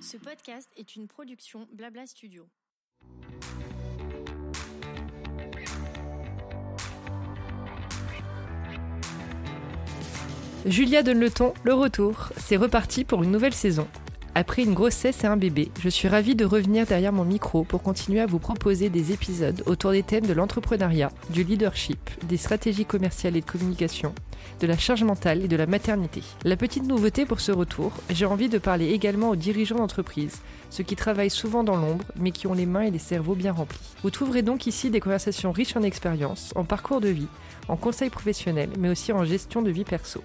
Ce 0.00 0.16
podcast 0.16 0.70
est 0.76 0.96
une 0.96 1.06
production 1.06 1.66
Blabla 1.72 2.06
Studio. 2.06 2.46
Julia 10.66 11.02
donne 11.02 11.20
le 11.20 11.30
le 11.64 11.74
retour. 11.74 12.30
C'est 12.36 12.56
reparti 12.56 13.04
pour 13.04 13.22
une 13.22 13.30
nouvelle 13.30 13.54
saison. 13.54 13.86
Après 14.38 14.64
une 14.64 14.74
grossesse 14.74 15.24
et 15.24 15.26
un 15.26 15.38
bébé, 15.38 15.70
je 15.80 15.88
suis 15.88 16.08
ravie 16.08 16.34
de 16.34 16.44
revenir 16.44 16.84
derrière 16.84 17.10
mon 17.10 17.24
micro 17.24 17.64
pour 17.64 17.82
continuer 17.82 18.20
à 18.20 18.26
vous 18.26 18.38
proposer 18.38 18.90
des 18.90 19.10
épisodes 19.10 19.62
autour 19.64 19.92
des 19.92 20.02
thèmes 20.02 20.26
de 20.26 20.34
l'entrepreneuriat, 20.34 21.10
du 21.30 21.42
leadership, 21.42 22.10
des 22.28 22.36
stratégies 22.36 22.84
commerciales 22.84 23.38
et 23.38 23.40
de 23.40 23.46
communication, 23.46 24.14
de 24.60 24.66
la 24.66 24.76
charge 24.76 25.04
mentale 25.04 25.42
et 25.42 25.48
de 25.48 25.56
la 25.56 25.66
maternité. 25.66 26.20
La 26.44 26.58
petite 26.58 26.84
nouveauté 26.84 27.24
pour 27.24 27.40
ce 27.40 27.50
retour, 27.50 27.94
j'ai 28.10 28.26
envie 28.26 28.50
de 28.50 28.58
parler 28.58 28.90
également 28.90 29.30
aux 29.30 29.36
dirigeants 29.36 29.78
d'entreprise, 29.78 30.42
ceux 30.68 30.84
qui 30.84 30.96
travaillent 30.96 31.30
souvent 31.30 31.64
dans 31.64 31.76
l'ombre 31.76 32.04
mais 32.16 32.30
qui 32.30 32.46
ont 32.46 32.52
les 32.52 32.66
mains 32.66 32.82
et 32.82 32.90
les 32.90 32.98
cerveaux 32.98 33.36
bien 33.36 33.52
remplis. 33.52 33.94
Vous 34.02 34.10
trouverez 34.10 34.42
donc 34.42 34.66
ici 34.66 34.90
des 34.90 35.00
conversations 35.00 35.50
riches 35.50 35.76
en 35.76 35.82
expérience, 35.82 36.52
en 36.56 36.64
parcours 36.64 37.00
de 37.00 37.08
vie, 37.08 37.28
en 37.68 37.78
conseils 37.78 38.10
professionnels 38.10 38.68
mais 38.78 38.90
aussi 38.90 39.14
en 39.14 39.24
gestion 39.24 39.62
de 39.62 39.70
vie 39.70 39.84
perso. 39.84 40.22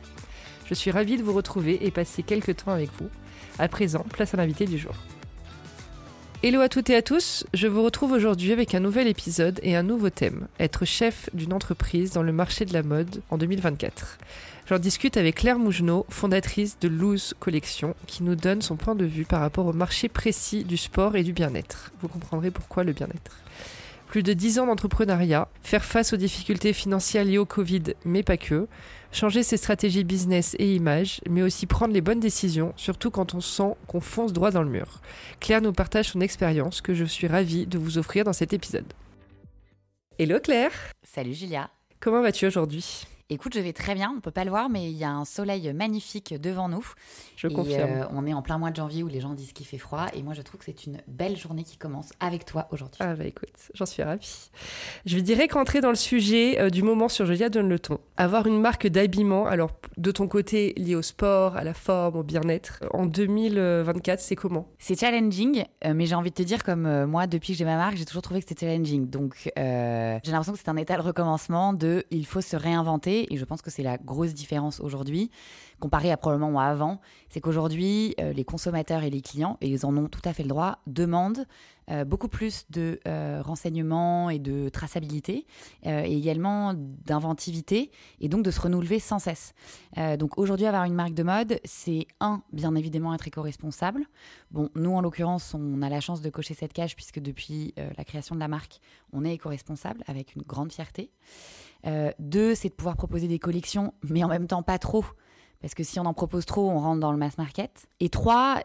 Je 0.66 0.74
suis 0.74 0.92
ravie 0.92 1.18
de 1.18 1.24
vous 1.24 1.34
retrouver 1.34 1.86
et 1.86 1.92
passer 1.92 2.24
quelques 2.24 2.58
temps 2.58 2.72
avec 2.72 2.90
vous. 3.00 3.10
À 3.60 3.68
présent, 3.68 4.06
place 4.10 4.34
à 4.34 4.38
l'invité 4.38 4.66
du 4.66 4.78
jour. 4.78 4.94
Hello 6.44 6.62
à 6.62 6.70
toutes 6.70 6.90
et 6.90 6.96
à 6.96 7.04
tous, 7.04 7.46
je 7.54 7.68
vous 7.68 7.84
retrouve 7.84 8.14
aujourd'hui 8.14 8.52
avec 8.52 8.74
un 8.74 8.80
nouvel 8.80 9.08
épisode 9.08 9.60
et 9.62 9.76
un 9.76 9.84
nouveau 9.84 10.10
thème, 10.10 10.48
être 10.60 10.86
chef 10.86 11.30
d'une 11.36 11.54
entreprise 11.54 12.14
dans 12.14 12.24
le 12.24 12.32
marché 12.32 12.66
de 12.66 12.74
la 12.74 12.82
mode 12.82 13.22
en 13.30 13.38
2024. 13.38 14.18
J'en 14.68 14.80
discute 14.80 15.18
avec 15.18 15.36
Claire 15.36 15.60
Mougenot, 15.60 16.08
fondatrice 16.10 16.80
de 16.80 16.88
Loose 16.88 17.36
Collection, 17.40 17.94
qui 18.08 18.24
nous 18.24 18.36
donne 18.36 18.64
son 18.64 18.76
point 18.76 18.96
de 18.96 19.06
vue 19.06 19.26
par 19.26 19.42
rapport 19.42 19.68
au 19.68 19.74
marché 19.74 20.10
précis 20.10 20.64
du 20.64 20.78
sport 20.78 21.16
et 21.16 21.24
du 21.24 21.34
bien-être. 21.34 21.92
Vous 22.02 22.08
comprendrez 22.08 22.50
pourquoi 22.50 22.84
le 22.84 22.94
bien-être. 22.94 23.38
Plus 24.08 24.24
de 24.24 24.34
10 24.34 24.60
ans 24.60 24.66
d'entrepreneuriat, 24.66 25.48
faire 25.62 25.86
face 25.86 26.12
aux 26.12 26.18
difficultés 26.18 26.74
financières 26.74 27.24
liées 27.24 27.38
au 27.38 27.46
Covid, 27.46 27.84
mais 28.04 28.24
pas 28.24 28.38
que, 28.38 28.68
changer 29.12 29.44
ses 29.44 29.58
stratégies 29.58 30.04
business 30.04 30.56
et 30.60 30.76
image, 30.76 31.22
mais 31.30 31.42
aussi 31.42 31.66
prendre 31.66 31.94
les 31.94 32.02
bonnes 32.02 32.20
décisions, 32.20 32.74
surtout 32.78 33.12
quand 33.12 33.34
on 33.34 33.42
sent 33.42 33.76
qu'on 33.88 34.02
fonce 34.02 34.34
droit 34.34 34.52
dans 34.52 34.64
le 34.64 34.70
mur. 34.70 35.02
Claire 35.40 35.62
nous 35.62 35.74
partage 35.74 36.10
son 36.10 36.22
expérience 36.22 36.82
que 36.82 36.94
je 36.94 37.06
suis 37.06 37.28
ravie 37.28 37.68
de 37.68 37.78
vous 37.78 37.98
offrir 37.98 38.24
dans 38.24 38.34
cet 38.34 38.54
épisode. 38.54 38.86
Hello 40.18 40.40
Claire 40.40 40.72
Salut 41.04 41.34
Julia. 41.34 41.70
Comment 42.00 42.22
vas-tu 42.22 42.46
aujourd'hui? 42.46 43.06
Écoute, 43.34 43.54
je 43.56 43.62
vais 43.62 43.72
très 43.72 43.96
bien. 43.96 44.14
On 44.14 44.20
peut 44.20 44.30
pas 44.30 44.44
le 44.44 44.50
voir, 44.50 44.70
mais 44.70 44.92
il 44.92 44.98
y 44.98 45.06
a 45.06 45.10
un 45.10 45.24
soleil 45.24 45.72
magnifique 45.74 46.34
devant 46.42 46.68
nous. 46.68 46.86
Je 47.38 47.48
Et, 47.48 47.54
confirme. 47.54 47.90
euh, 47.90 48.06
on 48.12 48.26
est 48.28 48.34
en 48.34 48.42
plein 48.42 48.58
mois 48.58 48.72
de 48.72 48.76
janvier 48.76 49.04
où 49.04 49.08
les 49.08 49.22
gens 49.22 49.34
disent 49.34 49.54
qu'il 49.54 49.66
fait 49.66 49.78
froid. 49.78 50.08
Et 50.14 50.22
moi, 50.22 50.34
je 50.34 50.42
trouve 50.42 50.60
que 50.60 50.66
c'est 50.66 50.86
une 50.86 50.98
belle 51.08 51.38
journée 51.38 51.64
qui 51.64 51.78
commence 51.78 52.10
avec 52.20 52.44
toi 52.44 52.68
aujourd'hui. 52.72 52.98
Ah 53.00 53.16
bah 53.16 53.24
écoute, 53.24 53.48
j'en 53.74 53.86
suis 53.86 54.04
ravie. 54.04 54.50
Je 55.06 55.16
vais 55.16 55.22
direct 55.22 55.54
rentrer 55.54 55.80
dans 55.80 55.92
le 55.92 55.96
sujet 55.96 56.60
euh, 56.60 56.70
du 56.70 56.84
moment 56.84 57.08
sur 57.08 57.26
Julia 57.26 57.48
donne 57.48 57.70
le 57.70 57.80
ton. 57.80 58.00
Avoir 58.18 58.48
une 58.48 58.60
marque 58.60 58.88
d'habillement, 58.88 59.46
alors 59.48 59.72
de 59.96 60.12
ton 60.12 60.28
côté 60.28 60.74
liée 60.76 60.96
au 60.96 61.02
sport, 61.02 61.56
à 61.56 61.64
la 61.64 61.74
forme, 61.74 62.18
au 62.18 62.24
bien-être, 62.24 62.80
euh, 62.84 62.88
en 62.92 63.06
2024, 63.06 64.20
c'est 64.20 64.36
comment? 64.36 64.68
C'est 64.78 65.00
challenging, 65.00 65.64
euh, 65.86 65.94
mais 65.96 66.06
j'ai 66.06 66.16
envie 66.16 66.32
de 66.32 66.36
te 66.36 66.44
dire, 66.44 66.66
comme 66.66 67.06
moi, 67.06 67.28
depuis 67.28 67.54
que 67.54 67.60
j'ai 67.60 67.66
ma 67.66 67.78
marque, 67.78 67.96
j'ai 67.96 68.04
toujours 68.06 68.24
trouvé 68.24 68.42
que 68.42 68.50
c'était 68.50 68.66
challenging. 68.66 69.10
Donc, 69.10 69.36
j'ai 69.46 69.52
l'impression 70.32 70.52
que 70.52 70.60
c'est 70.60 70.68
un 70.68 70.76
état 70.76 70.98
de 70.98 71.02
recommencement 71.02 71.72
de 71.72 72.04
il 72.12 72.26
faut 72.26 72.42
se 72.42 72.58
réinventer. 72.58 73.21
Et 73.30 73.38
je 73.38 73.46
pense 73.46 73.62
que 73.62 73.70
c'est 73.70 73.84
la 73.84 73.98
grosse 73.98 74.34
différence 74.34 74.80
aujourd'hui, 74.80 75.30
comparé 75.80 76.12
à 76.12 76.18
probablement 76.18 76.60
avant. 76.60 77.02
C'est 77.30 77.42
qu'aujourd'hui, 77.42 78.16
euh, 78.20 78.34
les 78.34 78.46
consommateurs 78.46 79.04
et 79.04 79.10
les 79.10 79.22
clients, 79.22 79.58
et 79.62 79.68
ils 79.68 79.86
en 79.86 79.96
ont 79.98 80.08
tout 80.08 80.22
à 80.26 80.34
fait 80.34 80.44
le 80.44 80.50
droit, 80.50 80.80
demandent 80.88 81.46
euh, 81.90 82.06
beaucoup 82.06 82.28
plus 82.28 82.66
de 82.70 83.00
euh, 83.08 83.42
renseignements 83.44 84.30
et 84.30 84.40
de 84.40 84.70
traçabilité, 84.70 85.46
et 85.84 86.18
également 86.18 86.74
d'inventivité, 86.76 87.92
et 88.20 88.30
donc 88.30 88.44
de 88.44 88.52
se 88.52 88.62
renouveler 88.62 89.00
sans 89.00 89.20
cesse. 89.20 89.54
Donc 90.20 90.38
aujourd'hui, 90.38 90.68
avoir 90.68 90.86
une 90.86 90.94
marque 90.94 91.14
de 91.14 91.24
mode, 91.24 91.60
c'est 91.66 92.06
un, 92.20 92.44
bien 92.54 92.76
évidemment, 92.76 93.14
être 93.14 93.28
éco-responsable. 93.28 94.06
Bon, 94.52 94.70
nous, 94.76 94.92
en 94.92 95.02
l'occurrence, 95.02 95.54
on 95.54 95.82
a 95.82 95.90
la 95.90 96.00
chance 96.00 96.22
de 96.22 96.30
cocher 96.30 96.54
cette 96.54 96.74
cage, 96.74 96.96
puisque 96.96 97.20
depuis 97.20 97.74
la 97.98 98.04
création 98.06 98.36
de 98.36 98.40
la 98.40 98.48
marque, 98.48 98.80
on 99.12 99.26
est 99.26 99.34
éco-responsable, 99.34 100.04
avec 100.08 100.36
une 100.36 100.44
grande 100.44 100.72
fierté. 100.72 101.10
Euh, 101.86 102.12
deux, 102.20 102.56
c'est 102.56 102.70
de 102.70 102.74
pouvoir 102.74 102.96
proposer 102.96 103.28
des 103.28 103.40
collections, 103.40 103.94
mais 104.04 104.24
en 104.24 104.28
même 104.28 104.48
temps 104.48 104.64
pas 104.64 104.80
trop. 104.80 105.06
Parce 105.62 105.74
que 105.76 105.84
si 105.84 106.00
on 106.00 106.06
en 106.06 106.14
propose 106.14 106.46
trop, 106.46 106.70
on 106.70 106.80
rentre 106.80 107.00
dans 107.00 107.12
le 107.12 107.18
mass 107.18 107.38
market. 107.38 107.88
Et 108.00 108.10
trois, 108.10 108.62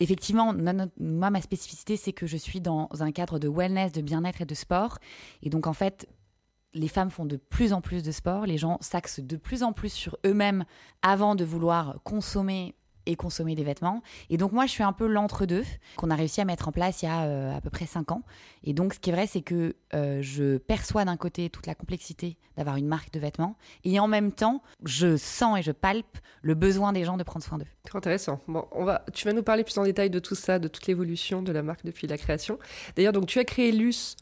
effectivement, 0.00 0.52
moi, 0.98 1.30
ma 1.30 1.40
spécificité, 1.40 1.96
c'est 1.96 2.12
que 2.12 2.26
je 2.26 2.36
suis 2.36 2.60
dans 2.60 2.88
un 3.00 3.12
cadre 3.12 3.38
de 3.38 3.48
wellness, 3.48 3.92
de 3.92 4.00
bien-être 4.00 4.42
et 4.42 4.46
de 4.46 4.54
sport. 4.54 4.98
Et 5.42 5.50
donc, 5.50 5.66
en 5.66 5.72
fait, 5.72 6.08
les 6.74 6.88
femmes 6.88 7.10
font 7.10 7.24
de 7.24 7.36
plus 7.36 7.72
en 7.72 7.80
plus 7.80 8.02
de 8.02 8.10
sport. 8.10 8.46
Les 8.46 8.58
gens 8.58 8.78
s'axent 8.80 9.20
de 9.20 9.36
plus 9.36 9.62
en 9.62 9.72
plus 9.72 9.92
sur 9.92 10.18
eux-mêmes 10.26 10.64
avant 11.02 11.36
de 11.36 11.44
vouloir 11.44 12.00
consommer 12.02 12.74
et 13.06 13.16
consommer 13.16 13.54
des 13.54 13.64
vêtements. 13.64 14.02
Et 14.30 14.36
donc 14.36 14.52
moi, 14.52 14.66
je 14.66 14.70
suis 14.70 14.82
un 14.82 14.92
peu 14.92 15.06
l'entre-deux 15.06 15.64
qu'on 15.96 16.10
a 16.10 16.14
réussi 16.16 16.40
à 16.40 16.44
mettre 16.44 16.68
en 16.68 16.72
place 16.72 17.02
il 17.02 17.06
y 17.06 17.08
a 17.08 17.24
euh, 17.24 17.56
à 17.56 17.60
peu 17.60 17.70
près 17.70 17.86
cinq 17.86 18.12
ans. 18.12 18.22
Et 18.62 18.72
donc, 18.72 18.94
ce 18.94 18.98
qui 18.98 19.10
est 19.10 19.12
vrai, 19.12 19.26
c'est 19.26 19.42
que 19.42 19.76
euh, 19.94 20.20
je 20.22 20.58
perçois 20.58 21.04
d'un 21.04 21.16
côté 21.16 21.50
toute 21.50 21.66
la 21.66 21.74
complexité 21.74 22.36
d'avoir 22.56 22.76
une 22.76 22.86
marque 22.86 23.12
de 23.12 23.18
vêtements, 23.18 23.56
et 23.82 23.98
en 23.98 24.06
même 24.06 24.30
temps, 24.30 24.62
je 24.84 25.16
sens 25.16 25.58
et 25.58 25.62
je 25.62 25.72
palpe 25.72 26.18
le 26.40 26.54
besoin 26.54 26.92
des 26.92 27.04
gens 27.04 27.16
de 27.16 27.24
prendre 27.24 27.44
soin 27.44 27.58
d'eux. 27.58 27.66
Très 27.82 27.98
intéressant. 27.98 28.40
Bon, 28.46 28.64
on 28.70 28.84
va, 28.84 29.04
tu 29.12 29.24
vas 29.24 29.32
nous 29.32 29.42
parler 29.42 29.64
plus 29.64 29.76
en 29.76 29.82
détail 29.82 30.08
de 30.08 30.20
tout 30.20 30.36
ça, 30.36 30.60
de 30.60 30.68
toute 30.68 30.86
l'évolution 30.86 31.42
de 31.42 31.50
la 31.50 31.62
marque 31.62 31.84
depuis 31.84 32.06
la 32.06 32.16
création. 32.16 32.58
D'ailleurs, 32.94 33.12
donc 33.12 33.26
tu 33.26 33.40
as 33.40 33.44
créé 33.44 33.72
Luce 33.72 34.16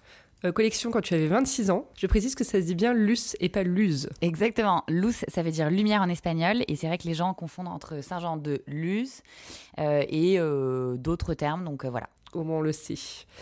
euh, 0.44 0.52
Collection 0.52 0.90
quand 0.90 1.00
tu 1.00 1.14
avais 1.14 1.26
26 1.26 1.70
ans. 1.70 1.86
Je 1.96 2.06
précise 2.06 2.34
que 2.34 2.44
ça 2.44 2.60
se 2.60 2.66
dit 2.66 2.74
bien 2.74 2.92
Luce 2.94 3.36
et 3.40 3.48
pas 3.48 3.62
Luz. 3.62 4.08
Exactement. 4.20 4.84
Luz, 4.88 5.24
ça 5.28 5.42
veut 5.42 5.50
dire 5.50 5.70
lumière 5.70 6.02
en 6.02 6.08
espagnol. 6.08 6.64
Et 6.68 6.76
c'est 6.76 6.86
vrai 6.86 6.98
que 6.98 7.06
les 7.06 7.14
gens 7.14 7.34
confondent 7.34 7.68
entre 7.68 8.02
Saint-Jean 8.02 8.36
de 8.36 8.62
Luz 8.66 9.22
euh, 9.78 10.04
et 10.08 10.38
euh, 10.38 10.96
d'autres 10.96 11.34
termes. 11.34 11.64
Donc 11.64 11.84
voilà. 11.84 12.08
Au 12.32 12.44
moins 12.44 12.58
on 12.58 12.60
le 12.60 12.72
sait. 12.72 12.94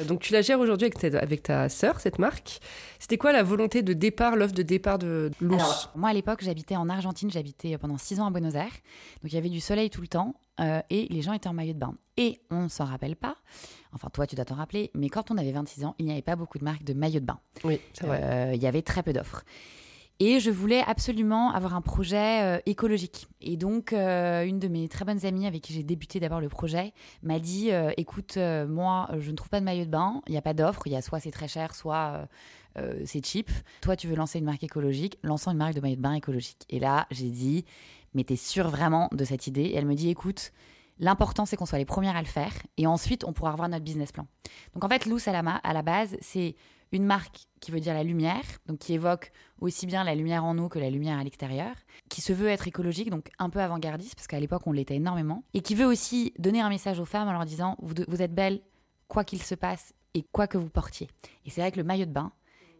Donc 0.07 0.21
tu 0.21 0.33
la 0.33 0.43
gères 0.43 0.59
aujourd'hui 0.61 0.87
avec 0.87 0.99
ta, 0.99 1.19
avec 1.19 1.43
ta 1.43 1.69
sœur, 1.69 2.01
cette 2.01 2.19
marque. 2.19 2.61
C'était 2.99 3.19
quoi 3.19 3.33
la 3.33 3.43
volonté 3.43 3.83
de 3.83 3.93
départ, 3.93 4.37
l'offre 4.37 4.55
de 4.55 4.63
départ 4.63 4.99
de 4.99 5.31
Alors, 5.41 5.93
moi, 5.95 6.11
à 6.11 6.13
l'époque, 6.13 6.41
j'habitais 6.43 6.77
en 6.77 6.89
Argentine. 6.89 7.31
J'habitais 7.31 7.79
pendant 7.79 7.99
six 7.99 8.21
ans 8.21 8.27
à 8.27 8.31
Buenos 8.31 8.55
Aires. 8.55 8.73
Donc 9.23 9.33
il 9.33 9.35
y 9.35 9.39
avait 9.39 9.49
du 9.49 9.61
soleil 9.61 9.91
tout 9.91 10.01
le 10.01 10.09
temps. 10.09 10.35
euh, 10.61 10.81
et 10.91 11.07
les 11.09 11.23
gens 11.23 11.33
étaient 11.33 11.49
en 11.49 11.55
maillot 11.55 11.73
de 11.73 11.79
bain. 11.79 11.95
Et 12.17 12.41
on 12.51 12.65
ne 12.65 12.69
s'en 12.69 12.85
rappelle 12.85 13.17
pas. 13.17 13.37
Enfin, 13.93 14.09
toi, 14.13 14.27
tu 14.27 14.37
dois 14.37 14.45
t'en 14.45 14.57
rappeler. 14.57 14.91
Mais 14.95 15.09
quand 15.09 15.31
on 15.31 15.39
avait 15.39 15.53
26 15.53 15.85
ans, 15.85 15.95
il 15.99 16.05
n'y 16.07 16.13
avait 16.13 16.21
pas 16.23 16.37
beaucoup 16.37 16.59
de 16.59 16.65
marques 16.65 16.85
de 16.85 16.93
maillot 16.93 17.21
de 17.21 17.25
bain. 17.25 17.39
Oui, 17.65 17.81
c'est 17.95 18.07
vrai. 18.07 18.21
Euh, 18.23 18.53
il 18.55 18.63
y 18.63 18.67
avait 18.67 18.83
très 18.83 19.03
peu 19.03 19.13
d'offres. 19.13 19.43
Et 20.23 20.39
je 20.39 20.51
voulais 20.51 20.83
absolument 20.87 21.51
avoir 21.51 21.75
un 21.75 21.81
projet 21.81 22.43
euh, 22.43 22.59
écologique. 22.67 23.27
Et 23.41 23.57
donc, 23.57 23.95
euh, 23.95 24.45
une 24.45 24.59
de 24.59 24.69
mes 24.69 24.87
très 24.87 25.07
bonnes 25.07 25.25
amies 25.25 25.47
avec 25.47 25.63
qui 25.63 25.73
j'ai 25.73 25.83
débuté 25.83 26.21
d'abord 26.21 26.43
le 26.43 26.51
projet 26.51 26.93
m'a 27.23 27.39
dit 27.39 27.73
euh, 27.73 27.91
Écoute, 27.97 28.37
moi, 28.37 29.09
je 29.19 29.31
ne 29.31 29.37
trouve 29.37 29.49
pas 29.49 29.61
de 29.61 29.65
maillot 29.65 29.87
de 29.87 29.91
bain, 29.91 30.21
il 30.27 30.33
n'y 30.33 30.39
a 30.39 30.43
pas 30.43 30.53
d'offre, 30.53 30.83
il 30.85 30.93
y 30.93 30.97
a 30.97 31.01
soit 31.01 31.21
c'est 31.21 31.31
très 31.31 31.49
cher, 31.49 31.75
soit 31.75 32.29
c'est 33.05 33.25
cheap. 33.25 33.51
Toi, 33.81 33.97
tu 33.97 34.07
veux 34.07 34.15
lancer 34.15 34.39
une 34.39 34.45
marque 34.45 34.63
écologique, 34.63 35.19
lançons 35.23 35.51
une 35.51 35.59
marque 35.59 35.75
de 35.75 35.81
maillot 35.81 35.97
de 35.97 36.01
bain 36.01 36.13
écologique. 36.13 36.65
Et 36.69 36.79
là, 36.79 37.07
j'ai 37.11 37.31
dit 37.31 37.65
Mais 38.15 38.25
t'es 38.25 38.37
sûre 38.37 38.69
vraiment 38.69 39.09
de 39.13 39.25
cette 39.25 39.47
idée? 39.47 39.63
Et 39.63 39.77
elle 39.77 39.87
me 39.87 39.95
dit 39.95 40.11
Écoute, 40.11 40.53
L'important, 41.03 41.47
c'est 41.47 41.57
qu'on 41.57 41.65
soit 41.65 41.79
les 41.79 41.87
premières 41.87 42.15
à 42.15 42.21
le 42.21 42.29
faire 42.29 42.53
et 42.77 42.87
ensuite, 42.87 43.25
on 43.25 43.33
pourra 43.33 43.53
revoir 43.53 43.71
notre 43.71 43.83
business 43.83 44.13
plan. 44.13 44.27
Donc, 44.75 44.85
en 44.85 44.89
fait, 44.89 45.07
Loose, 45.07 45.29
à 45.29 45.33
la, 45.33 45.41
à 45.41 45.73
la 45.73 45.81
base, 45.81 46.19
c'est 46.21 46.57
une 46.93 47.05
marque 47.05 47.47
qui 47.61 47.71
veut 47.71 47.81
dire 47.81 47.95
la 47.95 48.03
lumière, 48.03 48.43
donc 48.67 48.79
qui 48.79 48.95
évoque 48.95 49.33
aussi 49.61 49.87
bien 49.87 50.03
la 50.05 50.15
lumière 50.15 50.45
en 50.45 50.55
nous 50.55 50.69
que 50.69 50.79
la 50.79 50.91
lumière 50.91 51.19
à 51.19 51.25
l'extérieur, 51.25 51.75
qui 52.09 52.21
se 52.21 52.33
veut 52.33 52.49
être 52.49 52.67
écologique, 52.67 53.11
donc 53.11 53.31
un 53.39 53.51
peu 53.51 53.61
avant-gardiste, 53.61 54.15
parce 54.15 54.27
qu'à 54.27 54.41
l'époque, 54.41 54.67
on 54.67 54.73
l'était 54.73 54.97
énormément, 54.97 55.45
et 55.55 55.61
qui 55.61 55.75
veut 55.75 55.87
aussi 55.87 56.33
donner 56.39 56.61
un 56.61 56.69
message 56.69 56.99
aux 56.99 57.05
femmes 57.05 57.29
en 57.29 57.33
leur 57.33 57.45
disant 57.45 57.77
vous, 57.81 58.23
êtes 58.23 58.35
belles, 58.35 58.61
quoi 59.09 59.25
qu'il 59.25 59.43
se 59.43 59.55
passe 59.55 59.93
et 60.15 60.25
quoi 60.33 60.47
que 60.47 60.59
vous 60.59 60.71
portiez. 60.71 61.09
Et 61.45 61.51
c'est 61.51 61.61
vrai 61.61 61.71
que 61.71 61.77
le 61.79 61.85
maillot 61.85 62.07
de 62.07 62.13
bain, 62.13 62.33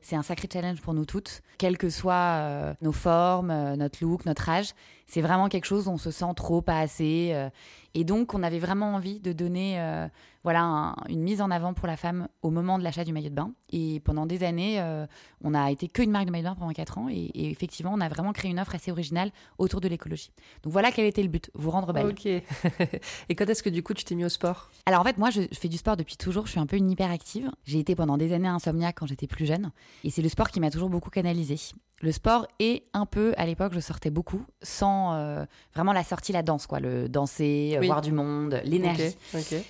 c'est 0.03 0.17
un 0.17 0.23
sacré 0.23 0.49
challenge 0.51 0.81
pour 0.81 0.95
nous 0.95 1.05
toutes, 1.05 1.43
quelles 1.59 1.77
que 1.77 1.91
soient 1.91 2.15
euh, 2.15 2.75
nos 2.81 2.93
formes, 2.93 3.51
euh, 3.51 3.77
notre 3.77 4.03
look, 4.03 4.25
notre 4.25 4.49
âge. 4.49 4.71
C'est 5.07 5.21
vraiment 5.21 5.49
quelque 5.49 5.67
chose 5.67 5.89
où 5.89 5.91
on 5.91 5.99
se 5.99 6.11
sent 6.11 6.33
trop, 6.37 6.63
pas 6.63 6.79
assez. 6.79 7.31
euh, 7.35 7.51
et 7.95 8.05
donc, 8.05 8.35
on 8.35 8.43
avait 8.43 8.59
vraiment 8.59 8.95
envie 8.95 9.21
de 9.21 9.33
donner 9.33 9.81
euh, 9.81 10.07
voilà, 10.45 10.63
un- 10.63 10.97
une 11.09 11.21
mise 11.23 11.41
en 11.43 11.51
avant 11.51 11.75
pour 11.75 11.87
la 11.87 11.97
femme 11.97 12.29
au 12.43 12.51
moment 12.51 12.79
de 12.79 12.85
l'achat 12.85 13.05
du 13.05 13.13
maillot 13.13 13.31
de 13.31 13.35
bain. 13.35 13.53
Et 13.73 14.01
pendant 14.01 14.27
des 14.27 14.43
années, 14.45 14.81
euh, 14.81 15.07
on 15.43 15.55
a 15.55 15.71
été 15.71 15.89
que 15.89 16.03
une 16.03 16.11
marque 16.11 16.27
de 16.27 16.31
maillot 16.31 16.45
de 16.45 16.49
bain 16.51 16.55
pendant 16.55 16.73
4 16.73 16.99
ans. 16.99 17.09
Et, 17.11 17.15
et 17.35 17.51
effectivement, 17.51 17.93
on 17.95 18.01
a 18.01 18.09
vraiment 18.09 18.33
créé 18.33 18.51
une 18.51 18.61
offre 18.61 18.75
assez 18.75 18.91
originale 18.91 19.31
autour 19.59 19.81
de 19.81 19.89
l'écologie. 19.89 20.31
Donc 20.63 20.73
voilà 20.73 20.93
quel 20.93 21.05
était 21.07 21.23
le 21.23 21.29
but, 21.29 21.51
vous 21.55 21.71
rendre 21.71 21.93
belle. 21.93 22.07
Ok. 22.07 22.27
et 23.29 23.35
quand 23.35 23.49
est-ce 23.49 23.63
que 23.63 23.71
du 23.71 23.83
coup 23.83 23.95
tu 23.95 24.05
t'es 24.05 24.15
mis 24.15 24.25
au 24.25 24.29
sport? 24.29 24.71
Alors 24.87 25.01
en 25.01 25.05
fait, 25.05 25.19
moi, 25.19 25.31
je 25.31 25.43
je 25.51 25.59
fais 25.59 25.69
du 25.69 25.77
sport 25.79 25.97
depuis 25.97 26.17
toujours. 26.17 26.47
Je 26.47 26.53
suis 26.53 26.61
un 26.61 26.67
peu 26.67 26.77
une 26.77 26.91
hyperactive. 26.91 27.51
J'ai 27.65 27.79
été 27.81 27.95
pendant 27.95 28.17
des 28.17 28.33
années 28.33 28.49
insomniaque 28.49 28.97
quand 29.01 29.07
j'étais 29.07 29.27
plus 29.27 29.47
jeune. 29.47 29.71
Et 30.05 30.11
c'est 30.11 30.23
le 30.23 30.29
sport 30.29 30.49
qui 30.51 30.61
m'a 30.61 30.71
toujours 30.71 30.91
beaucoup 30.91 31.11
canalisée. 31.11 31.59
Le 32.01 32.13
sport 32.13 32.47
et 32.59 32.85
un 32.95 33.05
peu 33.07 33.35
à 33.37 33.45
l'époque 33.47 33.73
je 33.75 33.81
sortais 33.81 34.11
beaucoup 34.11 34.45
sans 34.63 35.15
euh, 35.15 35.45
vraiment 35.75 35.93
la 35.93 36.03
sortie 36.03 36.33
la 36.33 36.43
danse 36.43 36.67
quoi 36.67 36.81
le 36.81 37.09
danser 37.09 37.73
euh, 37.77 37.81
Oui. 37.81 37.87
voir 37.87 38.01
du 38.01 38.13
monde 38.13 38.61
l'énergie. 38.65 39.15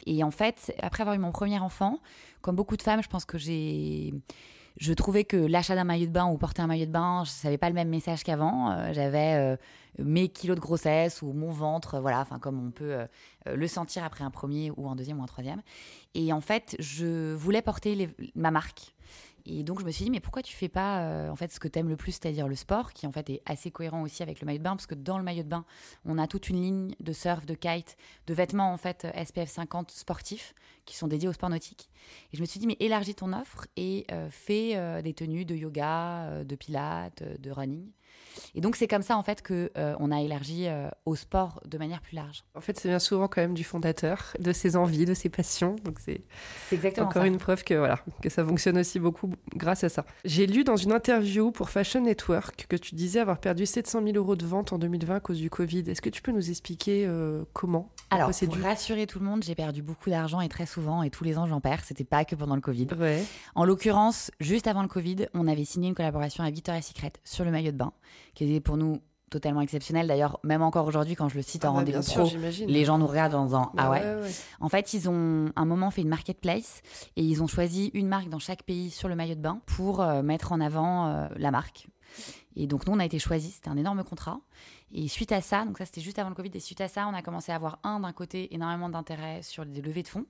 Et 0.07 0.23
en 0.23 0.31
fait 0.31 0.75
après 0.81 1.03
avoir 1.03 1.17
eu 1.17 1.19
mon 1.19 1.33
premier 1.33 1.59
enfant 1.59 1.99
comme 2.41 2.57
beaucoup 2.57 2.77
de 2.77 2.83
femmes 2.83 3.03
je 3.03 3.09
pense 3.09 3.25
que 3.25 3.37
j'ai 3.39 4.15
je 4.77 4.93
trouvais 4.93 5.25
que 5.25 5.37
l'achat 5.37 5.75
d'un 5.75 5.85
maillot 5.85 6.07
de 6.07 6.13
bain 6.13 6.27
ou 6.27 6.39
porter 6.39 6.63
un 6.63 6.67
maillot 6.69 6.87
de 6.87 6.93
bain 6.93 7.25
je 7.25 7.31
savais 7.31 7.59
pas 7.59 7.69
le 7.69 7.75
même 7.75 7.89
message 7.89 8.23
qu'avant. 8.23 8.71
Euh, 8.71 8.93
j'avais 8.93 9.35
euh, 9.35 9.57
mes 9.99 10.29
kilos 10.29 10.57
de 10.57 10.61
grossesse 10.61 11.23
ou 11.23 11.33
mon 11.33 11.51
ventre 11.51 12.01
voilà 12.01 12.21
enfin 12.21 12.39
comme 12.39 12.65
on 12.65 12.71
peut 12.71 12.95
euh, 12.95 13.07
euh, 13.47 13.57
le 13.57 13.67
sentir 13.67 14.05
après 14.05 14.25
un 14.25 14.31
premier 14.31 14.71
ou 14.77 14.89
un 14.89 14.97
deuxième 14.97 15.21
ou 15.21 15.23
un 15.23 15.27
troisième. 15.27 15.63
Et 16.15 16.33
en 16.33 16.41
fait 16.41 16.77
je 16.79 17.35
voulais 17.35 17.63
porter 17.63 18.09
ma 18.35 18.51
marque. 18.51 18.95
Et 19.47 19.65
donc 19.65 19.81
je 19.81 19.87
me 19.87 19.91
suis 19.91 20.05
dit 20.05 20.11
mais 20.11 20.21
pourquoi 20.21 20.43
tu 20.43 20.55
fais 20.55 20.69
pas 20.69 21.01
euh, 21.01 21.31
en 21.31 21.37
fait 21.37 21.51
ce 21.51 21.59
que 21.59 21.67
t'aimes 21.67 21.89
le 21.89 21.97
plus 21.97 22.13
c'est-à-dire 22.13 22.47
le 22.47 22.55
sport 22.55 22.93
qui 22.93 23.07
en 23.07 23.13
fait 23.13 23.31
est 23.31 23.43
assez 23.47 23.71
cohérent 23.71 24.03
aussi 24.03 24.23
avec 24.23 24.41
le 24.41 24.47
maillot 24.47 24.59
de 24.59 24.65
bain 24.65 24.77
parce 24.77 24.87
que 24.87 24.95
dans 24.95 25.17
le 25.17 25.25
maillot 25.25 25.43
de 25.43 25.49
bain 25.49 25.65
on 26.05 26.19
a 26.19 26.27
toute 26.27 26.51
une 26.51 26.61
ligne 26.61 26.95
de 27.01 27.13
surf 27.13 27.47
de 27.47 27.55
kite 27.55 27.97
de 28.27 28.35
vêtements 28.35 28.73
en 28.73 28.77
fait 28.77 29.07
SPF 29.25 29.49
50 29.49 29.93
sportifs 29.93 30.55
qui 30.85 30.95
sont 30.95 31.09
dédiés 31.09 31.29
au 31.29 31.33
sport 31.33 31.49
nautique. 31.49 31.91
Et 32.33 32.37
je 32.37 32.43
me 32.43 32.47
suis 32.47 32.61
dit 32.61 32.67
mais 32.67 32.77
élargis 32.81 33.15
ton 33.15 33.33
offre 33.33 33.67
et 33.77 34.07
fais 34.31 35.03
des 35.03 35.15
tenues 35.15 35.47
de 35.47 35.55
yoga 35.55 36.45
de 36.45 36.55
pilates 36.55 37.23
de 37.41 37.51
running 37.51 37.91
et 38.55 38.61
donc 38.61 38.77
c'est 38.77 38.89
comme 38.89 39.03
ça 39.03 39.17
en 39.17 39.23
fait 39.23 39.43
que 39.43 39.71
euh, 39.77 39.95
on 39.99 40.11
a 40.11 40.21
élargi 40.21 40.67
euh, 40.67 40.89
au 41.07 41.17
sport 41.17 41.61
de 41.67 41.79
manière 41.79 42.01
plus 42.01 42.17
large 42.17 42.45
En 42.55 42.61
fait, 42.61 42.79
ça 42.79 42.89
vient 42.89 42.99
souvent 42.99 43.29
quand 43.29 43.41
même 43.41 43.55
du 43.55 43.65
fondateur, 43.65 44.35
de 44.39 44.53
ses 44.53 44.77
envies, 44.77 45.05
de 45.05 45.15
ses 45.15 45.29
passions. 45.29 45.77
Donc 45.85 45.99
c'est 46.05 46.23
c'est 46.69 46.77
exactement 46.77 47.09
encore 47.09 47.23
ça 47.23 47.29
une 47.29 47.39
preuve 47.39 47.65
que 47.65 47.75
voilà 47.75 48.01
que 48.23 48.29
ça 48.29 48.45
fonctionne 48.45 48.79
aussi 48.79 48.99
beaucoup 48.99 49.31
grâce 49.55 49.85
à 49.85 49.89
ça. 49.89 50.05
J'ai 50.25 50.47
lu 50.47 50.65
dans 50.65 50.77
une 50.77 50.93
interview 50.93 51.51
pour 51.51 51.71
Fashion 51.71 52.01
Network 52.01 52.67
que 52.69 52.77
tu 52.77 52.95
disais 52.95 53.21
avoir 53.21 53.39
perdu 53.39 53.67
700 53.67 54.03
000 54.03 54.17
euros 54.17 54.37
de 54.37 54.47
vente 54.47 54.73
en 54.73 54.79
2020 54.79 55.17
à 55.17 55.21
cause 55.21 55.39
du 55.39 55.51
Covid. 55.51 55.85
Est-ce 55.91 56.03
que 56.03 56.11
tu 56.11 56.23
peux 56.23 56.33
nous 56.33 56.51
expliquer 56.51 57.07
euh, 57.07 57.45
comment 57.53 57.93
alors 58.13 58.35
c'est 58.35 58.49
pour 58.49 58.57
rassurer 58.57 59.07
tout 59.07 59.21
le 59.21 59.25
monde 59.25 59.45
j'ai 59.45 59.55
perdu 59.55 59.83
beaucoup 59.83 60.11
d'argent 60.11 60.41
et 60.41 60.49
très 60.49 60.67
souvent 60.67 61.05
et 61.05 61.11
tous 61.11 61.23
les 61.23 61.39
ans 61.39 61.47
j'en 61.47 61.61
perds 61.61 61.85
c'était 61.85 62.03
pas 62.03 62.25
que 62.25 62.35
pendant 62.35 62.57
le 62.57 62.61
Covid 62.61 62.89
Ouais. 62.99 63.25
En 63.55 63.65
l'occurrence, 63.65 64.31
juste 64.41 64.67
avant 64.67 64.83
le 64.83 64.89
Covid, 64.89 65.27
on 65.35 65.47
avait 65.47 65.65
signé 65.65 65.89
une 65.89 65.95
collaboration 65.95 66.43
avec 66.43 66.55
Victoria's 66.55 66.87
Secret 66.87 67.13
sur 67.25 67.45
le 67.45 67.51
maillot 67.51 67.73
de 67.73 67.77
bain, 67.77 67.93
qui 68.35 68.45
était 68.45 68.61
pour 68.61 68.77
nous 68.77 69.01
totalement 69.31 69.61
exceptionnel. 69.61 70.07
D'ailleurs, 70.07 70.41
même 70.43 70.61
encore 70.61 70.87
aujourd'hui, 70.87 71.15
quand 71.15 71.29
je 71.29 71.37
le 71.37 71.43
cite 71.43 71.65
en 71.65 71.69
Ah 71.69 71.73
bah, 71.73 71.79
rendez-vous 71.79 72.03
pro, 72.03 72.29
les 72.67 72.85
gens 72.85 72.99
nous 72.99 73.07
regardent 73.07 73.35
en 73.35 73.45
disant 73.45 73.71
Bah 73.75 73.85
Ah 73.87 73.91
ouais. 73.91 74.03
En 74.61 74.69
fait, 74.69 74.93
ils 74.93 75.09
ont 75.09 75.51
un 75.55 75.65
moment 75.65 75.91
fait 75.91 76.03
une 76.03 76.09
marketplace 76.09 76.83
et 77.17 77.23
ils 77.23 77.43
ont 77.43 77.47
choisi 77.47 77.91
une 77.95 78.09
marque 78.09 78.29
dans 78.29 78.41
chaque 78.41 78.65
pays 78.65 78.91
sur 78.91 79.09
le 79.09 79.15
maillot 79.15 79.37
de 79.37 79.41
bain 79.41 79.61
pour 79.67 80.01
euh, 80.01 80.23
mettre 80.23 80.53
en 80.53 80.61
avant 80.61 81.07
euh, 81.07 81.29
la 81.37 81.51
marque. 81.51 81.87
Et 82.57 82.67
donc, 82.67 82.87
nous, 82.87 82.93
on 82.93 82.99
a 82.99 83.05
été 83.05 83.19
choisis. 83.21 83.55
C'était 83.55 83.69
un 83.69 83.77
énorme 83.77 84.03
contrat. 84.03 84.41
Et 84.93 85.07
suite 85.07 85.31
à 85.31 85.41
ça, 85.41 85.65
donc 85.65 85.79
ça, 85.79 85.87
c'était 85.87 86.01
juste 86.01 86.19
avant 86.19 86.31
le 86.31 86.35
Covid, 86.35 86.51
et 86.53 86.61
suite 86.61 86.81
à 86.81 86.89
ça, 86.89 87.07
on 87.07 87.15
a 87.15 87.23
commencé 87.23 87.53
à 87.53 87.55
avoir, 87.55 87.79
un, 87.85 88.01
d'un 88.01 88.13
côté, 88.13 88.53
énormément 88.53 88.89
d'intérêt 88.89 89.41
sur 89.43 89.65
des 89.65 89.81
levées 89.81 90.03
de 90.03 90.09
fonds. 90.09 90.27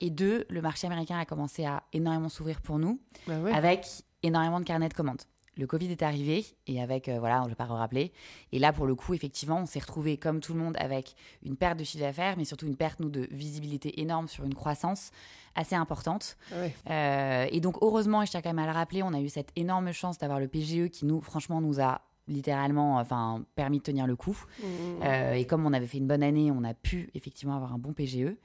Et 0.00 0.08
deux, 0.08 0.46
le 0.48 0.62
marché 0.62 0.86
américain 0.86 1.18
a 1.18 1.26
commencé 1.26 1.66
à 1.66 1.82
énormément 1.92 2.30
s'ouvrir 2.30 2.62
pour 2.62 2.78
nous 2.78 3.00
Bah 3.28 3.34
avec 3.54 3.86
énormément 4.22 4.58
de 4.58 4.64
carnets 4.64 4.88
de 4.88 4.94
commandes. 4.94 5.22
Le 5.56 5.66
Covid 5.66 5.90
est 5.90 6.02
arrivé 6.02 6.46
et 6.66 6.80
avec, 6.80 7.08
euh, 7.08 7.18
voilà, 7.18 7.38
je 7.40 7.44
ne 7.44 7.48
vais 7.50 7.54
pas 7.54 7.66
rappeler. 7.66 8.12
Et 8.52 8.58
là, 8.58 8.72
pour 8.72 8.86
le 8.86 8.94
coup, 8.94 9.12
effectivement, 9.12 9.60
on 9.60 9.66
s'est 9.66 9.80
retrouvé 9.80 10.16
comme 10.16 10.40
tout 10.40 10.54
le 10.54 10.60
monde 10.60 10.76
avec 10.78 11.14
une 11.44 11.56
perte 11.56 11.78
de 11.78 11.84
chiffre 11.84 12.02
d'affaires, 12.02 12.36
mais 12.38 12.44
surtout 12.44 12.66
une 12.66 12.76
perte, 12.76 13.00
nous, 13.00 13.10
de 13.10 13.28
visibilité 13.30 14.00
énorme 14.00 14.28
sur 14.28 14.44
une 14.44 14.54
croissance 14.54 15.10
assez 15.54 15.74
importante. 15.74 16.38
Ah 16.50 16.54
ouais. 16.60 16.74
Euh, 16.90 17.46
et 17.50 17.60
donc, 17.60 17.76
heureusement, 17.82 18.22
et 18.22 18.26
je 18.26 18.30
tiens 18.30 18.40
quand 18.40 18.48
même 18.54 18.64
à 18.64 18.66
le 18.66 18.72
rappeler, 18.72 19.02
on 19.02 19.12
a 19.12 19.20
eu 19.20 19.28
cette 19.28 19.50
énorme 19.54 19.92
chance 19.92 20.16
d'avoir 20.16 20.40
le 20.40 20.48
PGE 20.48 20.88
qui, 20.90 21.04
nous, 21.04 21.20
franchement, 21.20 21.60
nous 21.60 21.80
a 21.80 22.00
littéralement 22.28 22.98
enfin 22.98 23.44
permis 23.56 23.78
de 23.78 23.82
tenir 23.82 24.06
le 24.06 24.14
coup 24.14 24.46
Mmh. 24.60 24.64
Euh, 25.02 25.32
et 25.32 25.44
comme 25.44 25.66
on 25.66 25.72
avait 25.72 25.88
fait 25.88 25.98
une 25.98 26.06
bonne 26.06 26.22
année 26.22 26.52
on 26.52 26.62
a 26.62 26.72
pu 26.72 27.10
effectivement 27.14 27.56
avoir 27.56 27.74
un 27.74 27.78
bon 27.78 27.92
PGE 27.92 28.36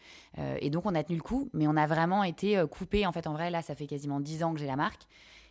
et 0.59 0.71
donc 0.71 0.87
on 0.87 0.95
a 0.95 1.03
tenu 1.03 1.15
le 1.15 1.21
coup 1.21 1.47
mais 1.53 1.67
on 1.67 1.77
a 1.77 1.85
vraiment 1.85 2.23
été 2.23 2.59
coupé 2.71 3.05
en 3.05 3.11
fait 3.11 3.27
en 3.27 3.33
vrai 3.33 3.51
là 3.51 3.61
ça 3.61 3.75
fait 3.75 3.85
quasiment 3.85 4.19
10 4.19 4.43
ans 4.43 4.53
que 4.53 4.59
j'ai 4.59 4.65
la 4.65 4.75
marque 4.75 5.07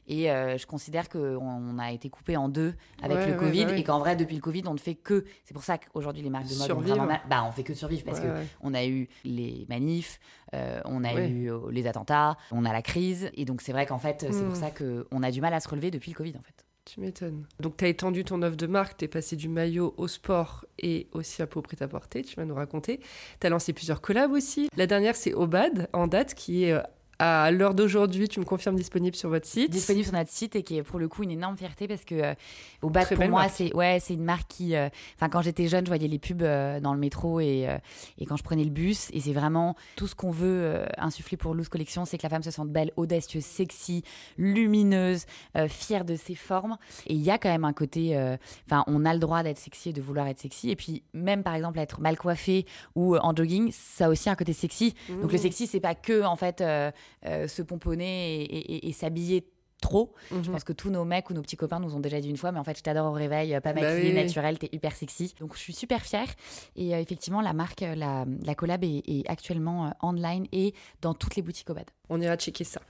et 0.09 0.31
euh, 0.31 0.57
je 0.59 0.67
considère 0.67 1.09
qu'on 1.09 1.39
on 1.39 1.79
a 1.79 1.93
été 1.93 2.09
coupé 2.11 2.37
en 2.37 2.49
deux 2.49 2.75
avec 3.03 3.19
Ouais, 3.19 3.27
le 3.33 3.35
Covid 3.39 3.67
et 3.77 3.85
qu'en 3.85 3.99
vrai 3.99 4.17
depuis 4.17 4.37
le 4.37 4.41
Covid 4.43 4.63
on 4.67 4.75
ne 4.75 4.79
fait 4.79 4.95
que 4.95 5.25
c'est 5.45 5.55
pour 5.55 5.65
ça 5.65 5.79
qu'aujourd'hui 5.79 6.23
les 6.23 6.31
marques 6.31 6.47
de 6.49 6.55
mode 6.55 6.63
ont 6.63 6.65
Survivre. 6.67 6.95
vraiment 6.95 7.07
mal- 7.07 7.21
bah 7.29 7.45
on 7.47 7.53
fait 7.53 7.63
que 7.65 7.75
survivre 7.75 8.05
parce 8.05 8.21
que 8.21 8.29
on 8.61 8.75
a 8.75 8.85
eu 8.87 9.09
les 9.25 9.67
manifs, 9.69 10.19
euh, 10.55 10.81
on 10.85 11.05
a 11.05 11.15
eu 11.15 11.51
euh, 11.53 11.59
les 11.71 11.87
attentats, 11.87 12.37
on 12.53 12.65
a 12.65 12.73
la 12.73 12.83
crise. 12.83 13.31
Et 13.35 13.45
donc, 13.45 13.61
c'est 13.63 13.73
vrai 13.73 13.87
qu'en 13.87 13.99
fait, 13.99 14.27
c'est 14.31 14.45
pour 14.45 14.57
ça 14.57 14.71
qu'on 14.71 15.23
a 15.23 15.31
du 15.31 15.41
mal 15.41 15.53
à 15.55 15.61
se 15.61 15.69
relever 15.69 15.91
depuis 15.91 16.13
le 16.13 16.17
Covid, 16.17 16.35
en 16.39 16.43
fait. 16.43 16.65
Tu 16.85 17.01
m'étonnes. 17.01 17.45
Donc, 17.59 17.77
tu 17.77 17.85
as 17.85 17.89
étendu 17.89 18.23
ton 18.25 18.41
offre 18.43 18.57
de 18.57 18.67
marque, 18.69 18.97
tu 18.99 19.07
es 19.07 19.09
passé 19.09 19.35
du 19.35 19.49
maillot 19.49 19.93
au 19.97 20.07
sport 20.07 20.65
et 20.79 21.09
aussi 21.13 21.43
à 21.43 21.47
peau 21.49 21.61
prêt-à-porter, 21.61 22.23
tu 22.23 22.37
vas 22.37 22.45
nous 22.45 22.55
raconter. 22.55 23.01
Tu 23.41 23.47
as 23.47 23.51
lancé 23.51 23.73
plusieurs 23.73 24.01
collabs 24.01 24.31
aussi. 24.31 24.69
La 24.77 24.87
dernière, 24.87 25.17
c'est 25.17 25.35
Obad, 25.35 25.89
en 25.93 26.07
date, 26.07 26.35
qui 26.35 26.65
est 26.65 26.81
à 27.19 27.51
l'heure 27.51 27.75
d'aujourd'hui, 27.75 28.29
tu 28.29 28.41
me 28.41 28.45
confirmes, 28.45 28.77
disponible 28.77 29.17
sur 29.17 29.29
votre 29.31 29.47
site. 29.47 29.71
Disponible 29.71 30.05
sur 30.05 30.15
notre 30.15 30.31
site 30.31 30.57
et 30.57 30.63
qui 30.63 30.77
est 30.77 30.83
pour 30.83 30.99
le 30.99 31.09
coup 31.09 31.23
une 31.23 31.31
énorme 31.31 31.57
fierté 31.57 31.89
parce 31.89 32.05
que 32.05 32.15
euh, 32.15 32.35
au 32.83 32.91
bas 32.91 33.05
Très 33.05 33.15
pour 33.15 33.29
moi 33.29 33.49
c'est 33.49 33.75
ouais 33.75 33.99
c'est 34.01 34.15
une 34.15 34.25
marque 34.25 34.49
qui 34.49 34.75
euh, 34.75 34.89
enfin 35.15 35.29
quand 35.29 35.41
j'étais 35.41 35.69
jeune 35.69 35.85
je 35.85 35.91
voyais 35.91 36.09
les 36.09 36.19
pubs 36.19 36.43
euh, 36.43 36.81
dans 36.81 36.93
le 36.93 36.99
métro 37.01 37.41
et 37.41 37.69
et 38.19 38.27
quand 38.27 38.37
je 38.37 38.43
prenais 38.43 38.65
le 38.65 38.71
bus. 38.71 39.09
Et 39.13 39.21
c'est 39.21 39.33
vraiment 39.33 39.77
tout 39.97 40.07
ce 40.07 40.15
qu'on 40.15 40.31
veut 40.31 40.85
insuffler 40.99 41.37
pour 41.37 41.55
Loose 41.55 41.69
Collection 41.69 42.05
c'est 42.05 42.19
que 42.19 42.23
la 42.23 42.29
femme 42.29 42.43
se 42.43 42.51
sente 42.51 42.69
belle 42.69 42.93
audacieuse 42.97 43.45
sexy 43.45 44.03
lumineuse 44.37 45.25
fière 45.69 46.05
de 46.05 46.17
ses 46.17 46.35
formes. 46.35 46.77
Et 47.07 47.15
il 47.15 47.23
y 47.23 47.31
a 47.31 47.39
quand 47.39 47.49
même 47.49 47.65
un 47.65 47.73
côté 47.73 48.17
enfin 48.67 48.85
on 48.87 49.05
a 49.05 49.15
le 49.15 49.21
droit 49.21 49.43
d'être 49.43 49.59
sexy 49.59 49.91
et 49.91 49.93
de 49.93 50.03
vouloir 50.03 50.27
être 50.27 50.39
sexy. 50.39 50.71
Et 50.71 50.77
puis 50.77 51.03
même 51.15 51.43
par 51.43 51.55
exemple 51.55 51.79
être 51.79 52.01
mal 52.01 52.17
coiffé 52.19 52.67
ou 52.95 53.17
en 53.17 53.35
jogging 53.35 53.71
ça 53.73 54.07
a 54.07 54.09
aussi 54.11 54.29
un 54.29 54.35
côté 54.35 54.53
sexy. 54.53 54.95
Donc 55.09 55.33
le 55.33 55.39
Mmh. 55.39 55.43
sexy 55.43 55.67
c'est 55.67 55.81
pas 55.81 55.95
que 55.95 56.25
en 56.25 56.37
fait 56.37 56.63
se 57.49 57.63
pomponner 57.63 58.43
et- 58.45 58.89
et 58.89 58.93
s'habiller 58.93 59.47
trop. 59.81 60.13
Mhm. 60.31 60.45
Je 60.45 60.51
pense 60.51 60.65
que 60.65 60.73
tous 60.73 60.91
nos 60.91 61.05
mecs 61.05 61.29
ou 61.31 61.35
nos 61.35 61.43
petits 61.43 61.57
copains 61.57 61.79
nous 61.81 61.95
ont 61.95 62.01
déjà 62.01 62.21
dit 62.21 62.29
une 62.31 62.37
fois, 62.37 62.51
mais 62.53 62.59
en 62.59 62.65
fait, 62.65 62.79
je 62.79 62.83
t'adore 62.83 63.07
au 63.07 63.13
réveil, 63.13 63.55
euh, 63.55 63.61
pas 63.61 63.73
Bah 63.73 63.83
maquillée, 63.83 64.11
oui, 64.11 64.17
oui. 64.17 64.25
naturelle, 64.25 64.59
t'es 64.59 64.69
hyper 64.73 64.95
sexy. 64.97 65.35
Donc, 65.41 65.55
je 65.55 65.61
suis 65.61 65.73
super 65.75 66.03
fière. 66.03 66.29
Et 66.77 66.95
euh, 66.95 66.99
effectivement, 67.01 67.41
la 67.41 67.53
marque, 67.53 67.83
euh, 67.83 67.95
la, 67.95 68.25
la 68.45 68.55
collab 68.55 68.83
est, 68.85 69.03
est 69.07 69.29
actuellement 69.29 69.87
euh, 69.87 69.91
online 70.03 70.47
et 70.53 70.75
dans 71.03 71.15
toutes 71.15 71.37
les 71.37 71.43
boutiques 71.43 71.69
Obad. 71.71 71.87
On 72.09 72.21
ira 72.21 72.37
checker 72.37 72.63
ça. 72.65 72.81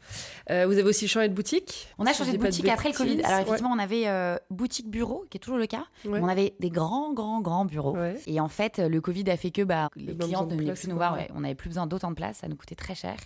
Euh, 0.51 0.67
vous 0.67 0.75
avez 0.75 0.83
aussi 0.85 1.09
changé 1.09 1.29
de 1.29 1.35
boutique? 1.35 1.89
On 1.99 2.05
a 2.05 2.13
changé 2.13 2.33
de 2.33 2.37
boutique 2.39 2.69
après 2.69 2.91
le 2.91 2.95
Covid. 2.95 3.23
Alors, 3.23 3.39
Ouais. 3.39 3.43
effectivement, 3.43 3.73
on 3.75 3.79
avait 3.79 4.05
boutique 4.51 4.91
bureau, 4.91 5.25
qui 5.31 5.39
est 5.39 5.41
toujours 5.41 5.59
le 5.59 5.67
cas. 5.67 5.87
Ouais. 6.05 6.21
On 6.23 6.29
avait 6.29 6.55
des 6.61 6.69
grands, 6.71 7.13
grands, 7.15 7.41
grands 7.41 7.65
bureaux. 7.65 7.97
Ouais. 7.97 8.17
Et 8.27 8.41
en 8.41 8.49
fait, 8.49 8.79
le 8.79 9.01
Covid 9.01 9.29
a 9.31 9.37
fait 9.39 9.51
que 9.51 9.63
bah, 9.63 9.89
les 9.97 10.13
besoin 10.13 10.27
clients 10.45 10.47
ne 10.47 10.55
venaient 10.61 10.73
plus 10.75 10.89
nous 10.89 10.97
voir. 10.97 11.17
On 11.35 11.41
n'avait 11.41 11.55
plus 11.55 11.71
besoin 11.71 11.87
d'autant 11.87 12.11
de 12.11 12.15
place. 12.15 12.39
Ça 12.39 12.49
nous 12.49 12.57
coûtait 12.57 12.75
très 12.75 12.95
cher. 12.95 13.17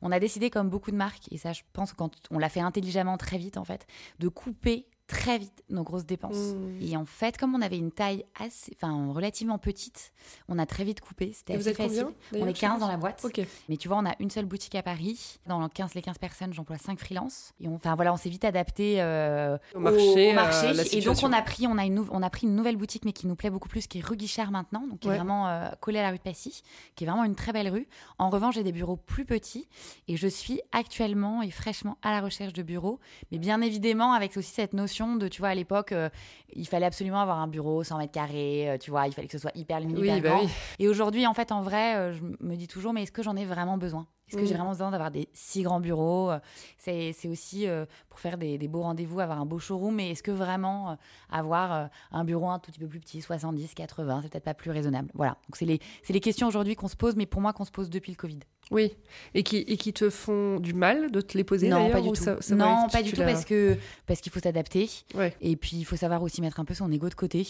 On 0.00 0.10
a 0.12 0.18
décidé, 0.18 0.48
comme 0.48 0.70
beaucoup 0.70 0.90
de 0.90 0.96
marques, 0.96 1.30
et 1.30 1.36
ça, 1.36 1.52
je 1.52 1.60
pense 1.74 1.92
quand 1.92 2.10
on 2.30 2.38
l'a 2.38 2.48
fait 2.48 2.60
intelligemment 2.60 3.03
très 3.16 3.38
vite, 3.38 3.56
en 3.56 3.64
fait, 3.64 3.86
de 4.18 4.28
couper 4.28 4.86
très 5.06 5.38
vite 5.38 5.62
nos 5.68 5.82
grosses 5.82 6.06
dépenses. 6.06 6.54
Mmh. 6.54 6.82
Et 6.82 6.96
en 6.96 7.04
fait, 7.04 7.36
comme 7.36 7.54
on 7.54 7.60
avait 7.60 7.76
une 7.78 7.92
taille 7.92 8.24
assez, 8.40 8.76
enfin, 8.76 9.12
relativement 9.12 9.58
petite, 9.58 10.12
on 10.48 10.58
a 10.58 10.66
très 10.66 10.84
vite 10.84 11.00
coupé. 11.00 11.32
C'était 11.34 11.54
assez 11.54 11.74
facile. 11.74 12.06
combien 12.30 12.44
on 12.46 12.48
est 12.48 12.54
je 12.54 12.60
15 12.60 12.74
sais 12.74 12.80
dans 12.80 12.88
la 12.88 12.96
boîte. 12.96 13.24
Mais 13.68 13.76
tu 13.76 13.88
vois, 13.88 13.98
on 13.98 14.06
a 14.06 14.14
une 14.20 14.30
seule 14.30 14.46
boutique 14.46 14.74
à 14.74 14.82
Paris. 14.82 15.38
Dans 15.46 15.60
le 15.60 15.68
15, 15.68 15.94
les 15.94 16.02
15 16.02 16.18
personnes, 16.18 16.52
j'emploie 16.54 16.78
5 16.78 16.98
freelances. 16.98 17.52
Et 17.60 17.68
on, 17.68 17.74
enfin 17.74 17.94
voilà, 17.96 18.12
on 18.12 18.16
s'est 18.16 18.30
vite 18.30 18.44
adapté 18.44 19.02
euh, 19.02 19.58
Au 19.74 19.80
marché, 19.80 20.32
la 20.32 20.50
et 20.92 21.00
donc 21.00 21.18
on 21.22 21.32
a 21.32 21.42
pris, 21.42 21.66
on 21.66 21.76
a 21.76 21.84
une, 21.84 22.04
on 22.10 22.22
a 22.22 22.30
pris 22.30 22.46
une 22.46 22.54
nouvelle 22.54 22.76
boutique, 22.76 23.04
mais 23.04 23.12
qui 23.12 23.26
nous 23.26 23.36
plaît 23.36 23.50
beaucoup 23.50 23.68
plus, 23.68 23.86
qui 23.86 23.98
est 23.98 24.04
rue 24.04 24.16
Guichard 24.16 24.50
maintenant, 24.50 24.86
donc 24.86 25.00
qui 25.00 25.08
Ouais. 25.08 25.14
est 25.14 25.18
vraiment 25.18 25.48
euh, 25.48 25.68
collée 25.80 25.98
à 25.98 26.02
la 26.02 26.10
rue 26.10 26.16
de 26.18 26.22
Passy, 26.22 26.62
qui 26.96 27.04
est 27.04 27.06
vraiment 27.06 27.24
une 27.24 27.34
très 27.34 27.52
belle 27.52 27.68
rue. 27.68 27.86
En 28.18 28.30
revanche, 28.30 28.54
j'ai 28.54 28.62
des 28.62 28.72
bureaux 28.72 28.96
plus 28.96 29.24
petits 29.26 29.68
et 30.08 30.16
je 30.16 30.28
suis 30.28 30.60
actuellement 30.72 31.42
et 31.42 31.50
fraîchement 31.50 31.98
à 32.02 32.10
la 32.12 32.20
recherche 32.22 32.52
de 32.54 32.62
bureaux, 32.62 33.00
mais 33.30 33.38
bien 33.38 33.60
évidemment 33.60 34.12
avec 34.14 34.36
aussi 34.38 34.52
cette 34.52 34.72
notion 34.72 34.93
de, 35.18 35.28
tu 35.28 35.40
vois, 35.40 35.48
à 35.50 35.54
l'époque, 35.54 35.92
euh, 35.92 36.08
il 36.54 36.66
fallait 36.66 36.86
absolument 36.86 37.20
avoir 37.20 37.38
un 37.38 37.46
bureau 37.48 37.82
100 37.82 37.98
mètres 37.98 38.12
carrés, 38.12 38.70
euh, 38.70 38.78
tu 38.78 38.90
vois, 38.90 39.06
il 39.06 39.12
fallait 39.12 39.26
que 39.26 39.32
ce 39.32 39.38
soit 39.38 39.56
hyper 39.56 39.80
lumineux, 39.80 40.00
Oui, 40.00 40.08
hyper 40.08 40.22
bah 40.22 40.28
grand. 40.30 40.44
oui. 40.44 40.50
Et 40.78 40.88
aujourd'hui, 40.88 41.26
en 41.26 41.34
fait, 41.34 41.52
en 41.52 41.62
vrai, 41.62 41.96
euh, 41.96 42.12
je 42.12 42.22
me 42.40 42.56
dis 42.56 42.68
toujours, 42.68 42.92
mais 42.92 43.02
est-ce 43.02 43.12
que 43.12 43.22
j'en 43.22 43.36
ai 43.36 43.44
vraiment 43.44 43.76
besoin? 43.78 44.06
Est-ce 44.34 44.40
que 44.40 44.42
Mm. 44.42 44.48
j'ai 44.48 44.54
vraiment 44.54 44.70
besoin 44.70 44.90
d'avoir 44.90 45.10
des 45.12 45.28
si 45.32 45.62
grands 45.62 45.78
bureaux 45.80 46.30
Euh, 46.30 46.38
C'est 46.78 47.28
aussi 47.28 47.66
euh, 47.66 47.86
pour 48.10 48.18
faire 48.20 48.36
des, 48.36 48.58
des 48.58 48.68
beaux 48.68 48.82
rendez-vous, 48.82 49.20
avoir 49.20 49.40
un 49.40 49.46
beau 49.46 49.58
showroom, 49.58 49.94
mais 49.94 50.10
est-ce 50.10 50.22
que 50.22 50.30
vraiment 50.32 50.90
euh, 50.90 50.94
avoir 51.30 51.72
euh, 51.72 51.86
un 52.12 52.24
bureau 52.24 52.48
un 52.50 52.58
tout 52.58 52.70
petit 52.70 52.80
peu 52.80 52.88
plus 52.88 53.00
petit, 53.00 53.22
70, 53.22 53.74
80, 53.74 54.20
c'est 54.22 54.28
peut-être 54.30 54.44
pas 54.44 54.54
plus 54.54 54.70
raisonnable? 54.70 55.10
Voilà, 55.14 55.32
donc 55.48 55.56
c'est 55.56 55.64
les, 55.64 55.78
c'est 56.02 56.12
les 56.12 56.20
questions 56.20 56.46
aujourd'hui 56.48 56.74
qu'on 56.74 56.88
se 56.88 56.96
pose, 56.96 57.16
mais 57.16 57.26
pour 57.26 57.40
moi 57.40 57.52
qu'on 57.52 57.64
se 57.64 57.70
pose 57.70 57.88
depuis 57.90 58.12
le 58.12 58.16
Covid. 58.16 58.40
Oui. 58.70 58.92
Et 59.34 59.42
qui, 59.42 59.58
et 59.58 59.76
qui 59.76 59.92
te 59.92 60.08
font 60.10 60.58
du 60.58 60.72
mal 60.74 61.10
de 61.10 61.20
te 61.20 61.36
les 61.36 61.44
poser 61.44 61.68
non, 61.68 61.90
pas 61.90 62.00
du 62.00 62.08
ou 62.08 62.12
tout. 62.12 62.22
ça- 62.22 62.40
ça 62.40 62.56
va, 62.56 62.64
non, 62.64 62.88
pas 62.88 63.02
du 63.02 63.12
tout, 63.12 63.20
parce 63.22 63.44
que 63.44 63.76
parce 64.06 64.20
qu'il 64.20 64.32
faut 64.32 64.40
s'adapter. 64.40 64.88
Ouais. 65.14 65.34
Et 65.40 65.56
puis, 65.56 65.76
il 65.76 65.84
faut 65.84 65.96
savoir 65.96 66.22
aussi 66.22 66.40
mettre 66.40 66.60
un 66.60 66.64
peu 66.64 66.72
son 66.74 66.90
ego 66.90 67.08
de 67.08 67.14
côté. 67.14 67.46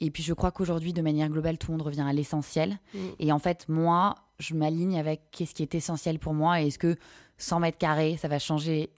Et 0.00 0.10
puis, 0.10 0.22
je 0.22 0.32
crois 0.34 0.50
qu'aujourd'hui, 0.52 0.92
de 0.92 1.02
manière 1.02 1.28
globale, 1.28 1.58
tout 1.58 1.70
le 1.72 1.78
monde 1.78 1.86
revient 1.86 2.04
à 2.08 2.12
l'essentiel. 2.12 2.78
Mm. 2.94 2.98
Et 3.20 3.32
en 3.32 3.38
fait, 3.38 3.66
moi, 3.68 4.14
je 4.38 4.54
m'aligne 4.54 4.98
avec 4.98 5.22
qu'est-ce 5.30 5.54
qui 5.54 5.62
est 5.62 5.74
essentiel 5.74 6.18
pour 6.18 6.34
moi. 6.34 6.60
Et 6.60 6.68
est-ce 6.68 6.78
que 6.78 6.96
100 7.38 7.60
mètres 7.60 7.78
carrés, 7.78 8.16
ça 8.16 8.28
va 8.28 8.38
changer 8.38 8.90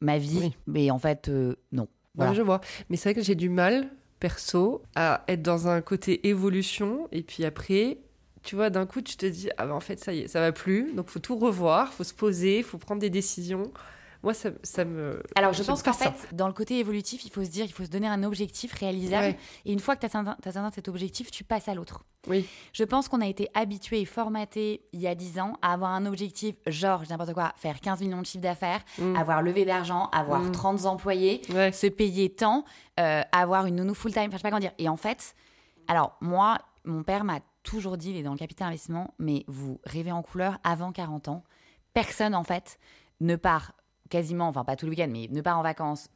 ma 0.00 0.18
vie 0.18 0.40
Oui. 0.40 0.56
Mais 0.66 0.90
en 0.90 0.98
fait, 0.98 1.28
euh, 1.28 1.56
non. 1.72 1.88
Ouais, 2.18 2.34
je 2.34 2.42
vois. 2.42 2.60
Mais 2.88 2.96
c'est 2.96 3.10
vrai 3.10 3.14
que 3.14 3.22
j'ai 3.24 3.34
du 3.36 3.48
mal, 3.48 3.88
perso, 4.18 4.82
à 4.94 5.24
être 5.28 5.42
dans 5.42 5.68
un 5.68 5.80
côté 5.80 6.28
évolution. 6.28 7.08
Et 7.12 7.22
puis 7.22 7.44
après, 7.44 7.98
tu 8.42 8.56
vois, 8.56 8.70
d'un 8.70 8.86
coup, 8.86 9.00
tu 9.00 9.16
te 9.16 9.26
dis, 9.26 9.48
ah 9.56 9.66
ben 9.66 9.72
en 9.72 9.80
fait, 9.80 9.98
ça 10.00 10.12
y 10.12 10.20
est, 10.20 10.28
ça 10.28 10.40
va 10.40 10.52
plus. 10.52 10.92
Donc, 10.94 11.08
faut 11.08 11.18
tout 11.20 11.36
revoir, 11.36 11.92
faut 11.92 12.04
se 12.04 12.14
poser, 12.14 12.62
faut 12.62 12.78
prendre 12.78 13.00
des 13.00 13.10
décisions. 13.10 13.70
Moi, 14.22 14.34
ça, 14.34 14.50
ça 14.62 14.84
me. 14.84 15.22
Alors, 15.34 15.52
je 15.54 15.62
pense 15.62 15.82
qu'en 15.82 15.92
fait, 15.94 16.12
dans 16.34 16.46
le 16.46 16.52
côté 16.52 16.78
évolutif, 16.78 17.24
il 17.24 17.30
faut 17.30 17.42
se 17.42 17.48
dire, 17.48 17.64
il 17.64 17.72
faut 17.72 17.84
se 17.84 17.88
donner 17.90 18.06
un 18.06 18.22
objectif 18.22 18.72
réalisable. 18.74 19.28
Ouais. 19.28 19.38
Et 19.64 19.72
une 19.72 19.78
fois 19.80 19.96
que 19.96 20.06
tu 20.06 20.14
as, 20.14 20.18
atteint 20.20 20.70
cet 20.74 20.88
objectif, 20.88 21.30
tu 21.30 21.42
passes 21.44 21.68
à 21.68 21.74
l'autre. 21.74 22.04
Oui. 22.28 22.46
Je 22.74 22.84
pense 22.84 23.08
qu'on 23.08 23.22
a 23.22 23.26
été 23.26 23.48
habitué 23.54 24.00
et 24.02 24.04
formaté 24.04 24.82
il 24.92 25.00
y 25.00 25.06
a 25.06 25.14
10 25.14 25.40
ans 25.40 25.54
à 25.62 25.72
avoir 25.72 25.92
un 25.92 26.04
objectif, 26.04 26.56
genre, 26.66 27.02
n'importe 27.08 27.32
quoi, 27.32 27.52
faire 27.56 27.80
15 27.80 28.00
millions 28.02 28.20
de 28.20 28.26
chiffre 28.26 28.42
d'affaires, 28.42 28.80
Mm. 28.98 29.16
avoir 29.16 29.40
levé 29.42 29.64
d'argent, 29.64 30.10
avoir 30.12 30.40
Mm. 30.40 30.52
30 30.52 30.84
employés, 30.84 31.40
Ouais. 31.54 31.72
se 31.72 31.86
payer 31.86 32.28
tant, 32.30 32.64
euh, 32.98 33.22
avoir 33.32 33.64
une 33.66 33.76
nounou 33.76 33.94
full-time, 33.94 34.24
enfin, 34.24 34.32
je 34.32 34.36
sais 34.36 34.42
pas 34.42 34.50
comment 34.50 34.60
dire. 34.60 34.72
Et 34.78 34.88
en 34.90 34.96
fait, 34.98 35.34
alors, 35.88 36.16
moi, 36.20 36.58
mon 36.84 37.02
père 37.02 37.24
m'a 37.24 37.40
toujours 37.62 37.96
dit, 37.96 38.10
il 38.10 38.16
est 38.18 38.22
dans 38.22 38.32
le 38.32 38.38
capital 38.38 38.68
investissement, 38.68 39.14
mais 39.18 39.44
vous 39.48 39.80
rêvez 39.84 40.12
en 40.12 40.22
couleur 40.22 40.58
avant 40.62 40.92
40 40.92 41.28
ans. 41.28 41.42
Personne, 41.94 42.34
en 42.34 42.44
fait, 42.44 42.78
ne 43.20 43.36
part 43.36 43.72
quasiment, 44.10 44.48
enfin 44.48 44.64
pas 44.64 44.76
tout 44.76 44.84
le 44.86 44.90
week-end, 44.90 45.08
mais 45.10 45.28
ne 45.30 45.40
part 45.40 45.58
en 45.58 45.62
vacances, 45.62 46.08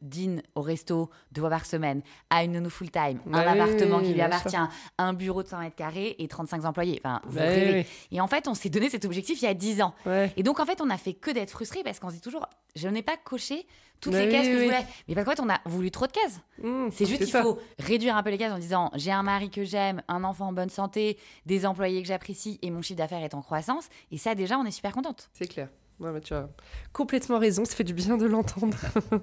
dîne 0.00 0.42
au 0.54 0.62
resto 0.62 1.10
deux 1.32 1.42
fois 1.42 1.50
par 1.50 1.66
semaine, 1.66 2.00
a 2.30 2.42
une 2.42 2.52
nounou 2.52 2.70
full-time, 2.70 3.20
un 3.30 3.38
Ouais, 3.38 3.44
oui, 3.52 3.60
appartement 3.60 4.00
qui 4.00 4.14
lui 4.14 4.20
appartient, 4.22 4.50
sûr. 4.56 4.68
un 4.96 5.12
bureau 5.12 5.42
de 5.42 5.48
100 5.48 5.58
mètres 5.60 5.76
carrés 5.76 6.16
et 6.18 6.26
35 6.26 6.64
employés. 6.64 6.98
Enfin, 7.04 7.20
vous 7.26 7.38
ouais, 7.38 7.86
Et 8.10 8.18
en 8.20 8.26
fait, 8.26 8.48
on 8.48 8.54
s'est 8.54 8.70
donné 8.70 8.88
cet 8.88 9.04
objectif 9.04 9.42
il 9.42 9.44
y 9.44 9.48
a 9.48 9.52
10 9.52 9.82
ans. 9.82 9.94
ouais. 10.06 10.32
Et 10.38 10.42
donc, 10.42 10.58
en 10.58 10.64
fait, 10.64 10.80
on 10.80 10.88
a 10.88 10.96
fait 10.96 11.12
que 11.12 11.30
d'être 11.30 11.50
frustré 11.50 11.82
parce 11.84 12.00
qu'on 12.00 12.08
se 12.08 12.14
dit 12.14 12.20
toujours, 12.22 12.46
je 12.76 12.88
n'ai 12.88 13.02
pas 13.02 13.18
coché 13.18 13.66
toutes 14.00 14.14
Ouais, 14.14 14.24
les 14.26 14.32
cases 14.32 14.46
que 14.46 14.58
je 14.58 14.64
voulais. 14.64 14.86
Mais 15.06 15.14
parce 15.14 15.26
qu'en 15.26 15.32
fait, 15.36 15.42
on 15.42 15.50
a 15.50 15.60
voulu 15.66 15.90
trop 15.90 16.06
de 16.06 16.12
cases. 16.12 16.40
Mm, 16.62 16.88
C'est 16.90 17.04
juste 17.04 17.22
qu'il 17.22 17.30
faut 17.32 17.58
réduire 17.78 18.16
un 18.16 18.22
peu 18.22 18.30
les 18.30 18.38
cases 18.38 18.52
en 18.54 18.58
disant 18.58 18.90
j'ai 18.94 19.12
un 19.12 19.22
mari 19.22 19.50
que 19.50 19.64
j'aime, 19.64 20.02
un 20.08 20.24
enfant 20.24 20.46
en 20.48 20.52
bonne 20.54 20.70
santé, 20.70 21.18
des 21.44 21.66
employés 21.66 22.00
que 22.00 22.08
j'apprécie 22.08 22.58
et 22.62 22.70
mon 22.70 22.80
chiffre 22.80 22.96
d'affaires 22.98 23.22
est 23.22 23.34
en 23.34 23.42
croissance. 23.42 23.88
Et 24.10 24.16
ça, 24.16 24.34
déjà, 24.34 24.58
on 24.58 24.64
est 24.64 24.70
super 24.70 24.92
contente. 24.92 25.28
C'est 25.34 25.46
clair. 25.46 25.68
Mais 26.00 26.20
tu 26.20 26.34
as 26.34 26.48
complètement 26.92 27.38
raison, 27.38 27.64
ça 27.64 27.74
fait 27.76 27.84
du 27.84 27.94
bien 27.94 28.16
de 28.16 28.26
l'entendre. 28.26 28.76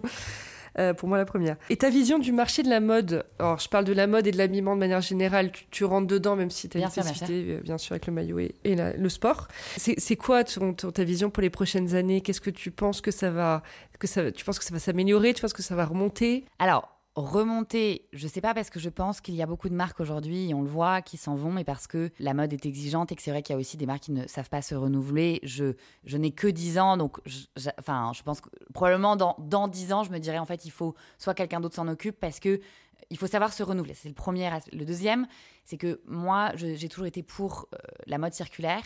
Euh, 0.80 0.94
pour 0.94 1.10
moi, 1.10 1.18
la 1.18 1.26
première. 1.26 1.58
Et 1.70 1.76
ta 1.76 1.90
vision 1.90 2.18
du 2.18 2.32
marché 2.32 2.64
de 2.64 2.70
la 2.70 2.80
mode? 2.80 3.26
Alors, 3.40 3.60
je 3.60 3.68
parle 3.68 3.84
de 3.84 3.92
la 3.92 4.08
mode 4.08 4.26
et 4.26 4.32
de 4.32 4.38
l'habillement 4.38 4.74
de 4.74 4.80
manière 4.80 5.02
générale. 5.02 5.52
Tu, 5.52 5.66
tu 5.70 5.84
rentres 5.84 6.08
dedans, 6.08 6.38
même 6.38 6.50
si 6.50 6.70
tu 6.70 6.78
as 6.78 6.80
Bien 6.80 6.88
une 6.88 6.92
spécificité, 6.94 7.46
euh, 7.58 7.60
bien 7.62 7.78
sûr, 7.78 7.92
avec 7.92 8.08
le 8.08 8.14
maillot 8.14 8.40
et, 8.40 8.56
et 8.64 8.76
la- 8.78 8.94
le 8.96 9.10
sport. 9.10 9.50
C'est 9.76 10.00
c'est 10.00 10.16
quoi 10.16 10.46
ton- 10.46 10.74
ton- 10.74 10.92
ta 10.92 11.04
vision 11.04 11.30
pour 11.30 11.42
les 11.42 11.50
prochaines 11.50 11.94
années? 11.94 12.22
Qu'est-ce 12.22 12.40
que 12.40 12.50
tu 12.50 12.72
penses 12.72 13.02
que 13.02 13.12
ça 13.12 13.32
va, 13.32 13.64
que 14.00 14.08
ça, 14.08 14.32
tu 14.32 14.46
penses 14.46 14.60
que 14.60 14.64
ça 14.64 14.74
va 14.74 14.80
s'améliorer? 14.80 15.34
Tu 15.34 15.42
penses 15.42 15.52
que 15.52 15.62
ça 15.62 15.76
va 15.76 15.84
remonter? 15.86 16.46
Alors, 16.58 16.88
remonter, 17.16 18.08
je 18.14 18.28
sais 18.28 18.42
pas 18.42 18.54
parce 18.54 18.70
que 18.70 18.80
je 18.80 18.90
pense 18.90 19.20
qu'il 19.22 19.36
y 19.36 19.42
a 19.42 19.46
beaucoup 19.46 19.70
de 19.70 19.74
marques 19.76 20.00
aujourd'hui, 20.00 20.52
on 20.56 20.62
le 20.62 20.70
voit, 20.70 21.02
qui 21.02 21.18
s'en 21.18 21.36
vont, 21.36 21.52
mais 21.52 21.64
parce 21.64 21.88
que 21.88 22.10
la 22.20 22.34
mode 22.34 22.54
est 22.54 22.66
exigeante 22.66 23.12
et 23.12 23.16
que 23.16 23.22
c'est 23.22 23.32
vrai 23.32 23.42
qu'il 23.44 23.54
y 23.54 23.58
a 23.58 23.60
aussi 23.60 23.76
des 23.78 23.86
marques 23.86 24.04
qui 24.04 24.12
ne 24.12 24.28
savent 24.28 24.50
pas 24.50 24.62
se 24.62 24.76
renouveler. 24.76 25.40
Je, 25.44 25.74
je 26.06 26.18
n'ai 26.18 26.32
que 26.32 26.48
10 26.48 26.80
ans, 26.80 26.98
donc 26.98 27.18
je, 27.26 27.40
je- 27.58 27.70
enfin, 27.80 28.12
je 28.16 28.24
pense 28.24 28.40
que 28.42 28.50
probablement 28.74 29.16
dans, 29.16 29.36
dans 29.40 29.68
10 29.68 29.92
ans, 29.94 30.04
je 30.04 30.12
me 30.12 30.20
dirais 30.20 30.38
en 30.40 30.46
fait, 30.46 30.66
il 30.66 30.72
faut 30.72 30.96
soit 31.18 31.34
quelqu'un 31.34 31.60
d'autre 31.60 31.76
s'en 31.76 31.88
occupe 31.88 32.20
parce 32.20 32.40
que 32.40 32.60
il 33.12 33.18
faut 33.18 33.28
savoir 33.28 33.52
se 33.52 33.62
renouveler. 33.62 33.94
C'est 33.94 34.08
le 34.08 34.16
premier. 34.16 34.50
Le 34.72 34.86
deuxième, 34.86 35.28
c'est 35.66 35.78
que 35.78 36.00
moi, 36.08 36.52
j'ai 36.56 36.88
toujours 36.88 37.06
été 37.06 37.24
pour 37.24 37.68
euh, 37.74 37.78
la 38.08 38.18
mode 38.18 38.34
circulaire 38.34 38.84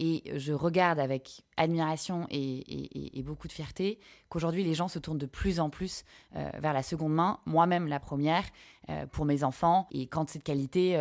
et 0.00 0.24
je 0.36 0.52
regarde 0.52 0.98
avec 0.98 1.42
admiration 1.56 2.26
et, 2.28 3.22
beaucoup 3.24 3.46
de 3.46 3.52
fierté 3.52 3.98
qu'aujourd'hui, 4.30 4.64
les 4.64 4.74
gens 4.74 4.88
se 4.88 4.98
tournent 4.98 5.18
de 5.18 5.26
plus 5.26 5.60
en 5.60 5.70
plus 5.70 6.04
euh, 6.34 6.50
vers 6.58 6.72
la 6.72 6.82
seconde 6.82 7.14
main, 7.14 7.40
moi-même 7.46 7.86
la 7.86 8.00
première, 8.00 8.44
euh, 8.88 9.06
pour 9.06 9.26
mes 9.26 9.44
enfants, 9.44 9.86
et 9.90 10.06
quand 10.06 10.28
c'est 10.30 10.38
de 10.38 10.44
qualité, 10.44 10.98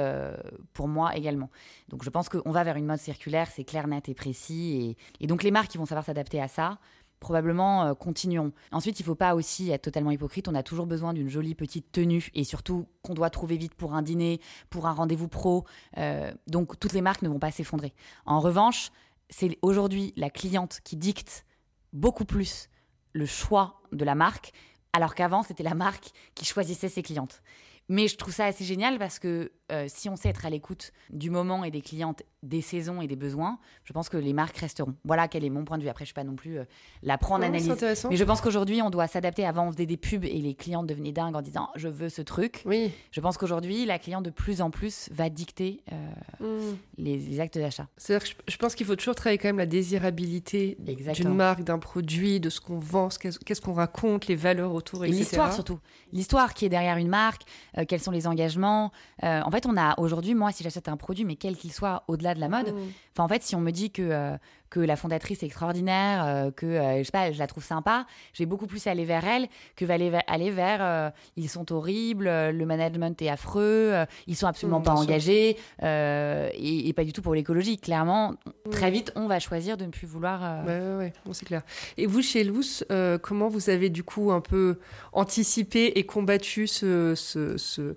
pour 0.74 0.88
moi 0.88 1.16
également. 1.16 1.50
Donc 1.90 2.04
je 2.04 2.10
pense 2.10 2.30
qu'on 2.30 2.52
va 2.52 2.64
vers 2.64 2.76
une 2.76 2.86
mode 2.86 3.00
circulaire, 3.00 3.48
c'est 3.50 3.64
clair, 3.64 3.88
net 3.88 4.10
et 4.10 4.14
précis, 4.14 4.98
et, 5.20 5.24
et 5.24 5.28
donc 5.28 5.42
les 5.42 5.52
marques 5.52 5.72
qui 5.72 5.78
vont 5.78 5.86
savoir 5.86 6.06
s'adapter 6.06 6.42
à 6.42 6.48
ça, 6.48 6.78
probablement 7.20 7.86
euh, 7.86 7.94
continuons. 7.94 8.52
Ensuite, 8.72 9.00
il 9.00 9.04
faut 9.04 9.16
pas 9.16 9.36
aussi 9.36 9.72
être 9.72 9.84
totalement 9.84 10.12
hypocrite, 10.12 10.48
on 10.48 10.56
a 10.56 10.64
toujours 10.64 10.86
besoin 10.86 11.14
d'une 11.14 11.30
jolie 11.30 11.56
petite 11.56 11.92
tenue, 11.92 12.30
et 12.34 12.44
surtout 12.44 12.88
qu'on 13.02 13.14
doit 13.14 13.30
trouver 13.30 13.58
vite 13.58 13.74
pour 13.76 13.94
un 13.94 14.02
dîner, 14.02 14.40
pour 14.70 14.88
un 14.88 14.94
rendez-vous 14.94 15.28
pro, 15.28 15.66
euh, 15.98 16.32
donc 16.48 16.80
toutes 16.80 16.94
les 16.94 17.02
marques 17.02 17.22
ne 17.22 17.30
vont 17.30 17.40
pas 17.40 17.52
s'effondrer. 17.52 17.94
En 18.26 18.40
revanche, 18.40 18.92
c'est 19.30 19.58
aujourd'hui 19.62 20.14
la 20.16 20.30
cliente 20.30 20.80
qui 20.84 20.96
dicte 20.96 21.46
beaucoup 21.94 22.26
plus 22.26 22.70
le 23.14 23.26
choix 23.26 23.82
de 23.92 24.06
la 24.06 24.16
marque, 24.16 24.54
alors 24.94 25.16
qu'avant, 25.16 25.44
c'était 25.44 25.64
la 25.64 25.76
marque 25.76 26.12
qui 26.36 26.46
choisissait 26.46 26.90
ses 26.90 27.04
clientes. 27.04 27.42
Mais 27.90 28.08
je 28.08 28.18
trouve 28.18 28.34
ça 28.34 28.46
assez 28.46 28.66
génial 28.66 29.00
parce 29.00 29.18
que 29.20 29.52
euh, 29.72 29.86
si 29.88 30.08
on 30.10 30.16
sait 30.16 30.30
être 30.30 30.46
à 30.46 30.50
l'écoute 30.50 30.92
du 31.10 31.30
moment 31.30 31.64
et 31.64 31.72
des 31.72 31.82
clientes, 31.82 32.24
des 32.44 32.62
saisons 32.62 33.02
et 33.02 33.08
des 33.08 33.16
besoins, 33.18 33.60
je 33.84 33.92
pense 33.94 34.08
que 34.10 34.16
les 34.18 34.32
marques 34.34 34.58
resteront. 34.58 34.96
Voilà 35.04 35.28
quel 35.28 35.44
est 35.44 35.50
mon 35.50 35.66
point 35.66 35.78
de 35.78 35.84
vue. 35.84 35.90
Après, 35.90 36.04
je 36.06 36.10
ne 36.12 36.14
suis 36.14 36.14
pas 36.14 36.24
non 36.24 36.36
plus 36.36 36.60
euh, 36.60 36.64
la 37.04 37.18
prendre 37.18 37.44
en 37.44 37.48
analyse. 37.48 37.70
intéressant. 37.70 38.10
Mais 38.10 38.16
je 38.16 38.24
pense 38.24 38.40
qu'aujourd'hui, 38.42 38.82
on 38.82 38.90
doit 38.90 39.08
s'adapter. 39.08 39.46
Avant, 39.46 39.68
on 39.68 39.72
faisait 39.72 39.86
des 39.86 39.98
pubs 39.98 40.24
et 40.24 40.42
les 40.42 40.54
clientes 40.54 40.88
devenaient 40.88 41.12
dingues 41.12 41.36
en 41.36 41.42
disant 41.42 41.70
je 41.76 41.88
veux 41.90 42.10
ce 42.10 42.22
truc. 42.22 42.62
Oui. 42.66 42.92
Je 43.12 43.20
pense 43.20 43.38
qu'aujourd'hui, 43.38 43.86
la 43.86 44.00
cliente 44.00 44.24
de 44.24 44.30
plus 44.30 44.62
en 44.62 44.70
plus 44.70 45.10
va 45.12 45.30
dicter 45.30 45.82
euh, 45.92 45.96
Mm. 46.40 46.76
les, 46.98 47.18
les 47.18 47.40
actes 47.40 47.58
d'achat. 47.58 47.88
C'est-à-dire 47.98 48.28
que 48.30 48.36
je, 48.48 48.58
pense 48.58 48.76
qu'il 48.76 48.86
faut 48.86 48.96
toujours 48.96 49.16
travailler 49.16 49.38
quand 49.40 49.48
même 49.50 49.58
la 49.58 49.66
désirabilité 49.66 50.78
d'une 50.80 51.34
marque, 51.34 51.64
d'un 51.64 51.80
produit, 51.80 52.40
de 52.40 52.50
ce 52.50 52.62
qu'on 52.62 52.78
vend, 52.80 53.10
ce 53.10 53.18
qu'est- 53.20 53.44
qu'est-ce 53.44 53.62
qu'on 53.62 53.74
raconte, 53.74 54.28
les 54.28 54.36
valeurs 54.36 54.74
autour, 54.74 55.04
Et 55.04 55.08
etc. 55.08 55.20
l'histoire 55.22 55.54
surtout. 55.54 55.80
L'histoire 56.14 56.54
qui 56.54 56.66
est 56.66 56.70
derrière 56.70 56.98
une 56.98 57.08
marque, 57.10 57.42
euh, 57.78 57.86
quels 57.88 58.00
sont 58.02 58.12
les 58.12 58.28
engagements? 58.28 58.92
Euh, 59.24 59.42
en 59.42 59.52
fait, 59.52 59.66
on 59.66 59.78
a 59.78 60.00
aujourd'hui, 60.00 60.34
moi, 60.36 60.52
si 60.52 60.64
j'achète 60.64 60.88
un 60.90 60.98
produit, 60.98 61.26
mais 61.26 61.36
quel 61.36 61.56
qu'il 61.58 61.72
soit 61.72 62.04
au-delà 62.08 62.34
de 62.34 62.40
la 62.40 62.50
mode, 62.50 62.74
Mm. 62.74 63.22
en 63.22 63.28
fait, 63.28 63.44
si 63.44 63.56
on 63.56 63.62
me 63.62 63.72
dit 63.72 63.92
que, 63.92 64.02
euh, 64.02 64.38
que 64.70 64.80
la 64.80 64.96
fondatrice 64.96 65.44
est 65.44 65.46
extraordinaire, 65.46 66.26
euh, 66.26 66.52
que, 66.52 66.66
euh, 66.66 66.98
je 67.00 67.04
sais 67.04 67.12
pas, 67.12 67.32
je 67.32 67.40
la 67.40 67.48
trouve 67.48 67.64
sympa, 67.64 68.06
je 68.34 68.40
vais 68.44 68.46
beaucoup 68.46 68.68
plus 68.68 68.86
aller 68.88 69.06
vers 69.06 69.26
elle 69.26 69.48
que 69.76 69.86
aller 69.90 70.10
vers, 70.10 70.24
aller 70.28 70.52
vers 70.52 70.80
euh, 70.82 71.10
ils 71.38 71.50
sont 71.50 71.72
horribles, 71.72 72.26
le 72.30 72.66
management 72.66 73.22
est 73.22 73.30
affreux, 73.30 73.94
ils 74.28 74.36
sont 74.36 74.48
absolument 74.48 74.80
Mm, 74.80 74.84
pas 74.84 74.94
engagés, 74.94 75.58
et, 75.82 76.90
et 76.90 76.94
pas 76.94 77.04
du 77.04 77.14
tout 77.14 77.22
pour 77.22 77.36
l'écologie. 77.36 77.78
Clairement, 77.78 78.36
Mm. 78.66 78.70
très 78.72 78.92
vite, 78.92 79.12
on 79.16 79.28
va 79.28 79.40
choisir 79.40 79.78
de 79.78 79.86
ne 79.86 79.92
plus 79.92 80.08
vouloir. 80.08 80.66
Ouais, 80.66 80.80
ouais, 80.80 80.96
ouais, 80.98 81.14
bon, 81.26 81.34
c'est 81.34 81.46
clair. 81.46 81.62
Et 81.98 82.06
vous, 82.06 82.22
chez 82.22 82.44
euh, 82.92 83.18
comment 83.18 83.48
vous 83.50 83.70
avez 83.70 83.90
du 83.90 84.04
coup 84.04 84.32
un 84.32 84.42
peu 84.42 84.80
anticipé 85.14 85.98
et 86.00 86.06
combattu 86.06 86.68
ce... 86.68 87.14
ce, 87.16 87.58
ce- 87.58 87.96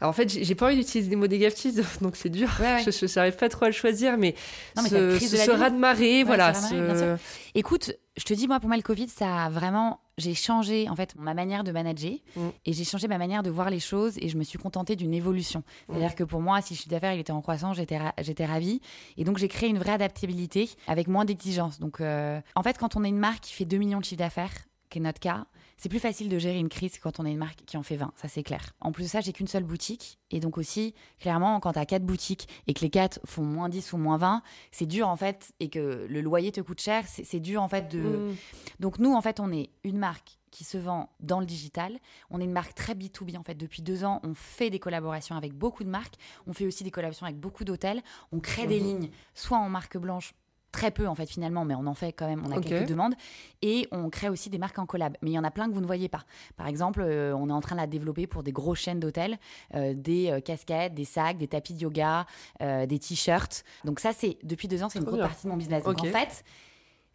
Alors 0.00 0.10
en 0.10 0.12
fait, 0.12 0.28
j'ai 0.28 0.54
pas 0.54 0.66
envie 0.66 0.76
d'utiliser 0.76 1.08
des 1.10 1.16
mots 1.16 1.26
négatifs, 1.26 1.74
donc 2.02 2.16
c'est 2.16 2.28
dur. 2.28 2.48
Ouais, 2.60 2.84
ouais. 2.84 2.92
Je 2.92 3.14
n'arrive 3.16 3.36
pas 3.36 3.48
trop 3.48 3.64
à 3.64 3.68
le 3.68 3.72
choisir, 3.74 4.16
mais, 4.18 4.34
Non, 4.76 4.82
mais 4.82 4.88
ce, 4.90 4.94
de 5.14 5.18
ce, 5.18 5.36
la 5.36 5.44
ce 5.44 5.50
vie. 5.50 5.56
raz-de-marée, 5.56 6.22
voilà. 6.24 6.52
ce 6.54 7.16
Écoute, 7.54 7.92
je 8.16 8.24
te 8.24 8.34
dis, 8.34 8.46
moi, 8.48 8.60
pour 8.60 8.68
moi, 8.68 8.76
le 8.76 8.82
Covid, 8.82 9.08
ça 9.08 9.44
a 9.44 9.50
vraiment. 9.50 10.00
J'ai 10.18 10.32
changé, 10.34 10.88
en 10.88 10.96
fait, 10.96 11.14
ma 11.16 11.34
manière 11.34 11.62
de 11.62 11.72
manager 11.72 12.12
Mm. 12.36 12.48
et 12.64 12.72
j'ai 12.72 12.84
changé 12.84 13.06
ma 13.08 13.18
manière 13.18 13.42
de 13.42 13.50
voir 13.50 13.68
les 13.68 13.80
choses 13.80 14.14
et 14.18 14.28
je 14.30 14.38
me 14.38 14.44
suis 14.44 14.58
contentée 14.58 14.96
d'une 14.96 15.12
évolution. 15.12 15.62
C'est-à-dire 15.88 16.14
que 16.14 16.24
pour 16.24 16.40
moi, 16.40 16.60
si 16.62 16.72
le 16.72 16.78
chiffre 16.78 16.88
d'affaires 16.88 17.12
il 17.12 17.20
était 17.20 17.32
en 17.32 17.42
croissance, 17.42 17.76
j'étais 17.76 17.98
ra- 17.98 18.14
j'étais 18.22 18.46
ravie. 18.46 18.80
Et 19.18 19.24
donc, 19.24 19.36
j'ai 19.36 19.48
créé 19.48 19.68
une 19.68 19.78
vraie 19.78 19.92
adaptabilité 19.92 20.70
avec 20.86 21.08
moins 21.08 21.24
d'exigences. 21.26 21.80
Donc, 21.80 22.00
euh, 22.00 22.40
en 22.54 22.62
fait, 22.62 22.78
quand 22.78 22.96
on 22.96 23.04
est 23.04 23.08
une 23.10 23.18
marque 23.18 23.40
qui 23.40 23.52
fait 23.52 23.64
2 23.66 23.76
millions 23.76 23.98
de 24.00 24.04
chiffre 24.04 24.18
d'affaires, 24.18 24.52
qui 24.88 24.98
est 24.98 25.02
notre 25.02 25.20
cas, 25.20 25.44
c'est 25.76 25.88
plus 25.88 25.98
facile 26.00 26.28
de 26.28 26.38
gérer 26.38 26.58
une 26.58 26.68
crise 26.68 26.98
quand 26.98 27.20
on 27.20 27.26
est 27.26 27.32
une 27.32 27.38
marque 27.38 27.64
qui 27.66 27.76
en 27.76 27.82
fait 27.82 27.96
20, 27.96 28.12
ça 28.16 28.28
c'est 28.28 28.42
clair. 28.42 28.72
En 28.80 28.92
plus 28.92 29.04
de 29.04 29.08
ça, 29.08 29.20
j'ai 29.20 29.32
qu'une 29.32 29.46
seule 29.46 29.64
boutique. 29.64 30.18
Et 30.30 30.40
donc 30.40 30.58
aussi, 30.58 30.94
clairement, 31.20 31.60
quand 31.60 31.72
tu 31.74 31.78
as 31.78 31.86
quatre 31.86 32.04
boutiques 32.04 32.48
et 32.66 32.74
que 32.74 32.80
les 32.80 32.90
quatre 32.90 33.20
font 33.24 33.42
moins 33.44 33.68
10 33.68 33.92
ou 33.92 33.98
moins 33.98 34.16
20, 34.16 34.42
c'est 34.72 34.86
dur 34.86 35.08
en 35.08 35.16
fait, 35.16 35.52
et 35.60 35.68
que 35.68 36.06
le 36.08 36.20
loyer 36.20 36.50
te 36.52 36.60
coûte 36.60 36.80
cher, 36.80 37.04
c'est 37.06 37.40
dur 37.40 37.62
en 37.62 37.68
fait 37.68 37.88
de... 37.88 38.00
Mm. 38.00 38.36
Donc 38.80 38.98
nous, 38.98 39.14
en 39.14 39.20
fait, 39.20 39.38
on 39.40 39.52
est 39.52 39.70
une 39.84 39.98
marque 39.98 40.38
qui 40.50 40.64
se 40.64 40.78
vend 40.78 41.10
dans 41.20 41.38
le 41.40 41.44
digital. 41.46 41.98
On 42.30 42.40
est 42.40 42.44
une 42.44 42.52
marque 42.52 42.74
très 42.74 42.94
B2B 42.94 43.36
en 43.36 43.42
fait. 43.42 43.54
Depuis 43.54 43.82
deux 43.82 44.04
ans, 44.04 44.20
on 44.24 44.32
fait 44.32 44.70
des 44.70 44.78
collaborations 44.78 45.36
avec 45.36 45.52
beaucoup 45.52 45.84
de 45.84 45.90
marques. 45.90 46.14
On 46.46 46.54
fait 46.54 46.64
aussi 46.64 46.82
des 46.82 46.90
collaborations 46.90 47.26
avec 47.26 47.38
beaucoup 47.38 47.64
d'hôtels. 47.64 48.02
On 48.32 48.40
crée 48.40 48.66
des 48.66 48.80
Mhm. 48.80 48.86
lignes, 48.86 49.10
soit 49.34 49.58
en 49.58 49.68
marque 49.68 49.98
blanche, 49.98 50.32
très 50.76 50.90
peu 50.90 51.08
en 51.08 51.14
fait 51.14 51.26
finalement, 51.26 51.64
mais 51.64 51.74
on 51.74 51.86
en 51.86 51.94
fait 51.94 52.12
quand 52.12 52.26
même. 52.26 52.42
On 52.46 52.52
a 52.52 52.60
quelques 52.60 52.88
demandes 52.88 53.14
et 53.62 53.88
on 53.90 54.10
crée 54.10 54.28
aussi 54.28 54.50
des 54.50 54.58
marques 54.58 54.78
en 54.78 54.86
collab. 54.86 55.16
Mais 55.22 55.30
il 55.30 55.34
y 55.34 55.38
en 55.38 55.44
a 55.44 55.50
plein 55.50 55.68
que 55.68 55.74
vous 55.74 55.80
ne 55.80 55.86
voyez 55.86 56.08
pas. 56.08 56.24
Par 56.56 56.66
exemple, 56.66 57.00
euh, 57.00 57.34
on 57.34 57.48
est 57.48 57.52
en 57.52 57.60
train 57.60 57.76
de 57.76 57.80
la 57.80 57.86
développer 57.86 58.26
pour 58.26 58.42
des 58.42 58.52
grosses 58.52 58.80
chaînes 58.80 59.00
d'hôtels, 59.00 59.38
euh, 59.74 59.94
des 59.96 60.30
euh, 60.30 60.40
casquettes, 60.40 60.94
des 60.94 61.06
sacs, 61.06 61.38
des 61.38 61.48
tapis 61.48 61.72
de 61.74 61.80
yoga, 61.80 62.26
des 62.60 62.98
t-shirts. 62.98 63.64
Donc 63.84 64.00
ça, 64.00 64.12
c'est 64.12 64.36
depuis 64.42 64.68
deux 64.68 64.82
ans, 64.82 64.88
c'est 64.90 64.98
une 64.98 65.06
grosse 65.06 65.20
partie 65.20 65.44
de 65.44 65.50
mon 65.50 65.56
business. 65.56 65.82
Donc 65.82 66.00
en 66.00 66.04
fait. 66.04 66.44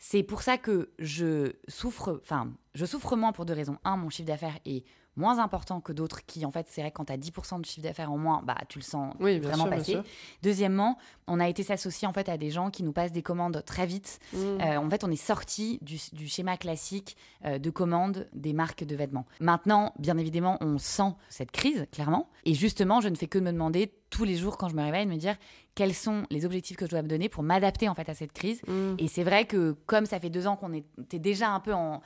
C'est 0.03 0.23
pour 0.23 0.41
ça 0.41 0.57
que 0.57 0.89
je 0.97 1.53
souffre, 1.67 2.19
enfin, 2.23 2.51
je 2.73 2.87
souffre 2.87 3.15
moins 3.15 3.33
pour 3.33 3.45
deux 3.45 3.53
raisons. 3.53 3.77
Un, 3.83 3.97
mon 3.97 4.09
chiffre 4.09 4.27
d'affaires 4.27 4.57
est 4.65 4.83
moins 5.21 5.39
important 5.39 5.79
que 5.79 5.93
d'autres 5.93 6.25
qui, 6.25 6.45
en 6.45 6.51
fait, 6.51 6.67
c'est 6.69 6.81
vrai, 6.81 6.91
quand 6.91 7.05
tu 7.05 7.13
as 7.13 7.17
10% 7.17 7.61
de 7.61 7.65
chiffre 7.65 7.81
d'affaires 7.81 8.11
en 8.11 8.17
moins, 8.17 8.41
bah, 8.43 8.57
tu 8.67 8.79
le 8.79 8.83
sens 8.83 9.13
Oui, 9.19 9.39
vraiment 9.39 9.63
sûr, 9.63 9.69
passer. 9.69 9.97
Deuxièmement, 10.41 10.97
on 11.27 11.39
a 11.39 11.47
été 11.47 11.63
s'associer 11.63 12.07
en 12.07 12.13
fait 12.13 12.27
à 12.27 12.37
des 12.37 12.49
gens 12.49 12.71
qui 12.71 12.83
nous 12.83 12.91
passent 12.91 13.11
des 13.11 13.21
commandes 13.21 13.63
très 13.65 13.85
vite. 13.85 14.19
Mm. 14.33 14.37
Euh, 14.37 14.77
en 14.77 14.89
fait, 14.89 15.03
on 15.03 15.11
est 15.11 15.15
sorti 15.15 15.79
du, 15.81 15.97
du 16.11 16.27
schéma 16.27 16.57
classique 16.57 17.15
euh, 17.45 17.59
de 17.59 17.69
commande 17.69 18.27
des 18.33 18.53
marques 18.53 18.83
de 18.83 18.95
vêtements. 18.95 19.25
Maintenant, 19.39 19.93
bien 19.99 20.17
évidemment, 20.17 20.57
on 20.61 20.77
sent 20.77 21.13
cette 21.29 21.51
crise, 21.51 21.85
clairement. 21.91 22.29
Et 22.45 22.53
justement, 22.53 22.99
je 22.99 23.09
ne 23.09 23.15
fais 23.15 23.27
que 23.27 23.39
me 23.39 23.51
demander 23.51 23.93
tous 24.09 24.25
les 24.25 24.35
jours 24.35 24.57
quand 24.57 24.69
je 24.69 24.75
me 24.75 24.83
réveille, 24.83 25.05
de 25.05 25.11
me 25.11 25.17
dire 25.17 25.37
quels 25.73 25.93
sont 25.93 26.23
les 26.29 26.45
objectifs 26.45 26.75
que 26.77 26.85
je 26.85 26.91
dois 26.91 27.01
me 27.01 27.07
donner 27.07 27.29
pour 27.29 27.43
m'adapter 27.43 27.87
en 27.87 27.95
fait 27.95 28.09
à 28.09 28.13
cette 28.13 28.33
crise. 28.33 28.61
Mm. 28.67 28.95
Et 28.99 29.07
c'est 29.07 29.23
vrai 29.23 29.45
que 29.45 29.75
comme 29.85 30.05
ça 30.05 30.19
fait 30.19 30.29
deux 30.29 30.47
ans 30.47 30.55
qu'on 30.55 30.73
était 30.73 31.19
déjà 31.19 31.49
un 31.49 31.59
peu 31.59 31.73
en... 31.73 32.01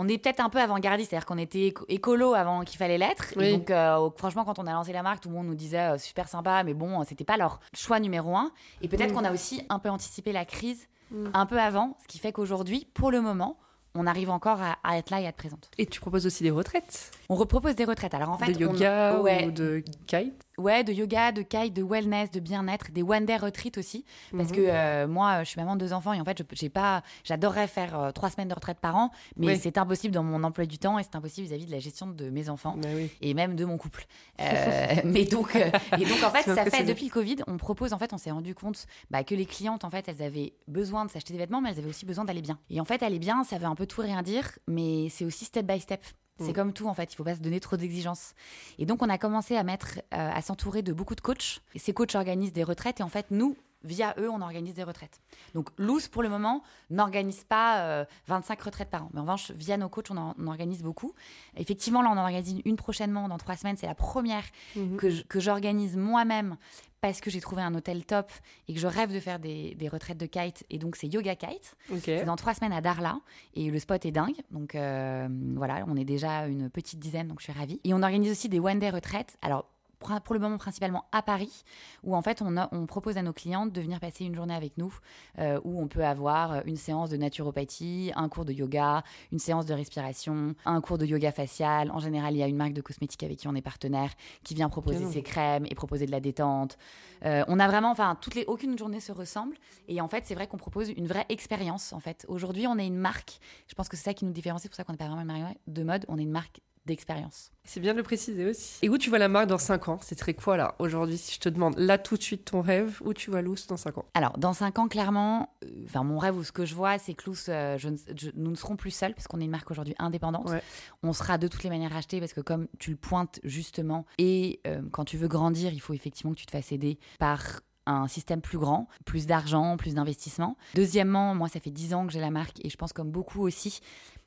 On 0.00 0.06
est 0.08 0.16
peut-être 0.16 0.40
un 0.40 0.48
peu 0.48 0.60
avant-gardiste, 0.60 1.10
c'est-à-dire 1.10 1.26
qu'on 1.26 1.38
était 1.38 1.66
éco- 1.66 1.84
écolo 1.88 2.32
avant 2.34 2.62
qu'il 2.62 2.78
fallait 2.78 2.98
l'être. 2.98 3.34
Oui. 3.36 3.46
Et 3.46 3.52
donc, 3.56 3.70
euh, 3.70 4.08
franchement, 4.16 4.44
quand 4.44 4.58
on 4.60 4.66
a 4.66 4.72
lancé 4.72 4.92
la 4.92 5.02
marque, 5.02 5.20
tout 5.24 5.28
le 5.28 5.34
monde 5.34 5.46
nous 5.48 5.54
disait 5.56 5.78
euh, 5.94 5.98
super 5.98 6.28
sympa, 6.28 6.62
mais 6.62 6.72
bon, 6.72 7.02
c'était 7.04 7.24
pas 7.24 7.36
leur 7.36 7.58
choix 7.76 7.98
numéro 8.00 8.36
un. 8.36 8.52
Et 8.80 8.88
peut-être 8.88 9.10
Mm. 9.10 9.14
qu'on 9.14 9.24
a 9.24 9.32
aussi 9.32 9.62
un 9.68 9.78
peu 9.80 9.90
anticipé 9.90 10.30
la 10.32 10.44
crise 10.44 10.86
Mm. 11.10 11.26
un 11.34 11.46
peu 11.46 11.58
avant, 11.60 11.96
ce 12.02 12.06
qui 12.06 12.18
fait 12.18 12.32
qu'aujourd'hui, 12.32 12.86
pour 12.94 13.10
le 13.10 13.20
moment, 13.20 13.58
on 13.94 14.06
arrive 14.06 14.30
encore 14.30 14.60
à, 14.62 14.76
à 14.84 14.98
être 14.98 15.10
là 15.10 15.20
et 15.20 15.26
à 15.26 15.30
être 15.30 15.36
présente. 15.36 15.70
Et 15.78 15.86
tu 15.86 15.98
proposes 16.00 16.26
aussi 16.26 16.42
des 16.44 16.50
retraites 16.52 17.10
On 17.28 17.34
repropose 17.34 17.74
des 17.74 17.84
retraites. 17.86 18.14
Alors 18.14 18.28
en 18.30 18.38
fait, 18.38 18.52
de 18.52 18.66
on- 18.66 18.72
yoga 18.72 19.20
ouais, 19.20 19.46
ou 19.46 19.50
de 19.50 19.82
kite 20.06 20.44
ouais, 20.58 20.84
de 20.84 20.92
yoga, 20.92 21.32
de 21.32 21.42
kite, 21.42 21.72
de 21.74 21.82
wellness, 21.82 22.30
de 22.30 22.40
bien-être, 22.40 22.90
des 22.92 23.02
one 23.02 23.24
day 23.24 23.36
retreat 23.36 23.78
aussi. 23.78 24.04
Parce 24.36 24.50
Mhm. 24.50 24.56
que 24.56 24.60
euh, 24.66 25.06
moi, 25.08 25.44
je 25.44 25.48
suis 25.50 25.60
maman 25.60 25.74
de 25.76 25.80
deux 25.80 25.92
enfants 25.92 26.12
et 26.12 26.20
en 26.20 26.24
fait, 26.24 26.42
j'ai 26.52 26.68
pas, 26.68 27.02
j'adorerais 27.24 27.66
faire 27.68 27.98
euh, 27.98 28.10
trois 28.12 28.30
semaines 28.30 28.48
de 28.48 28.54
retraite 28.54 28.78
par 28.80 28.96
an, 28.96 29.10
mais 29.36 29.46
Oui. 29.48 29.58
c'est 29.62 29.78
impossible 29.78 30.12
dans 30.14 30.22
mon 30.22 30.42
emploi 30.44 30.66
du 30.66 30.78
temps 30.78 30.98
et 30.98 31.02
c'est 31.02 31.16
impossible 31.16 31.46
vis-à-vis 31.46 31.66
de 31.66 31.70
la 31.70 31.78
gestion 31.78 32.06
de 32.08 32.28
mes 32.30 32.48
enfants 32.48 32.74
Bah 32.76 32.88
oui. 32.94 33.10
et 33.20 33.34
même 33.34 33.56
de 33.56 33.64
mon 33.64 33.78
couple. 33.78 34.06
Euh, 34.40 34.86
mais 35.04 35.24
donc, 35.24 35.54
et 35.56 36.04
donc 36.04 36.22
en 36.24 36.30
fait, 36.32 36.42
ça 36.54 36.64
fait 36.64 36.84
depuis 36.84 37.06
le 37.06 37.10
Covid, 37.10 37.36
on 37.48 37.56
propose 37.56 37.92
en 37.92 37.98
fait, 37.98 38.12
on 38.12 38.18
s'est 38.18 38.30
rendu 38.30 38.54
compte 38.54 38.86
bah, 39.10 39.24
que 39.24 39.34
les 39.34 39.46
clientes 39.46 39.84
en 39.84 39.90
fait, 39.90 40.08
elles 40.08 40.22
avaient 40.22 40.52
besoin 40.68 41.04
de 41.04 41.10
s'acheter 41.10 41.32
des 41.32 41.38
vêtements, 41.40 41.60
mais 41.60 41.70
elles 41.70 41.78
avaient 41.78 41.88
aussi 41.88 42.06
besoin 42.06 42.24
d'aller 42.24 42.42
bien. 42.42 42.58
Et 42.70 42.80
en 42.80 42.84
fait, 42.84 43.02
aller 43.02 43.18
bien, 43.18 43.42
ça 43.44 43.58
veut 43.58 43.66
un 43.66 43.74
peu 43.74 43.86
tout 43.86 44.00
rien 44.00 44.22
dire, 44.22 44.48
mais 44.68 45.08
c'est 45.10 45.24
aussi 45.24 45.44
step 45.44 45.66
by 45.66 45.80
step. 45.80 46.02
C'est 46.38 46.50
Mm. 46.50 46.52
comme 46.52 46.72
tout 46.72 46.86
en 46.88 46.94
fait, 46.94 47.12
il 47.12 47.16
faut 47.16 47.24
pas 47.24 47.34
se 47.34 47.40
donner 47.40 47.60
trop 47.60 47.76
d'exigences. 47.76 48.34
Et 48.78 48.86
donc 48.86 49.02
on 49.02 49.08
a 49.08 49.18
commencé 49.18 49.56
à 49.56 49.62
mettre, 49.64 49.98
euh, 50.14 50.30
à 50.32 50.40
s'entourer 50.42 50.82
de 50.82 50.92
beaucoup 50.92 51.14
de 51.14 51.20
coachs. 51.20 51.60
Et 51.74 51.78
ces 51.78 51.92
coachs 51.92 52.14
organisent 52.14 52.52
des 52.52 52.64
retraites 52.64 53.00
et 53.00 53.02
en 53.02 53.08
fait 53.08 53.26
nous, 53.30 53.56
via 53.82 54.14
eux, 54.18 54.28
on 54.30 54.40
organise 54.40 54.74
des 54.74 54.82
retraites. 54.82 55.20
Donc 55.54 55.70
Loose 55.78 56.08
pour 56.08 56.22
le 56.22 56.28
moment 56.28 56.62
n'organise 56.90 57.44
pas 57.44 57.80
euh, 57.82 58.04
25 58.26 58.60
retraites 58.62 58.90
par 58.90 59.04
an, 59.04 59.10
mais 59.12 59.20
en 59.20 59.22
revanche 59.22 59.50
via 59.52 59.76
nos 59.76 59.88
coachs 59.88 60.10
on 60.10 60.16
en, 60.16 60.34
on 60.38 60.46
organise 60.48 60.82
beaucoup. 60.82 61.14
Effectivement 61.56 62.02
là 62.02 62.08
on 62.10 62.18
en 62.18 62.22
organise 62.22 62.60
une 62.64 62.76
prochainement 62.76 63.28
dans 63.28 63.38
trois 63.38 63.56
semaines. 63.56 63.76
C'est 63.76 63.86
la 63.86 63.94
première 63.94 64.44
Mhm. 64.76 64.96
que 64.96 65.40
j'organise 65.40 65.96
moi-même 65.96 66.56
parce 67.00 67.20
que 67.20 67.30
j'ai 67.30 67.40
trouvé 67.40 67.62
un 67.62 67.74
hôtel 67.76 68.04
top 68.04 68.30
et 68.66 68.74
que 68.74 68.80
je 68.80 68.86
rêve 68.88 69.12
de 69.14 69.20
faire 69.20 69.38
des, 69.38 69.74
des 69.76 69.88
retraites 69.88 70.18
de 70.18 70.26
kite. 70.26 70.64
Et 70.68 70.78
donc, 70.78 70.96
c'est 70.96 71.06
Yoga 71.06 71.36
Kite. 71.36 71.76
C'est 72.18 72.24
dans 72.24 72.34
trois 72.34 72.54
semaines 72.54 72.72
à 72.72 72.80
Darla. 72.80 73.20
Et 73.54 73.70
le 73.70 73.78
spot 73.78 74.04
est 74.04 74.10
dingue. 74.10 74.34
Donc, 74.50 74.74
euh, 74.74 75.28
voilà, 75.56 75.84
on 75.86 75.94
est 75.96 76.04
déjà 76.04 76.46
une 76.48 76.68
petite 76.68 76.98
dizaine, 76.98 77.28
donc 77.28 77.38
je 77.38 77.44
suis 77.44 77.52
ravie. 77.52 77.80
Et 77.84 77.94
on 77.94 78.02
organise 78.02 78.32
aussi 78.32 78.48
des 78.48 78.58
one-day 78.58 78.90
retraites. 78.90 79.36
Alors, 79.42 79.66
pour 79.98 80.34
le 80.34 80.40
moment, 80.40 80.58
principalement 80.58 81.04
à 81.12 81.22
Paris, 81.22 81.64
où 82.04 82.14
en 82.14 82.22
fait, 82.22 82.40
on, 82.42 82.56
a- 82.56 82.68
on 82.72 82.86
propose 82.86 83.16
à 83.16 83.22
nos 83.22 83.32
clientes 83.32 83.72
de 83.72 83.80
venir 83.80 83.98
passer 84.00 84.24
une 84.24 84.34
journée 84.34 84.54
avec 84.54 84.78
nous, 84.78 84.94
euh, 85.38 85.60
où 85.64 85.80
on 85.80 85.88
peut 85.88 86.04
avoir 86.04 86.66
une 86.66 86.76
séance 86.76 87.10
de 87.10 87.16
naturopathie, 87.16 88.12
un 88.14 88.28
cours 88.28 88.44
de 88.44 88.52
yoga, 88.52 89.02
une 89.32 89.38
séance 89.38 89.66
de 89.66 89.74
respiration, 89.74 90.54
un 90.64 90.80
cours 90.80 90.98
de 90.98 91.06
yoga 91.06 91.32
facial. 91.32 91.90
En 91.90 91.98
général, 91.98 92.34
il 92.34 92.38
y 92.38 92.42
a 92.42 92.46
une 92.46 92.56
marque 92.56 92.72
de 92.74 92.80
cosmétiques 92.80 93.22
avec 93.22 93.38
qui 93.38 93.48
on 93.48 93.54
est 93.54 93.62
partenaire 93.62 94.10
qui 94.44 94.54
vient 94.54 94.68
proposer 94.68 94.98
ses 95.10 95.22
crèmes 95.22 95.66
et 95.68 95.74
proposer 95.74 96.06
de 96.06 96.10
la 96.12 96.20
détente. 96.20 96.78
Euh, 97.24 97.44
on 97.48 97.58
a 97.58 97.66
vraiment, 97.66 97.90
enfin, 97.90 98.16
toutes 98.20 98.34
les, 98.34 98.44
aucune 98.46 98.78
journée 98.78 99.00
se 99.00 99.12
ressemble. 99.12 99.56
Et 99.88 100.00
en 100.00 100.08
fait, 100.08 100.24
c'est 100.26 100.34
vrai 100.34 100.46
qu'on 100.46 100.56
propose 100.58 100.90
une 100.90 101.06
vraie 101.06 101.26
expérience. 101.28 101.92
En 101.92 102.00
fait, 102.00 102.24
aujourd'hui, 102.28 102.66
on 102.66 102.78
est 102.78 102.86
une 102.86 102.96
marque. 102.96 103.40
Je 103.66 103.74
pense 103.74 103.88
que 103.88 103.96
c'est 103.96 104.04
ça 104.04 104.14
qui 104.14 104.24
nous 104.24 104.32
différencie. 104.32 104.62
C'est 104.62 104.68
pour 104.68 104.76
ça 104.76 104.84
qu'on 104.84 104.92
n'est 104.92 104.98
pas 104.98 105.06
vraiment 105.08 105.22
une 105.22 105.42
marque 105.42 105.56
de 105.66 105.82
mode. 105.82 106.04
On 106.08 106.18
est 106.18 106.22
une 106.22 106.30
marque 106.30 106.60
d'expérience. 106.88 107.52
C'est 107.64 107.80
bien 107.80 107.92
de 107.92 107.98
le 107.98 108.02
préciser 108.02 108.46
aussi. 108.46 108.78
Et 108.82 108.88
où 108.88 108.98
tu 108.98 109.10
vois 109.10 109.18
la 109.18 109.28
marque 109.28 109.46
dans 109.46 109.58
5 109.58 109.88
ans? 109.88 109.98
C'est 110.02 110.14
très 110.16 110.34
quoi 110.34 110.56
là 110.56 110.74
Aujourd'hui, 110.78 111.16
si 111.18 111.34
je 111.34 111.38
te 111.40 111.48
demande 111.48 111.78
là 111.78 111.98
tout 111.98 112.16
de 112.16 112.22
suite 112.22 112.46
ton 112.46 112.60
rêve, 112.62 112.98
où 113.04 113.12
tu 113.14 113.30
vois 113.30 113.42
Loose 113.42 113.66
dans 113.66 113.76
5 113.76 113.98
ans? 113.98 114.04
Alors, 114.14 114.38
dans 114.38 114.52
cinq 114.54 114.78
ans, 114.78 114.88
clairement, 114.88 115.54
euh, 115.64 115.68
enfin, 115.84 116.02
mon 116.02 116.18
rêve 116.18 116.36
ou 116.36 116.42
ce 116.44 116.50
que 116.52 116.64
je 116.64 116.74
vois, 116.74 116.98
c'est 116.98 117.14
que 117.14 117.24
Loose, 117.26 117.46
euh, 117.48 117.76
je 117.78 117.90
ne- 117.90 117.96
je- 118.16 118.30
nous 118.34 118.50
ne 118.50 118.56
serons 118.56 118.76
plus 118.76 118.90
seuls, 118.90 119.14
parce 119.14 119.28
qu'on 119.28 119.40
est 119.40 119.44
une 119.44 119.50
marque 119.50 119.70
aujourd'hui 119.70 119.94
indépendante. 119.98 120.48
Ouais. 120.50 120.62
On 121.02 121.12
sera 121.12 121.38
de 121.38 121.46
toutes 121.46 121.62
les 121.62 121.70
manières 121.70 121.92
rachetés, 121.92 122.20
parce 122.20 122.32
que 122.32 122.40
comme 122.40 122.68
tu 122.78 122.90
le 122.90 122.96
pointes 122.96 123.38
justement, 123.44 124.06
et 124.16 124.60
euh, 124.66 124.80
quand 124.90 125.04
tu 125.04 125.16
veux 125.18 125.28
grandir, 125.28 125.72
il 125.72 125.80
faut 125.80 125.92
effectivement 125.94 126.32
que 126.32 126.38
tu 126.38 126.46
te 126.46 126.52
fasses 126.52 126.72
aider 126.72 126.98
par 127.18 127.60
un 127.86 128.06
système 128.06 128.42
plus 128.42 128.58
grand, 128.58 128.86
plus 129.06 129.26
d'argent, 129.26 129.78
plus 129.78 129.94
d'investissement. 129.94 130.58
Deuxièmement, 130.74 131.34
moi, 131.34 131.48
ça 131.48 131.58
fait 131.58 131.70
10 131.70 131.94
ans 131.94 132.06
que 132.06 132.12
j'ai 132.12 132.20
la 132.20 132.30
marque, 132.30 132.62
et 132.62 132.68
je 132.68 132.76
pense 132.76 132.92
comme 132.92 133.10
beaucoup 133.10 133.40
aussi, 133.46 133.80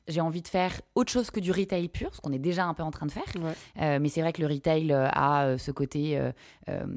j'ai 0.08 0.20
envie 0.20 0.42
de 0.42 0.48
faire 0.48 0.80
autre 0.94 1.10
chose 1.12 1.30
que 1.30 1.40
du 1.40 1.52
retail 1.52 1.88
pur, 1.88 2.14
ce 2.14 2.20
qu'on 2.20 2.32
est 2.32 2.38
déjà 2.38 2.64
un 2.66 2.74
peu 2.74 2.82
en 2.82 2.90
train 2.90 3.06
de 3.06 3.12
faire. 3.12 3.22
Ouais. 3.40 3.52
Euh, 3.80 3.98
mais 4.00 4.08
c'est 4.08 4.20
vrai 4.20 4.32
que 4.32 4.40
le 4.40 4.48
retail 4.48 4.92
euh, 4.92 5.08
a 5.12 5.44
euh, 5.46 5.58
ce 5.58 5.70
côté, 5.70 6.18
euh, 6.18 6.32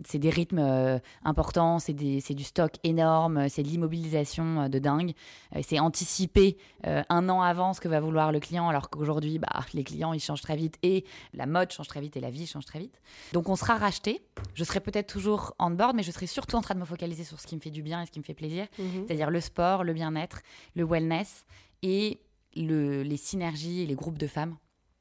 c'est 0.05 0.19
des 0.19 0.29
rythmes 0.29 0.99
importants, 1.23 1.79
c'est 1.79 1.93
du 1.93 2.43
stock 2.43 2.73
énorme, 2.83 3.47
c'est 3.49 3.63
de 3.63 3.67
l'immobilisation 3.67 4.69
de 4.69 4.79
dingue. 4.79 5.13
C'est 5.61 5.79
anticiper 5.79 6.57
un 6.83 7.29
an 7.29 7.41
avant 7.41 7.73
ce 7.73 7.81
que 7.81 7.87
va 7.87 7.99
vouloir 7.99 8.31
le 8.31 8.39
client, 8.39 8.69
alors 8.69 8.89
qu'aujourd'hui, 8.89 9.39
bah, 9.39 9.47
les 9.73 9.83
clients, 9.83 10.13
ils 10.13 10.19
changent 10.19 10.41
très 10.41 10.55
vite 10.55 10.77
et 10.83 11.05
la 11.33 11.45
mode 11.45 11.71
change 11.71 11.87
très 11.87 12.01
vite 12.01 12.15
et 12.17 12.19
la 12.19 12.29
vie 12.29 12.45
change 12.47 12.65
très 12.65 12.79
vite. 12.79 12.99
Donc 13.33 13.49
on 13.49 13.55
sera 13.55 13.75
racheté. 13.75 14.21
Je 14.53 14.63
serai 14.63 14.79
peut-être 14.79 15.07
toujours 15.11 15.53
on 15.59 15.71
board, 15.71 15.95
mais 15.95 16.03
je 16.03 16.11
serai 16.11 16.27
surtout 16.27 16.55
en 16.57 16.61
train 16.61 16.75
de 16.75 16.79
me 16.79 16.85
focaliser 16.85 17.23
sur 17.23 17.39
ce 17.39 17.47
qui 17.47 17.55
me 17.55 17.61
fait 17.61 17.69
du 17.71 17.81
bien 17.81 18.01
et 18.01 18.05
ce 18.05 18.11
qui 18.11 18.19
me 18.19 18.23
fait 18.23 18.33
plaisir, 18.33 18.67
Mhm. 18.79 19.05
c'est-à-dire 19.07 19.29
le 19.29 19.39
sport, 19.41 19.83
le 19.83 19.93
bien-être, 19.93 20.41
le 20.75 20.85
wellness 20.85 21.45
et 21.81 22.19
le- 22.55 23.03
les 23.03 23.17
synergies 23.17 23.81
et 23.81 23.85
les 23.85 23.95
groupes 23.95 24.17
de 24.17 24.27
femmes 24.27 24.55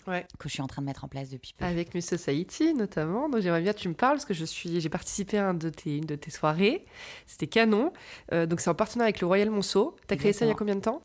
Ouais. 0.06 0.26
que 0.38 0.50
je 0.50 0.52
suis 0.54 0.60
en 0.62 0.66
train 0.66 0.82
de 0.82 0.86
mettre 0.86 1.04
en 1.04 1.08
place 1.08 1.30
depuis 1.30 1.54
peu. 1.56 1.64
Avec 1.64 1.94
Miss 1.94 2.06
Society 2.06 2.74
notamment. 2.74 3.30
Donc 3.30 3.40
j'aimerais 3.40 3.62
bien 3.62 3.72
que 3.72 3.78
tu 3.78 3.88
me 3.88 3.94
parles 3.94 4.16
parce 4.16 4.26
que 4.26 4.34
je 4.34 4.44
suis, 4.44 4.78
j'ai 4.80 4.90
participé 4.90 5.38
à 5.38 5.48
un 5.48 5.54
de 5.54 5.70
tes, 5.70 5.96
une 5.96 6.04
de 6.04 6.14
tes 6.14 6.30
soirées. 6.30 6.84
C'était 7.26 7.46
canon. 7.46 7.90
Euh, 8.32 8.44
donc 8.44 8.60
c'est 8.60 8.68
en 8.68 8.74
partenariat 8.74 9.06
avec 9.08 9.20
le 9.22 9.26
Royal 9.26 9.48
Monceau. 9.48 9.96
T'as 10.06 10.16
créé 10.16 10.34
ça 10.34 10.44
il 10.44 10.48
y 10.48 10.50
a 10.50 10.54
combien 10.54 10.74
de 10.76 10.80
temps 10.82 11.00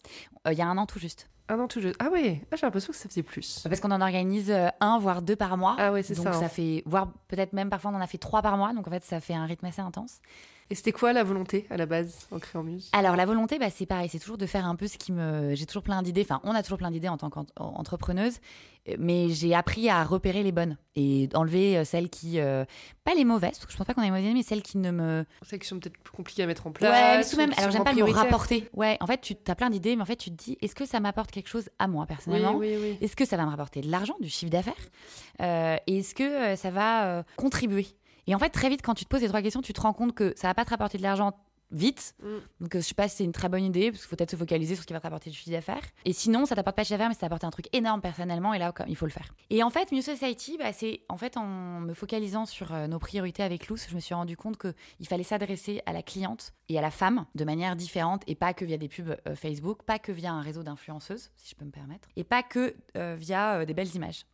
Euh, 0.48 0.52
Il 0.52 0.58
y 0.60 0.62
a 0.62 0.68
un 0.68 0.78
an 0.78 0.86
tout 0.86 1.00
juste. 1.00 1.30
Un 1.48 1.60
an 1.62 1.68
tout 1.70 1.80
juste. 1.80 1.96
Ah 2.00 2.10
ouais. 2.12 2.42
Ah, 2.52 2.58
j'ai 2.58 2.66
l'impression 2.68 2.92
que 2.92 2.98
ça 3.00 3.08
faisait 3.08 3.24
plus. 3.24 3.62
Parce 3.64 3.80
qu'on 3.80 3.90
en 3.92 4.02
organise 4.02 4.52
euh, 4.52 4.68
un, 4.82 5.00
voire 5.00 5.22
deux 5.22 5.38
par 5.38 5.56
mois. 5.58 5.76
Ah 5.80 5.94
ouais, 5.94 6.04
c'est 6.04 6.16
donc 6.16 6.26
ça. 6.26 6.34
ça, 6.34 6.46
hein. 6.46 6.50
fait, 6.50 6.84
voire 6.86 7.12
peut-être 7.30 7.54
même 7.54 7.70
parfois 7.70 7.92
on 7.92 7.96
en 7.96 8.02
a 8.02 8.08
fait 8.08 8.18
trois 8.18 8.42
par 8.42 8.58
mois. 8.58 8.74
Donc 8.74 8.86
en 8.88 8.92
fait, 8.92 9.04
ça 9.06 9.22
fait 9.22 9.34
un 9.34 9.46
rythme 9.46 9.66
assez 9.66 9.82
intense. 9.82 10.20
Et 10.72 10.76
c'était 10.76 10.92
quoi 10.92 11.14
la 11.14 11.24
volonté 11.24 11.66
à 11.72 11.78
la 11.78 11.86
base 11.88 12.28
en 12.32 12.38
créant 12.38 12.62
Muse? 12.64 12.90
Alors 12.94 13.16
la 13.16 13.26
volonté, 13.26 13.58
bah, 13.58 13.70
c'est 13.72 13.88
pareil, 13.88 14.08
c'est 14.10 14.20
toujours 14.20 14.38
de 14.38 14.46
faire 14.46 14.66
un 14.68 14.76
peu 14.76 14.88
ce 14.88 14.98
qui 15.00 15.12
me. 15.12 15.56
J'ai 15.56 15.66
toujours 15.66 15.82
plein 15.84 16.02
d'idées. 16.04 16.22
Enfin, 16.22 16.42
on 16.44 16.54
a 16.54 16.62
toujours 16.62 16.78
plein 16.78 16.92
d'idées 16.92 17.10
en 17.10 17.18
tant 17.18 17.32
qu'entrepreneuse, 17.32 18.38
mais 19.00 19.30
j'ai 19.30 19.56
appris 19.56 19.90
à 19.90 20.04
repérer 20.04 20.44
les 20.44 20.52
bonnes 20.52 20.78
et 20.96 21.28
d'enlever 21.28 21.78
euh, 21.78 21.84
celles 21.86 22.10
qui, 22.10 22.40
euh, 22.40 22.66
pas 23.04 23.16
les 23.16 23.26
mauvaises, 23.26 23.52
parce 23.52 23.66
que 23.66 23.72
je 23.72 23.78
pense 23.78 23.88
pas 23.88 23.94
qu'on 23.94 24.02
ait 24.04 24.10
mauvaises, 24.12 24.32
mais 24.34 24.44
celles 24.44 24.62
qui 24.62 24.78
ne 24.78 24.92
me. 24.92 25.26
C'est 25.42 25.58
qui 25.58 25.68
sont 25.68 25.80
peut-être 25.80 25.98
plus 25.98 26.16
compliquées 26.16 26.44
à 26.44 26.48
mettre 26.48 26.68
en 26.68 26.72
place. 26.72 26.92
ouais, 26.92 27.18
mais 27.18 27.26
tout 27.26 27.38
même. 27.38 27.52
Alors 27.58 27.72
j'aime 27.72 27.84
pas 27.84 27.90
me 27.92 27.96
prioritaires. 27.96 28.24
rapporter. 28.24 28.70
Ouais, 28.74 28.98
en 29.00 29.08
fait, 29.08 29.22
tu 29.22 29.36
as 29.48 29.56
plein 29.56 29.72
d'idées, 29.72 29.96
mais 29.96 30.04
en 30.04 30.06
fait, 30.06 30.18
tu 30.18 30.30
te 30.30 30.36
dis, 30.44 30.56
est-ce 30.62 30.76
que 30.76 30.86
ça 30.86 31.00
m'apporte 31.00 31.32
quelque 31.32 31.50
chose 31.50 31.70
à 31.80 31.88
moi 31.88 32.02
Oui, 32.08 32.08
personnellement? 32.16 32.56
Oui, 32.58 32.76
oui. 32.80 32.98
Est-ce 33.02 33.16
que 33.16 33.26
ça 33.26 33.38
va 33.38 33.46
me 33.46 33.50
rapporter 33.50 33.82
de 33.82 33.90
l'argent, 33.90 34.16
du 34.20 34.30
chiffre 34.30 34.52
d'affaires? 34.52 34.74
Euh, 35.42 35.78
Et 35.88 36.00
est-ce 36.00 36.14
que 36.14 36.24
euh, 36.24 36.56
ça 36.56 36.70
va 36.70 37.06
euh, 37.08 37.24
contribuer? 37.38 37.88
Et 38.30 38.36
en 38.36 38.40
fait, 38.40 38.52
très 38.52 38.70
vite, 38.70 38.84
quand 38.84 38.94
tu 38.94 39.06
te 39.06 39.10
poses 39.10 39.22
ces 39.22 39.28
trois 39.28 39.42
questions, 39.42 39.64
tu 39.64 39.74
te 39.74 39.82
rends 39.82 39.92
compte 39.92 40.14
que 40.14 40.34
ça 40.36 40.48
va 40.48 40.54
pas 40.54 40.64
te 40.64 40.70
rapporter 40.70 41.00
de 41.00 41.04
l'argent 41.04 41.34
vite. 41.72 42.14
Mm. 42.22 42.28
Donc, 42.62 42.76
euh, 42.76 42.80
je 42.80 42.86
sais 42.86 42.94
pas 42.94 43.08
si 43.08 43.18
c'est 43.18 43.24
une 43.24 43.32
très 43.32 43.50
bonne 43.50 43.64
idée, 43.64 43.90
parce 43.90 44.04
qu'il 44.04 44.10
faut 44.10 44.16
peut-être 44.16 44.30
se 44.30 44.36
focaliser 44.36 44.76
sur 44.76 44.84
ce 44.84 44.88
qui 44.88 44.94
va 44.94 45.00
te 45.00 45.04
rapporter 45.04 45.32
du 45.32 45.36
chiffre 45.36 45.50
d'affaires. 45.50 45.82
Et 46.06 46.14
sinon, 46.14 46.46
ça 46.46 46.56
t'apporte 46.56 46.76
pas 46.76 46.84
de 46.84 46.88
chiffre 46.88 46.98
d'affaires, 46.98 47.10
mais 47.10 47.16
ça 47.16 47.22
t'apporte 47.22 47.44
un 47.44 47.50
truc 47.50 47.68
énorme 47.74 48.02
personnellement, 48.02 48.54
et 48.54 48.60
là, 48.60 48.72
il 48.88 48.96
faut 48.96 49.08
le 49.08 49.12
faire. 49.12 49.34
Et 49.50 49.64
en 49.64 49.72
fait, 49.72 49.92
New 49.92 50.04
Society, 50.04 50.58
bah, 50.60 50.72
c'est 50.74 51.02
en 51.10 51.18
fait 51.18 51.38
en 51.38 51.80
me 51.80 51.96
focalisant 51.96 52.46
sur 52.46 52.72
euh, 52.72 52.86
nos 52.86 53.00
priorités 53.00 53.42
avec 53.42 53.68
Luce, 53.68 53.88
je 53.90 53.96
me 53.96 54.00
suis 54.00 54.14
rendu 54.14 54.38
compte 54.38 54.60
qu'il 54.60 55.08
fallait 55.08 55.24
s'adresser 55.24 55.82
à 55.88 55.94
la 55.94 56.04
cliente 56.04 56.54
et 56.70 56.78
à 56.78 56.82
la 56.82 56.92
femme 56.92 57.26
de 57.34 57.46
manière 57.46 57.76
différente, 57.76 58.22
et 58.28 58.36
pas 58.36 58.54
que 58.54 58.64
via 58.64 58.78
des 58.78 58.90
pubs 58.90 59.18
euh, 59.28 59.36
Facebook, 59.36 59.82
pas 59.84 59.98
que 59.98 60.12
via 60.12 60.32
un 60.32 60.42
réseau 60.42 60.62
d'influenceuses, 60.62 61.32
si 61.36 61.50
je 61.50 61.56
peux 61.56 61.66
me 61.66 61.72
permettre, 61.72 62.08
et 62.16 62.24
pas 62.24 62.44
que 62.44 62.76
euh, 62.96 63.16
via 63.18 63.56
euh, 63.56 63.66
des 63.66 63.74
belles 63.74 63.96
images. 63.96 64.26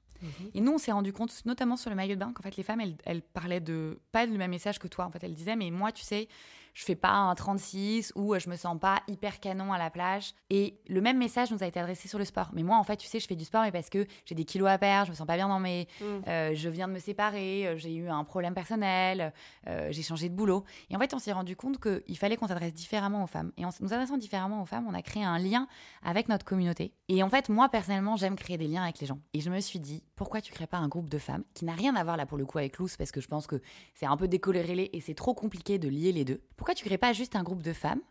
Et 0.54 0.62
nous, 0.62 0.74
on 0.74 0.78
s'est 0.78 0.92
rendu 0.92 1.14
compte, 1.14 1.32
notamment 1.46 1.78
sur 1.78 1.90
le 1.90 1.96
maillot 1.96 2.16
de 2.16 2.20
bain, 2.20 2.32
qu'en 2.34 2.44
fait, 2.44 2.58
les 2.58 2.64
femmes, 2.64 2.82
elles, 2.82 2.96
elles 3.06 3.22
parlaient 3.22 3.60
de 3.60 4.00
pas 4.12 4.26
le 4.26 4.38
même 4.38 4.52
message 4.52 4.80
que 4.80 4.88
toi. 4.88 5.06
En 5.06 5.12
fait, 5.12 5.24
elles 5.24 5.34
disaient, 5.34 5.56
mais 5.56 5.72
moi, 5.72 5.92
tu 5.92 6.04
sais, 6.04 6.28
je 6.76 6.84
fais 6.84 6.96
pas 6.96 7.14
un 7.14 7.34
36 7.34 8.12
ou 8.16 8.36
euh, 8.36 8.40
je 8.40 8.50
me 8.50 8.56
sens 8.56 8.78
pas 8.80 9.02
hyper 9.08 9.40
canon 9.40 9.74
à 9.74 9.80
la 9.80 9.90
plage. 9.90 10.36
Et 10.52 10.78
le 10.88 11.02
même 11.02 11.18
message 11.18 11.52
nous 11.52 11.64
a 11.64 11.66
été 11.66 11.80
adressé 11.80 12.08
sur 12.08 12.20
le 12.20 12.26
sport. 12.26 12.52
Mais 12.54 12.62
moi, 12.62 12.78
en 12.78 12.84
fait, 12.84 12.98
tu 12.98 13.08
sais, 13.08 13.20
je 13.20 13.28
fais 13.28 13.36
du 13.36 13.46
sport, 13.46 13.64
mais 13.64 13.72
parce 13.72 13.90
que 13.90 14.06
j'ai 14.26 14.36
des 14.36 14.46
kilos 14.46 14.70
à 14.70 14.78
perdre, 14.78 15.08
je 15.08 15.12
me 15.12 15.16
sens 15.16 15.26
pas 15.26 15.38
bien 15.38 15.48
dans 15.48 15.60
mes. 15.60 15.88
Mm. 16.02 16.06
euh, 16.28 16.52
je 16.54 16.70
viens 16.70 16.88
de 16.88 16.94
me 16.94 17.00
séparer, 17.00 17.68
euh, 17.68 17.78
j'ai 17.78 17.96
eu 17.96 18.10
un 18.10 18.24
problème 18.26 18.54
personnel, 18.54 19.34
euh, 19.68 19.88
j'ai 19.92 20.02
changé 20.02 20.28
de 20.28 20.36
boulot. 20.36 20.66
Et 20.90 20.96
en 20.96 21.00
fait, 21.00 21.14
on 21.14 21.20
s'est 21.20 21.32
rendu 21.32 21.56
compte 21.56 21.80
qu'il 21.80 22.18
fallait 22.18 22.36
qu'on 22.36 22.48
s'adresse 22.48 22.74
différemment 22.74 23.24
aux 23.24 23.28
femmes. 23.28 23.52
Et 23.58 23.66
en 23.66 23.70
nous 23.80 23.94
adressant 23.94 24.18
différemment 24.18 24.62
aux 24.62 24.66
femmes, 24.66 24.86
on 24.88 24.94
a 24.94 25.02
créé 25.02 25.24
un 25.24 25.40
lien 25.40 25.68
avec 26.04 26.28
notre 26.28 26.46
communauté. 26.46 26.94
Et 27.08 27.24
en 27.24 27.30
fait, 27.30 27.50
moi, 27.50 27.70
personnellement, 27.70 28.18
j'aime 28.18 28.36
créer 28.36 28.58
des 28.58 28.68
liens 28.68 28.84
avec 28.84 29.00
les 29.00 29.08
gens. 29.08 29.20
Et 29.34 29.40
je 29.40 29.50
me 29.50 29.60
suis 29.60 29.80
dit, 29.80 30.04
pourquoi 30.16 30.42
tu 30.42 30.52
crées 30.52 30.68
pas 30.68 30.78
un 30.78 30.88
groupe 30.88 31.10
de 31.10 31.18
femmes 31.18 31.44
qui 31.54 31.66
n'a 31.66 31.74
rien 31.74 31.96
à 31.96 32.04
voir 32.04 32.18
là 32.18 32.26
pour 32.26 32.38
le 32.38 32.46
coup 32.46 32.58
avec 32.58 32.78
Loose? 32.78 32.98
Parce 32.98 33.12
que 33.12 33.22
je 33.22 33.28
pense 33.28 33.48
que 33.48 33.62
c'est 33.94 34.06
un 34.06 34.18
peu 34.18 34.28
décoléré 34.28 34.90
et 34.92 35.00
c'est 35.00 35.14
trop 35.14 35.34
compliqué 35.34 35.78
de 35.78 35.88
lier 35.88 36.12
les 36.12 36.26
deux. 36.26 36.42
Pourquoi 36.58 36.65
tu 36.74 36.86
crées 36.86 36.98
pas 36.98 37.14
juste 37.14 37.36
un 37.36 37.44
groupe 37.44 37.62
de 37.62 37.74
femmes 37.74 38.02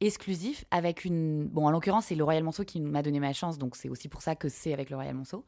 exclusif 0.00 0.64
avec 0.70 1.04
une 1.04 1.46
bon 1.46 1.66
en 1.66 1.70
l'occurrence 1.70 2.06
c'est 2.06 2.14
le 2.14 2.22
Royal 2.22 2.44
Monceau 2.44 2.64
qui 2.64 2.80
m'a 2.80 3.02
donné 3.02 3.18
ma 3.18 3.32
chance 3.32 3.58
donc 3.58 3.74
c'est 3.74 3.88
aussi 3.88 4.08
pour 4.08 4.22
ça 4.22 4.36
que 4.36 4.48
c'est 4.48 4.72
avec 4.72 4.90
le 4.90 4.96
Royal 4.96 5.14
Monceau 5.14 5.44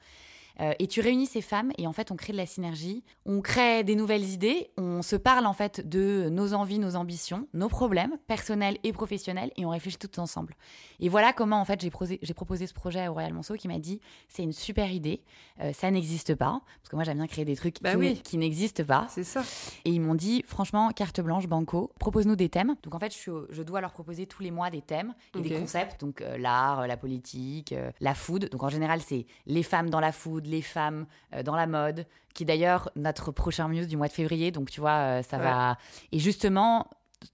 euh, 0.61 0.73
et 0.79 0.87
tu 0.87 1.01
réunis 1.01 1.27
ces 1.27 1.41
femmes 1.41 1.71
et 1.79 1.87
en 1.87 1.93
fait 1.93 2.11
on 2.11 2.17
crée 2.17 2.33
de 2.33 2.37
la 2.39 2.47
synergie, 2.47 3.05
on 3.25 3.41
crée 3.41 3.85
des 3.85 3.95
nouvelles 3.95 4.29
idées, 4.29 4.71
on 4.77 5.03
se 5.03 5.17
parle 5.17 5.47
en 5.47 5.53
fait 5.53 5.89
de 5.89 6.29
nos 6.31 6.55
envies, 6.55 6.79
nos 6.79 6.97
ambitions, 6.97 7.49
nos 7.55 7.69
problèmes 7.69 8.17
personnels 8.27 8.79
et 8.83 8.93
professionnels 8.93 9.53
et 9.57 9.65
on 9.65 9.71
réfléchit 9.71 9.99
toutes 9.99 10.19
ensemble. 10.19 10.55
Et 10.99 11.09
voilà 11.09 11.33
comment 11.33 11.61
en 11.61 11.65
fait 11.65 11.81
j'ai 11.81 11.91
proposé, 11.91 12.19
proposé 12.35 12.67
ce 12.67 12.75
projet 12.75 13.01
à 13.01 13.11
Royal 13.11 13.33
Monceau 13.33 13.55
qui 13.55 13.69
m'a 13.69 13.79
dit 13.79 14.01
c'est 14.29 14.43
une 14.43 14.53
super 14.53 14.91
idée, 14.91 15.23
euh, 15.61 15.73
ça 15.73 15.91
n'existe 15.91 16.35
pas 16.35 16.61
parce 16.79 16.89
que 16.91 16.97
moi 16.97 17.05
j'aime 17.05 17.19
bien 17.19 17.27
créer 17.27 17.45
des 17.45 17.57
trucs 17.57 17.81
bah 17.83 17.95
qui, 18.23 18.39
n'existent 18.39 18.85
pas. 18.85 19.07
C'est 19.09 19.25
ça. 19.25 19.43
Et 19.85 19.91
ils 19.91 20.01
m'ont 20.01 20.15
dit 20.15 20.43
franchement 20.47 20.91
carte 20.91 21.21
blanche 21.21 21.47
banco, 21.47 21.93
propose-nous 21.99 22.37
des 22.37 22.49
thèmes. 22.49 22.77
Donc 22.83 22.95
en 22.95 22.99
fait 22.99 23.15
je, 23.15 23.47
je, 23.51 23.63
dois 23.63 23.81
leur 23.81 23.93
proposer 23.93 24.27
tous 24.27 24.43
les 24.43 24.51
mois 24.51 24.71
des 24.71 24.83
thèmes 24.83 25.15
et 25.39 25.41
des 25.43 25.51
concepts 25.51 26.01
donc 26.01 26.21
euh, 26.21 26.37
l'art, 26.37 26.87
la 26.87 26.97
politique, 26.97 27.75
la 28.01 28.15
food. 28.15 28.51
Donc 28.51 28.63
en 28.63 28.69
général 28.69 29.01
c'est 29.01 29.27
les 29.47 29.63
femmes 29.63 29.91
dans 29.91 30.01
la 30.01 30.13
food 30.13 30.47
les 30.51 30.63
femmes 30.63 31.07
euh, 31.35 31.43
dans 31.43 31.57
la 31.57 31.67
mode, 31.67 32.07
qui 32.35 32.45
d'ailleurs 32.45 32.91
notre 32.97 33.33
prochain 33.33 33.69
muse 33.69 33.89
du 33.89 33.97
mois 33.97 34.09
de 34.09 34.13
février. 34.13 34.51
Donc 34.51 34.71
tu 34.71 34.81
vois, 34.81 35.19
euh, 35.19 35.23
ça 35.23 35.39
va. 35.39 35.79
Et 36.13 36.19
justement, 36.19 36.89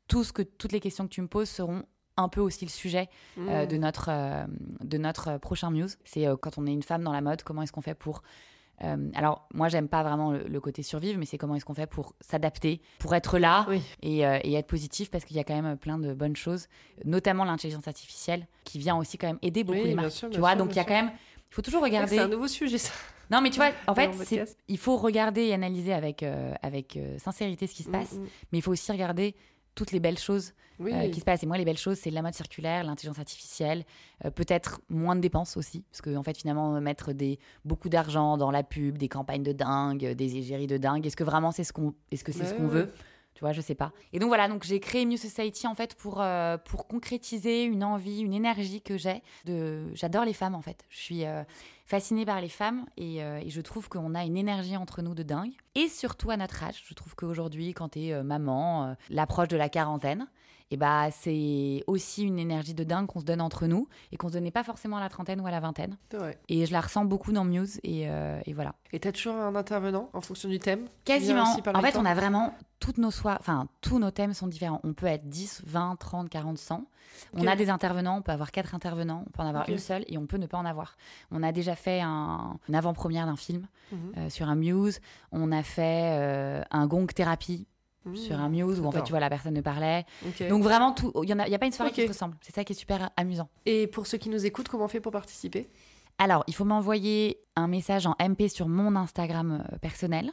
tout 0.09 0.24
ce 0.24 0.33
que, 0.33 0.42
toutes 0.42 0.72
les 0.72 0.81
questions 0.81 1.05
que 1.05 1.12
tu 1.12 1.22
me 1.22 1.29
poses 1.29 1.48
seront 1.48 1.83
un 2.18 2.29
peu 2.29 2.40
aussi 2.40 2.64
le 2.64 2.70
sujet 2.70 3.09
euh, 3.38 3.64
mmh. 3.64 3.68
de, 3.68 3.76
notre, 3.76 4.46
de 4.83 4.98
notre 4.98 5.37
prochain 5.38 5.70
muse. 5.70 5.98
C'est 6.05 6.26
quand 6.40 6.57
on 6.57 6.66
est 6.66 6.72
une 6.72 6.83
femme 6.83 7.02
dans 7.02 7.12
la 7.12 7.20
mode, 7.20 7.42
comment 7.42 7.62
est-ce 7.62 7.72
qu'on 7.72 7.83
fait 7.83 7.94
pour 7.94 8.22
alors, 9.14 9.48
moi, 9.55 9.70
j'aime 9.70 9.88
pas 9.88 10.02
vraiment 10.02 10.33
le, 10.33 10.61
côté 10.61 10.83
survivre, 10.83 11.18
mais 11.18 11.24
c'est 11.24 11.38
comment 11.38 11.55
est-ce 11.55 11.64
qu'on 11.64 11.72
fait 11.72 11.87
pour 11.87 12.14
s'adapter, 12.20 12.83
pour 12.98 13.14
être 13.14 13.38
là 13.38 13.66
et, 14.02 14.18
et, 14.18 14.52
être 14.52 14.66
positif, 14.66 15.11
parce 15.11 15.24
qu'il 15.24 15.35
y 15.35 15.40
a 15.40 15.44
quand 15.44 15.59
même 15.59 15.79
plein 15.79 15.98
de 15.98 16.12
bonnes 16.12 16.37
choses, 16.37 16.68
notamment 17.07 17.46
l'intelligence 17.46 17.88
artificielle, 17.88 18.46
qui 18.64 18.79
vient 18.79 18.98
aussi 18.98 19.16
quand 19.16 19.29
même 19.29 19.38
aider 19.40 19.64
beaucoup 19.64 19.83
les 19.83 19.94
marques. 19.94 20.12
tu 20.31 20.38
vois, 20.38 20.57
donc 20.57 20.72
il 20.72 20.76
y 20.76 20.79
a 20.79 20.85
quand 20.85 20.92
même 20.92 21.11
faut 21.56 21.62
toujours 21.62 21.82
regarder. 21.82 22.16
C'est 22.16 22.22
un 22.22 22.28
nouveau 22.28 22.48
sujet, 22.48 22.76
ça. 22.76 22.92
Non, 23.30 23.40
mais 23.40 23.50
tu 23.50 23.56
vois, 23.56 23.70
en 23.86 23.94
fait, 23.94 24.10
il 24.68 24.78
faut 24.78 24.96
regarder 24.98 25.42
et 25.46 25.54
analyser 25.54 25.94
avec, 25.94 26.22
euh, 26.22 26.52
avec 26.62 26.96
euh, 26.96 27.18
sincérité 27.18 27.66
ce 27.66 27.74
qui 27.74 27.82
se 27.82 27.88
mm, 27.88 27.92
passe, 27.92 28.12
mm. 28.12 28.24
mais 28.52 28.58
il 28.58 28.62
faut 28.62 28.70
aussi 28.70 28.92
regarder 28.92 29.34
toutes 29.74 29.90
les 29.90 29.98
belles 29.98 30.18
choses 30.18 30.52
euh, 30.80 31.08
qui 31.08 31.20
se 31.20 31.24
passent. 31.24 31.42
Et 31.42 31.46
moi, 31.46 31.56
les 31.56 31.64
belles 31.64 31.78
choses, 31.78 31.98
c'est 31.98 32.10
la 32.10 32.20
mode 32.20 32.34
circulaire, 32.34 32.84
l'intelligence 32.84 33.18
artificielle, 33.18 33.84
peut-être 34.34 34.80
moins 34.90 35.16
de 35.16 35.20
dépenses 35.20 35.56
aussi, 35.56 35.82
parce 35.90 36.02
qu'en 36.02 36.16
en 36.16 36.22
fait, 36.22 36.36
finalement, 36.36 36.78
mettre 36.80 37.12
des, 37.12 37.38
beaucoup 37.64 37.88
d'argent 37.88 38.36
dans 38.36 38.50
la 38.50 38.62
pub, 38.62 38.98
des 38.98 39.08
campagnes 39.08 39.42
de 39.42 39.52
dingue, 39.52 40.12
des 40.12 40.36
égéries 40.36 40.66
de 40.66 40.76
dingue, 40.76 41.06
est-ce 41.06 41.16
que 41.16 41.24
vraiment 41.24 41.52
c'est 41.52 41.64
ce 41.64 41.72
qu'on 41.72 41.94
est 42.10 42.16
-ce 42.16 42.32
c'est 42.32 42.44
ce 42.44 42.54
qu'on 42.54 42.68
veut 42.68 42.90
tu 43.37 43.40
vois, 43.40 43.53
je 43.53 43.61
sais 43.61 43.75
pas. 43.75 43.92
Et 44.14 44.18
donc 44.18 44.29
voilà, 44.29 44.49
donc 44.49 44.64
j'ai 44.64 44.81
créé 44.81 45.05
New 45.05 45.18
Society 45.18 45.66
en 45.66 45.75
fait 45.75 45.94
pour, 45.94 46.22
euh, 46.22 46.57
pour 46.57 46.87
concrétiser 46.87 47.64
une 47.64 47.85
envie, 47.85 48.20
une 48.20 48.33
énergie 48.33 48.81
que 48.81 48.96
j'ai. 48.96 49.22
De... 49.44 49.85
J'adore 49.92 50.25
les 50.25 50.33
femmes 50.33 50.55
en 50.55 50.62
fait. 50.62 50.87
Je 50.88 50.96
suis 50.96 51.27
euh, 51.27 51.44
fascinée 51.85 52.25
par 52.25 52.40
les 52.40 52.49
femmes 52.49 52.87
et, 52.96 53.22
euh, 53.22 53.38
et 53.44 53.51
je 53.51 53.61
trouve 53.61 53.90
qu'on 53.90 54.14
a 54.14 54.25
une 54.25 54.38
énergie 54.38 54.79
entre 54.79 55.03
nous 55.03 55.14
de 55.14 55.22
dingue. 55.22 55.53
Et 55.75 55.88
surtout 55.88 56.31
à 56.31 56.38
notre 56.38 56.64
âge, 56.64 56.83
je 56.88 56.94
trouve 56.94 57.14
qu'aujourd'hui, 57.14 57.75
quand 57.75 57.90
tu 57.90 58.07
es 58.07 58.22
maman, 58.22 58.96
l'approche 59.11 59.49
de 59.49 59.59
la 59.59 59.68
quarantaine, 59.68 60.27
et 60.70 60.76
bah 60.76 61.11
c'est 61.11 61.85
aussi 61.87 62.24
une 62.24 62.38
énergie 62.38 62.74
de 62.74 62.85
dingue 62.85 63.07
qu'on 63.07 63.20
se 63.20 63.24
donne 63.24 63.40
entre 63.40 63.66
nous 63.66 63.88
et 64.12 64.16
qu'on 64.16 64.29
se 64.29 64.35
donnait 64.35 64.50
pas 64.50 64.64
forcément 64.64 64.96
à 64.96 65.00
la 65.00 65.09
trentaine 65.09 65.40
ou 65.40 65.46
à 65.46 65.50
la 65.50 65.61
vingtaine. 65.61 65.96
Et 66.48 66.66
je 66.66 66.72
la 66.72 66.81
ressens 66.81 67.05
beaucoup 67.05 67.33
dans 67.33 67.44
Muse 67.44 67.79
et, 67.85 68.09
euh, 68.09 68.40
et 68.46 68.52
voilà. 68.52 68.74
Et 68.92 68.98
tu 68.98 69.09
as 69.09 69.12
toujours 69.12 69.37
un 69.37 69.55
intervenant 69.55 70.11
en 70.12 70.20
fonction 70.20 70.48
du 70.48 70.59
thème 70.59 70.87
Quasiment. 71.05 71.44
En 71.74 71.81
fait, 71.81 71.96
on 71.96 72.05
a 72.05 72.14
vraiment 72.14 72.55
toutes 72.81 72.98
nos 72.98 73.11
soirs, 73.11 73.38
enfin 73.40 73.68
tous 73.81 73.98
nos 73.98 74.11
thèmes 74.11 74.35
sont 74.35 74.48
différents. 74.48 74.81
On 74.85 74.92
peut 74.92 75.07
être 75.07 75.29
10, 75.29 75.62
20, 75.66 75.96
30, 75.96 76.29
40, 76.29 76.59
100. 76.59 76.85
On 77.33 77.46
a 77.46 77.57
des 77.57 77.70
intervenants, 77.70 78.18
on 78.18 78.22
peut 78.22 78.33
avoir 78.33 78.50
quatre 78.50 78.74
intervenants, 78.74 79.24
on 79.26 79.31
peut 79.31 79.42
en 79.42 79.46
avoir 79.46 79.68
une 79.68 79.79
seule 79.79 80.05
et 80.09 80.18
on 80.18 80.26
peut 80.26 80.37
ne 80.37 80.46
pas 80.46 80.59
en 80.59 80.66
avoir. 80.66 80.96
On 81.31 81.42
a 81.42 81.52
déjà 81.52 81.74
fait 81.74 82.00
un, 82.00 82.59
une 82.68 82.74
avant-première 82.74 83.26
d'un 83.26 83.37
film 83.37 83.66
mhm. 83.92 83.98
euh, 84.18 84.31
sur 84.31 84.48
un 84.48 84.55
Muse. 84.55 85.00
On 85.33 85.52
a 85.52 85.62
fait 85.62 86.18
euh, 86.18 86.62
un 86.70 86.87
gong 86.87 87.07
thérapie 87.07 87.66
sur 88.14 88.38
un 88.38 88.48
Muse 88.48 88.80
où 88.80 88.86
en 88.86 88.92
fait 88.92 89.02
tu 89.02 89.10
vois 89.10 89.20
la 89.20 89.28
personne 89.30 89.54
ne 89.54 89.60
parlait. 89.60 90.04
Donc 90.48 90.62
vraiment 90.62 90.92
tout, 90.92 91.12
il 91.22 91.28
y 91.28 91.32
en 91.32 91.38
a, 91.38 91.48
y 91.48 91.54
a 91.54 91.58
pas 91.58 91.66
une 91.66 91.72
soirée 91.72 91.92
qui 91.92 92.02
se 92.02 92.08
ressemble. 92.08 92.36
C'est 92.40 92.54
ça 92.54 92.64
qui 92.64 92.72
est 92.72 92.76
super 92.76 93.10
amusant. 93.16 93.48
Et 93.64 93.86
pour 93.86 94.06
ceux 94.06 94.18
qui 94.18 94.28
nous 94.28 94.46
écoutent, 94.46 94.68
comment 94.68 94.84
on 94.84 94.88
fait 94.88 95.00
pour 95.00 95.12
participer? 95.12 95.68
Alors, 96.18 96.44
il 96.46 96.54
faut 96.54 96.64
m'envoyer 96.64 97.38
un 97.56 97.68
message 97.68 98.06
en 98.06 98.14
MP 98.20 98.48
sur 98.48 98.68
mon 98.68 98.94
Instagram 98.96 99.64
euh, 99.72 99.78
personnel. 99.78 100.32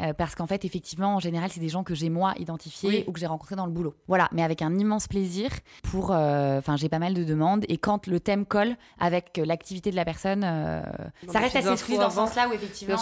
Euh, 0.00 0.14
parce 0.14 0.34
qu'en 0.34 0.46
fait, 0.46 0.64
effectivement, 0.64 1.16
en 1.16 1.20
général, 1.20 1.50
c'est 1.52 1.60
des 1.60 1.68
gens 1.68 1.84
que 1.84 1.94
j'ai 1.94 2.08
moi 2.08 2.32
identifiés 2.38 3.04
ou 3.06 3.12
que 3.12 3.20
j'ai 3.20 3.26
rencontrés 3.26 3.56
dans 3.56 3.66
le 3.66 3.72
boulot. 3.72 3.94
Voilà, 4.08 4.28
mais 4.32 4.42
avec 4.42 4.62
un 4.62 4.78
immense 4.78 5.06
plaisir 5.06 5.50
pour. 5.82 6.12
Euh, 6.12 6.58
enfin, 6.58 6.76
j'ai 6.78 6.88
pas 6.88 6.98
mal 6.98 7.12
de 7.12 7.24
demandes 7.24 7.66
et 7.68 7.76
quand 7.76 8.06
le 8.06 8.18
thème 8.18 8.46
colle 8.46 8.76
avec 8.98 9.36
l'activité 9.36 9.90
de 9.90 9.96
la 9.96 10.06
personne, 10.06 10.42
ça 11.28 11.38
reste 11.40 11.56
assez 11.56 11.76
fluide 11.76 12.00
dans 12.00 12.08
ce 12.08 12.16
sens-là 12.16 12.48
où 12.48 12.52
effectivement. 12.52 12.96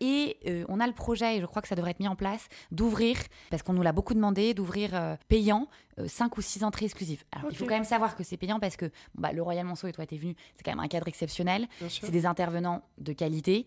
et 0.00 0.38
on 0.68 0.80
a 0.80 0.86
le 0.86 0.94
projet, 0.94 1.36
et 1.36 1.40
je 1.42 1.46
crois 1.46 1.60
que 1.60 1.68
ça 1.68 1.74
devrait 1.74 1.90
être 1.90 2.00
mis 2.00 2.08
en 2.08 2.16
place, 2.16 2.48
d'ouvrir, 2.70 3.18
parce 3.50 3.62
qu'on 3.62 3.74
nous 3.74 3.82
l'a 3.82 3.92
beaucoup 3.92 4.14
demandé, 4.14 4.54
d'ouvrir 4.54 5.18
payant 5.28 5.68
5 6.06 6.36
ou 6.36 6.40
6 6.40 6.64
entrées 6.64 6.86
exclusives. 6.86 7.24
Alors, 7.32 7.50
il 7.50 7.56
faut 7.56 7.64
quand 7.64 7.74
même 7.74 7.84
savoir 7.84 8.16
que 8.16 8.24
c'est 8.24 8.36
payant 8.36 8.60
parce 8.60 8.76
que 8.76 8.90
bah, 9.14 9.32
le 9.32 9.42
Royal 9.42 9.66
Monceau 9.66 9.88
et 9.88 9.92
toi, 9.92 10.06
t'es 10.06 10.16
venu, 10.16 10.34
c'est 10.56 10.62
quand 10.62 10.72
même 10.72 10.80
un 10.80 10.88
cadre 10.88 11.08
exceptionnel. 11.08 11.66
C'est 11.88 12.10
des 12.10 12.26
intervenants 12.26 12.82
de 13.00 13.12
qualité. 13.12 13.66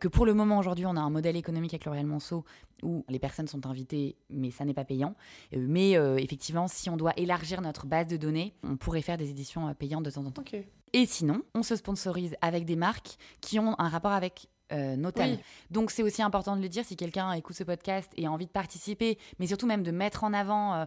que 0.00 0.08
pour 0.08 0.26
le 0.26 0.34
moment, 0.34 0.58
aujourd'hui, 0.58 0.86
on 0.86 0.96
a 0.96 1.00
un 1.00 1.10
modèle 1.10 1.36
économique 1.36 1.74
avec 1.74 1.84
le 1.84 1.90
Royal 1.90 2.06
Monceau 2.06 2.44
où 2.84 3.04
les 3.08 3.18
personnes 3.18 3.48
sont 3.48 3.66
invitées, 3.66 4.16
mais 4.30 4.50
ça 4.50 4.64
n'est 4.64 4.74
pas 4.74 4.84
payant. 4.84 5.14
Euh, 5.54 5.64
mais 5.68 5.96
euh, 5.96 6.16
effectivement, 6.16 6.68
si 6.68 6.90
on 6.90 6.96
doit 6.96 7.12
élargir 7.16 7.60
notre 7.60 7.86
base 7.86 8.06
de 8.06 8.16
données, 8.16 8.54
on 8.62 8.76
pourrait 8.76 9.02
faire 9.02 9.18
des 9.18 9.30
éditions 9.30 9.68
euh, 9.68 9.74
payantes 9.74 10.04
de 10.04 10.10
temps 10.10 10.24
en 10.24 10.30
temps. 10.30 10.44
Et 10.92 11.06
sinon, 11.06 11.42
on 11.54 11.62
se 11.62 11.74
sponsorise 11.74 12.36
avec 12.40 12.64
des 12.64 12.76
marques 12.76 13.16
qui 13.40 13.58
ont 13.58 13.74
un 13.80 13.88
rapport 13.88 14.12
avec 14.12 14.48
nos 14.72 15.12
thèmes. 15.12 15.38
Donc 15.70 15.92
c'est 15.92 16.02
aussi 16.02 16.20
important 16.20 16.56
de 16.56 16.62
le 16.62 16.68
dire 16.68 16.84
si 16.84 16.96
quelqu'un 16.96 17.30
écoute 17.32 17.54
ce 17.54 17.62
podcast 17.62 18.10
et 18.16 18.26
a 18.26 18.32
envie 18.32 18.46
de 18.46 18.50
participer, 18.50 19.18
mais 19.38 19.46
surtout 19.46 19.68
même 19.68 19.84
de 19.84 19.92
mettre 19.92 20.24
en 20.24 20.32
avant 20.32 20.86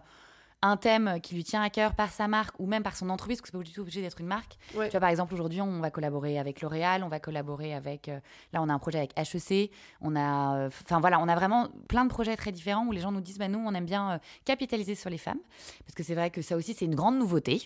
un 0.62 0.76
thème 0.76 1.20
qui 1.22 1.34
lui 1.34 1.44
tient 1.44 1.62
à 1.62 1.70
cœur 1.70 1.94
par 1.94 2.10
sa 2.10 2.26
marque 2.26 2.58
ou 2.58 2.66
même 2.66 2.82
par 2.82 2.96
son 2.96 3.10
entreprise, 3.10 3.38
parce 3.38 3.50
que 3.50 3.56
c'est 3.56 3.58
pas 3.58 3.64
du 3.64 3.72
tout 3.72 3.82
obligé 3.82 4.02
d'être 4.02 4.20
une 4.20 4.26
marque. 4.26 4.56
Tu 4.70 4.76
vois, 4.76 5.00
par 5.00 5.08
exemple, 5.08 5.32
aujourd'hui, 5.34 5.60
on 5.60 5.80
va 5.80 5.90
collaborer 5.90 6.38
avec 6.38 6.60
L'Oréal, 6.60 7.04
on 7.04 7.08
va 7.08 7.20
collaborer 7.20 7.74
avec. 7.74 8.08
Euh, 8.08 8.18
là, 8.52 8.60
on 8.62 8.68
a 8.68 8.72
un 8.72 8.78
projet 8.78 8.98
avec 8.98 9.12
HEC. 9.16 9.70
On 10.00 10.16
a. 10.16 10.56
Euh, 10.56 10.70
enfin, 10.84 10.98
voilà, 11.00 11.20
on 11.20 11.28
a 11.28 11.36
vraiment 11.36 11.68
plein 11.88 12.04
de 12.04 12.10
projets 12.10 12.36
très 12.36 12.50
différents 12.50 12.84
où 12.86 12.92
les 12.92 13.00
gens 13.00 13.12
nous 13.12 13.20
disent 13.20 13.38
bah, 13.38 13.48
nous, 13.48 13.60
on 13.60 13.72
aime 13.72 13.84
bien 13.84 14.12
euh, 14.12 14.18
capitaliser 14.44 14.96
sur 14.96 15.10
les 15.10 15.18
femmes. 15.18 15.38
Parce 15.84 15.94
que 15.94 16.02
c'est 16.02 16.14
vrai 16.14 16.30
que 16.30 16.42
ça 16.42 16.56
aussi, 16.56 16.74
c'est 16.74 16.86
une 16.86 16.96
grande 16.96 17.18
nouveauté. 17.18 17.62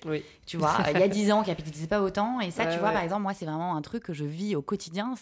Tu 0.46 0.59
vois, 0.59 0.76
il 0.92 1.00
y 1.00 1.02
a 1.02 1.09
dix 1.09 1.33
ans, 1.33 1.40
on 1.40 1.44
capitalisait 1.44 1.87
pas 1.87 2.02
autant. 2.02 2.40
Et 2.40 2.50
ça, 2.50 2.66
tu 2.66 2.78
vois, 2.78 2.90
par 2.90 3.02
exemple, 3.02 3.22
moi, 3.22 3.33
c'est 3.33 3.46
vraiment 3.46 3.74
un 3.74 3.83
truc 3.83 4.02
que 4.02 4.12
je 4.12 4.24
vis 4.24 4.55
au 4.55 4.62
quotidien. 4.62 5.14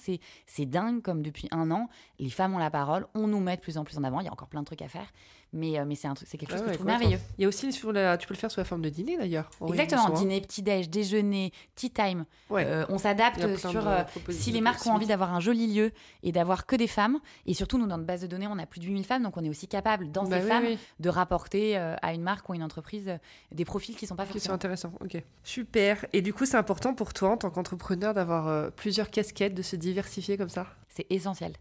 C'est 0.46 0.66
dingue, 0.66 1.02
comme 1.02 1.22
depuis 1.22 1.48
un 1.52 1.70
an, 1.70 1.88
les 2.18 2.30
femmes 2.30 2.54
ont 2.54 2.59
la 2.59 2.70
parole, 2.70 3.06
on 3.14 3.26
nous 3.26 3.40
met 3.40 3.56
de 3.56 3.61
plus 3.61 3.78
en 3.78 3.85
plus 3.85 3.96
en 3.96 4.04
avant. 4.04 4.20
Il 4.20 4.26
y 4.26 4.28
a 4.28 4.33
encore 4.33 4.48
plein 4.48 4.61
de 4.61 4.66
trucs 4.66 4.83
à 4.83 4.88
faire. 4.88 5.06
Mais, 5.53 5.79
euh, 5.79 5.85
mais 5.85 5.97
c'est 5.97 6.07
un 6.07 6.15
truc, 6.15 6.29
c'est 6.31 6.39
quelque 6.39 6.53
chose 6.53 6.63
que 6.63 6.69
je 6.69 6.75
trouve 6.75 6.87
merveilleux. 6.87 7.19
Il 7.39 7.43
y 7.43 7.45
a 7.45 7.49
aussi 7.49 7.73
sur 7.73 7.93
la, 7.93 8.17
tu 8.17 8.29
peux 8.29 8.35
le 8.35 8.39
faire 8.39 8.51
sous 8.51 8.61
la 8.61 8.65
forme 8.65 8.83
de 8.83 8.89
dîner 8.89 9.17
d'ailleurs. 9.17 9.51
Exactement, 9.69 10.11
dîner, 10.11 10.41
petit 10.41 10.63
déj, 10.63 10.89
déjeuner, 10.89 11.53
tea 11.75 11.91
time. 11.91 12.25
Euh, 12.53 12.85
on 12.89 12.99
s'adapte 12.99 13.57
sur 13.57 13.87
euh, 13.89 14.03
si 14.29 14.53
les 14.53 14.61
marques 14.61 14.87
ont 14.87 14.93
envie 14.93 15.07
d'avoir 15.07 15.35
un 15.35 15.41
joli 15.41 15.73
lieu 15.73 15.93
et 16.23 16.31
d'avoir 16.31 16.67
que 16.67 16.77
des 16.77 16.87
femmes. 16.87 17.19
Et 17.47 17.55
surtout, 17.55 17.79
nous 17.79 17.87
dans 17.87 17.97
notre 17.97 18.07
base 18.07 18.23
de 18.23 18.27
données, 18.27 18.47
on 18.49 18.59
a 18.59 18.67
plus 18.67 18.81
de 18.81 18.87
8000 18.87 19.05
femmes, 19.05 19.23
donc 19.23 19.37
on 19.37 19.45
est 19.45 19.49
aussi 19.49 19.67
capable 19.67 20.11
dans 20.13 20.25
bah 20.25 20.41
ces 20.41 20.47
femmes 20.47 20.67
de 21.01 21.09
rapporter 21.09 21.77
à 21.77 22.15
une 22.15 22.23
marque 22.23 22.49
ou 22.49 22.53
à 22.53 22.57
une 22.57 22.63
entreprise 22.63 23.11
des 23.51 23.65
profils 23.65 23.97
qui 23.97 24.07
sont 24.07 24.17
pas 24.17 24.25
forcément. 24.25 24.41
Qui 24.41 24.47
sont 24.47 24.53
intéressants. 24.53 24.93
Ok, 25.01 25.23
super. 25.43 26.07
Et 26.13 26.23
du 26.23 26.33
coup, 26.33 26.47
c'est 26.47 26.57
important 26.57 26.95
pour 26.95 27.13
toi 27.13 27.31
en 27.31 27.37
tant 27.37 27.51
qu'entrepreneur 27.51 28.15
d'avoir 28.15 28.71
plusieurs 28.73 29.11
casquettes, 29.11 29.55
de 29.55 29.63
se 29.63 29.77
diversifier 29.77 30.37
comme 30.37 30.49
ça? 30.49 30.67
C'est 30.90 31.07
essentiel. 31.09 31.53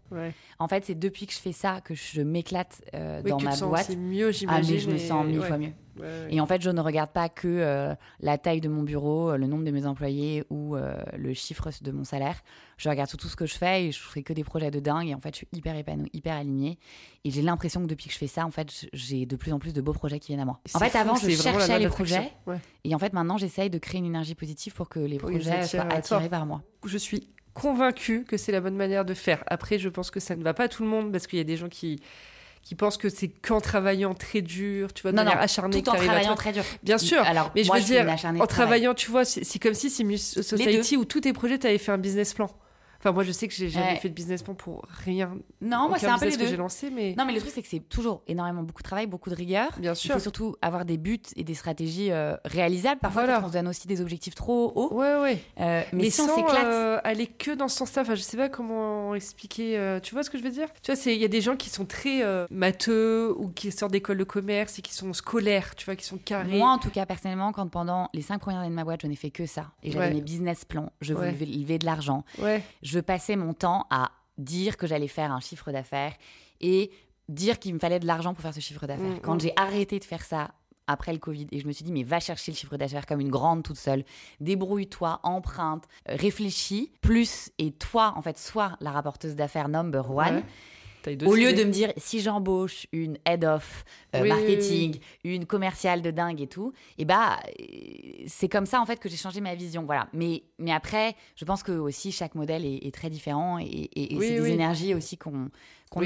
En 0.58 0.68
fait, 0.68 0.84
c'est 0.84 0.98
depuis 0.98 1.26
que 1.26 1.32
je 1.32 1.38
fais 1.38 1.52
ça 1.52 1.80
que 1.80 1.94
je 1.94 2.20
m'éclate 2.20 2.82
euh, 2.94 3.22
dans 3.22 3.40
ma 3.40 3.56
boîte. 3.56 3.86
C'est 3.86 3.96
mieux, 3.96 4.32
j'imagine. 4.32 4.76
Ah, 4.76 4.80
je 4.80 4.90
me 4.90 4.98
sens 4.98 5.24
mille 5.24 5.40
fois 5.40 5.56
mieux. 5.56 5.72
Et 6.30 6.40
en 6.40 6.46
fait, 6.46 6.62
je 6.62 6.70
ne 6.70 6.80
regarde 6.80 7.10
pas 7.10 7.28
que 7.28 7.46
euh, 7.46 7.94
la 8.20 8.38
taille 8.38 8.60
de 8.62 8.68
mon 8.68 8.82
bureau, 8.82 9.30
euh, 9.30 9.36
le 9.36 9.46
nombre 9.46 9.64
de 9.64 9.70
mes 9.70 9.86
employés 9.86 10.44
ou 10.50 10.74
le 10.74 11.34
chiffre 11.34 11.68
de 11.82 11.92
mon 11.92 12.04
salaire. 12.04 12.42
Je 12.76 12.88
regarde 12.88 13.10
tout 13.10 13.28
ce 13.28 13.36
que 13.36 13.44
je 13.46 13.54
fais 13.54 13.84
et 13.84 13.92
je 13.92 14.00
fais 14.00 14.22
que 14.22 14.32
des 14.32 14.42
projets 14.42 14.70
de 14.70 14.80
dingue. 14.80 15.08
Et 15.08 15.14
en 15.14 15.20
fait, 15.20 15.30
je 15.32 15.36
suis 15.38 15.48
hyper 15.52 15.76
épanouie, 15.76 16.10
hyper 16.12 16.34
alignée. 16.34 16.78
Et 17.24 17.30
j'ai 17.30 17.42
l'impression 17.42 17.82
que 17.82 17.86
depuis 17.86 18.06
que 18.06 18.14
je 18.14 18.18
fais 18.18 18.26
ça, 18.26 18.46
en 18.46 18.50
fait, 18.50 18.88
j'ai 18.92 19.26
de 19.26 19.36
plus 19.36 19.52
en 19.52 19.58
plus 19.58 19.74
de 19.74 19.80
beaux 19.82 19.92
projets 19.92 20.18
qui 20.18 20.28
viennent 20.28 20.40
à 20.40 20.46
moi. 20.46 20.58
En 20.74 20.78
fait, 20.78 20.96
avant, 20.96 21.14
je 21.14 21.30
cherchais 21.30 21.78
les 21.78 21.88
projets. 21.88 22.32
Et 22.82 22.94
en 22.94 22.98
fait, 22.98 23.12
maintenant, 23.12 23.36
j'essaye 23.36 23.70
de 23.70 23.78
créer 23.78 23.98
une 23.98 24.06
énergie 24.06 24.34
positive 24.34 24.72
pour 24.72 24.88
que 24.88 24.98
les 24.98 25.18
projets 25.18 25.66
soient 25.66 25.92
attirés 25.92 26.28
par 26.28 26.46
moi. 26.46 26.62
Je 26.84 26.98
suis 26.98 27.28
convaincu 27.54 28.24
que 28.24 28.36
c'est 28.36 28.52
la 28.52 28.60
bonne 28.60 28.76
manière 28.76 29.04
de 29.04 29.14
faire. 29.14 29.44
Après, 29.46 29.78
je 29.78 29.88
pense 29.88 30.10
que 30.10 30.20
ça 30.20 30.36
ne 30.36 30.42
va 30.42 30.54
pas 30.54 30.64
à 30.64 30.68
tout 30.68 30.82
le 30.82 30.88
monde 30.88 31.12
parce 31.12 31.26
qu'il 31.26 31.38
y 31.38 31.42
a 31.42 31.44
des 31.44 31.56
gens 31.56 31.68
qui 31.68 32.00
qui 32.62 32.74
pensent 32.74 32.98
que 32.98 33.08
c'est 33.08 33.28
qu'en 33.28 33.60
travaillant 33.60 34.14
très 34.14 34.42
dur, 34.42 34.92
tu 34.92 35.02
vois, 35.02 35.12
de 35.12 35.16
non, 35.16 35.24
manière 35.24 35.38
non, 35.38 35.44
acharnée, 35.44 35.82
tout 35.82 35.90
en 35.90 35.94
travaillant 35.94 36.34
très 36.34 36.52
dur. 36.52 36.62
Bien 36.82 36.98
sûr. 36.98 37.22
Alors, 37.22 37.50
mais 37.54 37.64
je 37.64 37.72
veux 37.72 37.80
dire, 37.80 38.06
en 38.38 38.46
travaillant, 38.46 38.94
tu 38.94 39.10
vois, 39.10 39.24
c'est 39.24 39.58
comme 39.58 39.74
si 39.74 39.90
c'est 39.90 40.04
Society 40.16 40.96
où 40.96 41.04
tous 41.04 41.22
tes 41.22 41.32
projets, 41.32 41.58
tu 41.58 41.66
avais 41.66 41.78
fait 41.78 41.92
un 41.92 41.98
business 41.98 42.34
plan. 42.34 42.50
Enfin, 43.00 43.12
moi, 43.12 43.24
je 43.24 43.32
sais 43.32 43.48
que 43.48 43.54
j'ai 43.54 43.68
jamais 43.70 43.92
Ouais. 43.92 43.96
fait 43.96 44.08
de 44.10 44.14
business 44.14 44.42
plan 44.42 44.54
pour 44.54 44.84
rien. 45.04 45.36
Non, 45.62 45.88
moi, 45.88 45.98
c'est 45.98 46.06
un 46.06 46.18
peu 46.18 46.26
les 46.26 46.30
business 46.32 46.36
que 46.36 46.42
deux. 46.42 46.50
j'ai 46.50 46.56
lancé, 46.56 46.90
mais 46.90 47.14
Non, 47.16 47.24
mais 47.24 47.32
le 47.32 47.40
truc, 47.40 47.50
c'est 47.54 47.62
que 47.62 47.68
c'est 47.68 47.80
toujours 47.88 48.22
énormément 48.26 48.62
beaucoup 48.62 48.82
de 48.82 48.86
travail, 48.88 49.06
beaucoup 49.06 49.30
de 49.30 49.34
rigueur. 49.34 49.70
bien 49.78 49.92
Il 49.92 49.96
sûr. 49.96 50.14
faut 50.14 50.20
surtout 50.20 50.54
avoir 50.60 50.84
des 50.84 50.98
buts 50.98 51.18
et 51.36 51.42
des 51.44 51.54
stratégies 51.54 52.10
euh, 52.12 52.36
réalisables. 52.44 53.00
Parfois, 53.00 53.24
Voilà. 53.24 53.42
on 53.44 53.48
se 53.48 53.52
donne 53.54 53.68
aussi 53.68 53.86
des 53.88 54.00
objectifs 54.02 54.34
trop 54.34 54.70
hauts. 54.74 54.94
Ouais, 54.94 55.16
ouais. 55.20 55.42
Euh, 55.60 55.82
mais, 55.92 56.02
Mais 56.04 56.10
si 56.10 56.20
on 56.20 56.26
sans 56.26 56.36
s'éclate. 56.36 56.64
euh, 56.66 56.98
aller 57.02 57.26
que 57.26 57.52
dans 57.52 57.68
ce 57.68 57.78
sens-là, 57.78 58.02
enfin, 58.02 58.14
je 58.14 58.20
sais 58.20 58.36
pas 58.36 58.48
comment 58.50 59.14
expliquer. 59.14 59.78
euh, 59.78 59.98
tu 60.00 60.14
vois 60.14 60.22
ce 60.22 60.28
que 60.30 60.36
je 60.38 60.42
veux 60.42 60.50
dire? 60.50 60.68
Tu 60.82 60.92
vois, 60.92 61.00
il 61.12 61.18
y 61.18 61.24
a 61.24 61.28
des 61.28 61.40
gens 61.40 61.56
qui 61.56 61.70
sont 61.70 61.86
très 61.86 62.22
euh, 62.22 62.46
matheux 62.50 63.34
ou 63.38 63.48
qui 63.48 63.72
sortent 63.72 63.92
d'école 63.92 64.18
de 64.18 64.24
commerce 64.24 64.78
et 64.78 64.82
qui 64.82 64.92
sont 64.94 65.12
scolaires, 65.12 65.74
tu 65.74 65.84
vois, 65.86 65.96
qui 65.96 66.04
sont 66.04 66.18
carrés. 66.18 66.56
Moi, 66.58 66.68
en 66.70 66.78
tout 66.78 66.90
cas, 66.90 67.06
personnellement, 67.06 67.52
quand 67.52 67.66
pendant 67.68 68.08
les 68.14 68.22
cinq 68.22 68.38
premières 68.40 68.60
années 68.60 68.70
de 68.70 68.74
ma 68.74 68.84
boîte, 68.84 69.00
je 69.02 69.06
n'ai 69.06 69.16
fait 69.16 69.30
que 69.30 69.46
ça, 69.46 69.70
et 69.82 69.90
j'avais 69.90 70.06
Ouais. 70.08 70.14
mes 70.14 70.20
business 70.20 70.64
plans, 70.64 70.92
je 71.00 71.14
voulais 71.14 71.32
lever 71.32 71.78
de 71.78 71.86
l'argent, 71.86 72.24
Ouais, 72.38 72.62
je 72.82 72.89
passais 72.98 73.36
mon 73.36 73.54
temps 73.54 73.86
à 73.90 74.10
dire 74.38 74.76
que 74.76 74.86
j'allais 74.86 75.08
faire 75.08 75.32
un 75.32 75.40
chiffre 75.40 75.70
d'affaires 75.70 76.14
et 76.60 76.90
dire 77.28 77.58
qu'il 77.58 77.74
me 77.74 77.78
fallait 77.78 78.00
de 78.00 78.06
l'argent 78.06 78.34
pour 78.34 78.42
faire 78.42 78.54
ce 78.54 78.60
chiffre 78.60 78.86
d'affaires. 78.86 79.16
Mm, 79.16 79.20
Quand 79.20 79.36
mm. 79.36 79.40
j'ai 79.40 79.52
arrêté 79.56 79.98
de 79.98 80.04
faire 80.04 80.24
ça 80.24 80.50
après 80.86 81.12
le 81.12 81.18
Covid 81.18 81.46
et 81.52 81.60
je 81.60 81.66
me 81.66 81.72
suis 81.72 81.84
dit 81.84 81.92
mais 81.92 82.02
va 82.02 82.18
chercher 82.18 82.50
le 82.50 82.56
chiffre 82.56 82.76
d'affaires 82.76 83.06
comme 83.06 83.20
une 83.20 83.30
grande 83.30 83.62
toute 83.62 83.78
seule, 83.78 84.04
débrouille-toi, 84.40 85.20
emprunte, 85.22 85.84
réfléchis, 86.06 86.92
plus 87.00 87.50
et 87.58 87.70
toi 87.70 88.12
en 88.16 88.22
fait 88.22 88.38
sois 88.38 88.76
la 88.80 88.90
rapporteuse 88.90 89.36
d'affaires 89.36 89.68
number 89.68 90.10
one. 90.10 90.36
Ouais. 90.36 90.44
Au 91.26 91.34
lieu 91.34 91.52
de 91.52 91.64
me 91.64 91.70
dire 91.70 91.92
si 91.96 92.20
j'embauche 92.20 92.86
une 92.92 93.18
head 93.26 93.44
of 93.44 93.84
euh, 94.14 94.22
Oui, 94.22 94.28
marketing, 94.28 94.98
une 95.24 95.46
commerciale 95.46 96.02
de 96.02 96.10
dingue 96.10 96.40
et 96.40 96.46
tout, 96.46 96.72
et 96.98 97.04
bah 97.04 97.38
euh, 97.60 97.64
c'est 98.26 98.48
comme 98.48 98.66
ça 98.66 98.80
en 98.80 98.86
fait 98.86 98.98
que 99.00 99.08
j'ai 99.08 99.16
changé 99.16 99.40
ma 99.40 99.54
vision. 99.54 99.84
Voilà. 99.84 100.08
Mais 100.12 100.42
mais 100.58 100.72
après, 100.72 101.14
je 101.36 101.44
pense 101.44 101.62
que 101.62 101.72
aussi 101.72 102.12
chaque 102.12 102.34
modèle 102.34 102.64
est, 102.64 102.86
est 102.86 102.94
très 102.94 103.10
différent 103.10 103.58
et, 103.58 103.64
et- 103.94 104.14
c'est 104.20 104.34
des 104.34 104.50
énergies 104.50 104.94
aussi 104.94 105.16
qu'on 105.16 105.50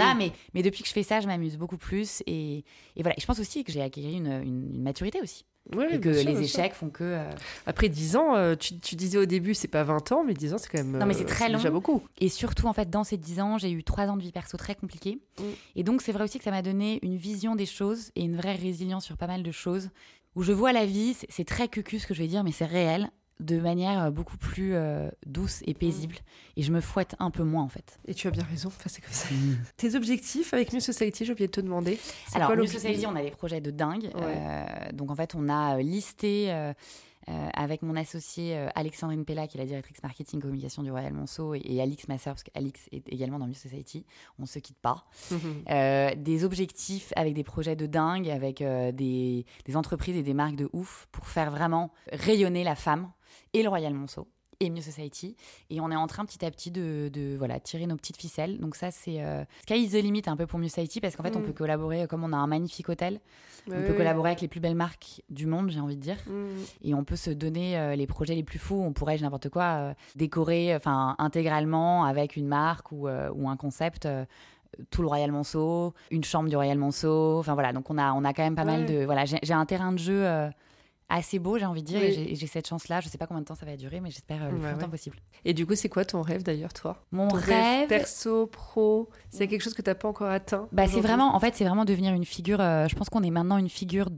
a. 0.01 0.15
Mais 0.15 0.33
mais 0.55 0.63
depuis 0.63 0.83
que 0.83 0.89
je 0.89 0.95
fais 0.95 1.03
ça, 1.03 1.21
je 1.21 1.27
m'amuse 1.27 1.57
beaucoup 1.57 1.79
plus 1.79 2.23
et, 2.27 2.59
et 2.97 3.03
voilà. 3.03 3.15
Et 3.17 3.21
je 3.21 3.27
pense 3.27 3.41
aussi 3.41 3.65
que 3.65 3.73
j'ai 3.73 3.83
acquis 3.83 4.03
une, 4.13 4.27
une- 4.27 4.71
une 4.75 4.83
maturité 4.83 5.21
aussi 5.21 5.45
Ouais, 5.75 5.95
et 5.95 6.01
que 6.01 6.13
sûr, 6.13 6.31
les 6.31 6.43
échecs 6.43 6.75
font 6.75 6.91
que 6.91 7.05
euh, 7.05 7.31
Après 7.67 7.89
10 7.89 8.17
ans, 8.17 8.37
euh, 8.37 8.55
tu, 8.55 8.79
tu 8.79 8.97
disais 8.97 9.17
au 9.17 9.25
début, 9.25 9.55
c'est 9.55 9.67
pas 9.69 9.83
20 9.83 10.13
ans, 10.13 10.23
mais 10.23 10.35
10 10.35 10.53
ans, 10.53 10.59
c'est 10.59 10.69
quand 10.69 10.77
même. 10.79 10.99
Non, 10.99 11.07
mais 11.07 11.15
euh, 11.15 11.19
c'est 11.19 11.25
très 11.25 11.51
déjà 11.51 11.69
long. 11.69 11.75
beaucoup. 11.75 12.03
Et 12.19 12.29
surtout, 12.29 12.67
en 12.67 12.75
fait, 12.75 12.91
dans 12.91 13.03
ces 13.03 13.17
10 13.17 13.41
ans, 13.41 13.57
j'ai 13.57 13.71
eu 13.71 13.83
3 13.83 14.09
ans 14.09 14.17
de 14.17 14.23
vie 14.23 14.31
perso 14.33 14.59
très 14.59 14.75
compliqués. 14.75 15.19
Mm. 15.39 15.43
Et 15.77 15.83
donc, 15.83 16.03
c'est 16.03 16.13
vrai 16.13 16.25
aussi 16.25 16.37
que 16.39 16.45
ça 16.45 16.51
m'a 16.51 16.61
donné 16.63 16.99
une 17.03 17.17
vision 17.17 17.57
des 17.57 17.67
choses 17.67 18.11
et 18.15 18.23
une 18.25 18.37
vraie 18.37 18.57
résilience 18.57 19.05
sur 19.07 19.17
pas 19.17 19.27
mal 19.27 19.43
de 19.43 19.53
choses. 19.53 19.89
Où 20.37 20.43
je 20.43 20.53
vois 20.53 20.73
la 20.73 20.85
vie, 20.85 21.15
c'est- 21.15 21.29
c'est 21.31 21.45
très 21.47 21.69
cucu 21.69 21.99
ce 21.99 22.07
que 22.07 22.13
je 22.13 22.21
vais 22.23 22.29
dire, 22.29 22.45
mais 22.45 22.53
c'est 22.53 22.65
réel, 22.67 23.11
de 23.41 23.59
manière 23.59 24.05
euh, 24.05 24.11
beaucoup 24.11 24.37
plus 24.37 24.75
euh, 24.75 25.11
douce 25.27 25.63
et 25.67 25.75
paisible. 25.75 26.17
Et 26.57 26.63
je 26.63 26.71
me 26.71 26.81
fouette 26.81 27.17
un 27.19 27.31
peu 27.31 27.43
moins, 27.43 27.65
en 27.65 27.69
fait. 27.69 27.99
Et 28.07 28.15
tu 28.15 28.29
as 28.29 28.31
bien 28.31 28.45
raison, 28.45 28.69
enfin, 28.69 28.89
c'est 28.89 29.01
comme 29.01 29.13
ça. 29.13 29.29
Tes 29.77 29.97
objectifs 29.97 30.55
avec 30.55 30.73
New 30.73 30.81
Society, 30.81 31.25
j'ai 31.25 31.33
oublié 31.33 31.49
de 31.49 31.53
te 31.53 31.61
demander. 31.61 31.99
Alors, 32.35 32.49
quoi 32.49 32.57
New 32.57 32.67
Society, 32.67 33.07
on 33.07 33.17
a 33.17 33.23
des 33.23 33.33
projets 33.33 33.61
de 33.61 33.73
dingue. 33.73 34.11
Ouais. 34.15 34.23
Euh, 34.25 34.93
donc, 34.93 35.11
en 35.11 35.17
fait, 35.17 35.35
on 35.35 35.49
a 35.49 35.79
listé 35.79 36.53
euh, 36.53 36.73
euh, 37.29 37.49
avec 37.55 37.83
mon 37.83 37.97
associé 37.97 38.57
euh, 38.57 38.69
Alexandrine 38.77 39.25
Pella, 39.25 39.49
qui 39.49 39.57
est 39.57 39.61
la 39.61 39.67
directrice 39.67 40.01
marketing 40.03 40.41
communication 40.41 40.85
du 40.85 40.93
Royal 40.93 41.13
Monceau, 41.13 41.55
et, 41.55 41.63
et 41.65 41.83
Alix, 41.83 42.07
ma 42.07 42.19
sœur, 42.19 42.35
parce 42.35 42.45
qu'Alix 42.45 42.83
est 42.93 43.09
également 43.09 43.41
dans 43.41 43.49
New 43.49 43.55
Society. 43.55 44.05
On 44.39 44.47
se 44.47 44.61
quitte 44.61 44.79
pas. 44.79 45.07
Euh, 45.71 46.15
des 46.17 46.45
objectifs 46.45 47.13
avec 47.17 47.35
des 47.35 47.45
projets 47.45 47.75
de 47.75 47.87
dingue, 47.87 48.29
avec 48.31 48.61
euh, 48.61 48.93
des, 48.93 49.45
des 49.65 49.77
entreprises 49.77 50.17
et 50.17 50.23
des 50.23 50.35
marques 50.35 50.57
de 50.57 50.69
ouf 50.73 51.09
pour 51.11 51.27
faire 51.27 51.51
vraiment 51.51 51.91
rayonner 52.13 52.63
la 52.63 52.77
femme 52.77 53.11
et 53.55 53.63
le 53.63 53.69
Royal 53.71 53.95
Monceau 53.95 54.29
et 54.61 54.71
New 54.71 54.81
Society. 54.83 55.35
Et 55.69 55.81
on 55.81 55.91
est 55.91 55.97
en 55.97 56.07
train 56.07 56.25
petit 56.25 56.45
à 56.45 56.51
petit 56.51 56.71
de, 56.71 57.11
de, 57.13 57.35
voilà, 57.37 57.59
tirer 57.59 57.87
nos 57.87 57.97
petites 57.97 58.17
ficelles. 58.17 58.59
Donc 58.61 58.77
ça, 58.77 58.93
c'est 58.93 59.21
euh, 59.21 59.45
sky 59.63 59.83
is 59.83 59.89
the 59.91 59.95
limit 60.03 60.23
un 60.27 60.37
peu 60.37 60.47
pour 60.47 60.61
New 60.61 60.69
Society 60.69 61.01
parce 61.01 61.17
qu'en 61.17 61.25
fait, 61.25 61.35
on 61.35 61.41
Mm. 61.41 61.45
peut 61.47 61.53
collaborer, 61.53 62.03
euh, 62.03 62.07
comme 62.07 62.23
on 62.23 62.33
a 62.33 62.37
un 62.37 62.47
magnifique 62.47 62.89
hôtel, 62.89 63.21
Ouais, 63.67 63.77
on 63.83 63.87
peut 63.87 63.95
collaborer 63.95 64.29
avec 64.31 64.43
les 64.43 64.49
plus 64.49 64.61
belles 64.61 64.75
marques 64.77 65.23
du 65.31 65.47
monde, 65.47 65.71
j'ai 65.71 65.81
envie 65.81 65.97
de 65.97 66.01
dire. 66.01 66.19
Mhm. 66.29 66.49
Et 66.83 66.95
on 66.95 67.03
peut 67.03 67.17
se 67.17 67.31
donner 67.31 67.79
euh, 67.79 67.97
les 67.97 68.07
projets 68.07 68.35
les 68.35 68.43
plus 68.45 68.59
fous. 68.59 68.81
On 68.81 68.93
pourrait, 68.93 69.17
n'importe 69.19 69.49
quoi, 69.49 69.65
euh, 69.65 69.95
décorer 70.15 70.75
enfin 70.77 71.17
intégralement 71.19 72.05
avec 72.05 72.37
une 72.37 72.47
marque 72.47 72.93
ou, 72.93 73.09
ou 73.09 73.49
un 73.49 73.57
concept. 73.57 74.07
tout 74.91 75.03
le 75.03 75.09
Royal 75.09 75.31
Monceau, 75.33 75.95
une 76.11 76.25
chambre 76.25 76.49
du 76.49 76.57
Royal 76.57 76.77
Monceau. 76.79 77.39
Enfin 77.39 77.55
voilà, 77.55 77.73
donc 77.73 77.89
on 77.91 77.97
a, 77.99 78.13
on 78.13 78.25
a 78.25 78.33
quand 78.35 78.43
même 78.43 78.57
pas 78.57 78.65
mal 78.65 78.87
de. 78.87 79.05
Voilà, 79.05 79.25
j'ai 79.25 79.39
j'ai 79.43 79.55
un 79.55 79.65
terrain 79.67 79.93
de 79.93 79.99
jeu 79.99 80.27
euh, 80.27 80.49
assez 81.15 81.39
beau, 81.39 81.59
j'ai 81.59 81.65
envie 81.67 81.83
de 81.83 81.87
dire, 81.87 82.01
Oui. 82.01 82.07
et 82.07 82.13
j'ai- 82.13 82.33
et 82.33 82.35
j'ai 82.35 82.47
cette 82.47 82.67
chance-là. 82.69 83.01
Je 83.01 83.09
sais 83.09 83.19
pas 83.19 83.27
combien 83.27 83.41
de 83.41 83.47
temps 83.47 83.55
ça 83.55 83.67
va 83.67 83.77
durer, 83.77 84.01
mais 84.01 84.11
j'espère 84.11 84.43
euh, 84.43 84.49
le 84.51 84.55
Ouais, 84.57 84.61
plus 84.63 84.71
longtemps 84.73 84.85
ouais. 84.87 84.91
possible. 84.91 85.17
Et 85.45 85.55
du 85.55 85.67
coup, 85.67 85.75
c'est 85.75 85.89
quoi 85.89 86.05
ton 86.05 86.23
rêve 86.23 86.43
d'ailleurs, 86.43 86.73
toi? 86.73 87.03
Mon 87.13 87.29
Ton 87.29 87.37
rêve. 87.37 87.89
perso, 87.89 88.47
pro, 88.47 89.09
c'est 89.31 89.47
quelque 89.49 89.63
chose 89.63 89.75
que 89.75 89.83
t'as 89.83 89.95
pas 89.95 90.09
encore 90.09 90.29
atteint 90.31 90.69
Bah, 90.73 90.87
c'est 90.87 91.01
vraiment, 91.01 91.35
en 91.35 91.41
fait, 91.41 91.55
c'est 91.55 91.65
vraiment 91.65 91.85
devenir 91.85 92.13
une 92.15 92.25
figure. 92.25 92.61
euh, 92.61 92.87
je 92.89 92.95
pense 92.97 93.09
qu'on 93.09 93.23
est 93.23 93.31
maintenant 93.31 93.59
une 93.59 93.69
figure, 93.69 94.09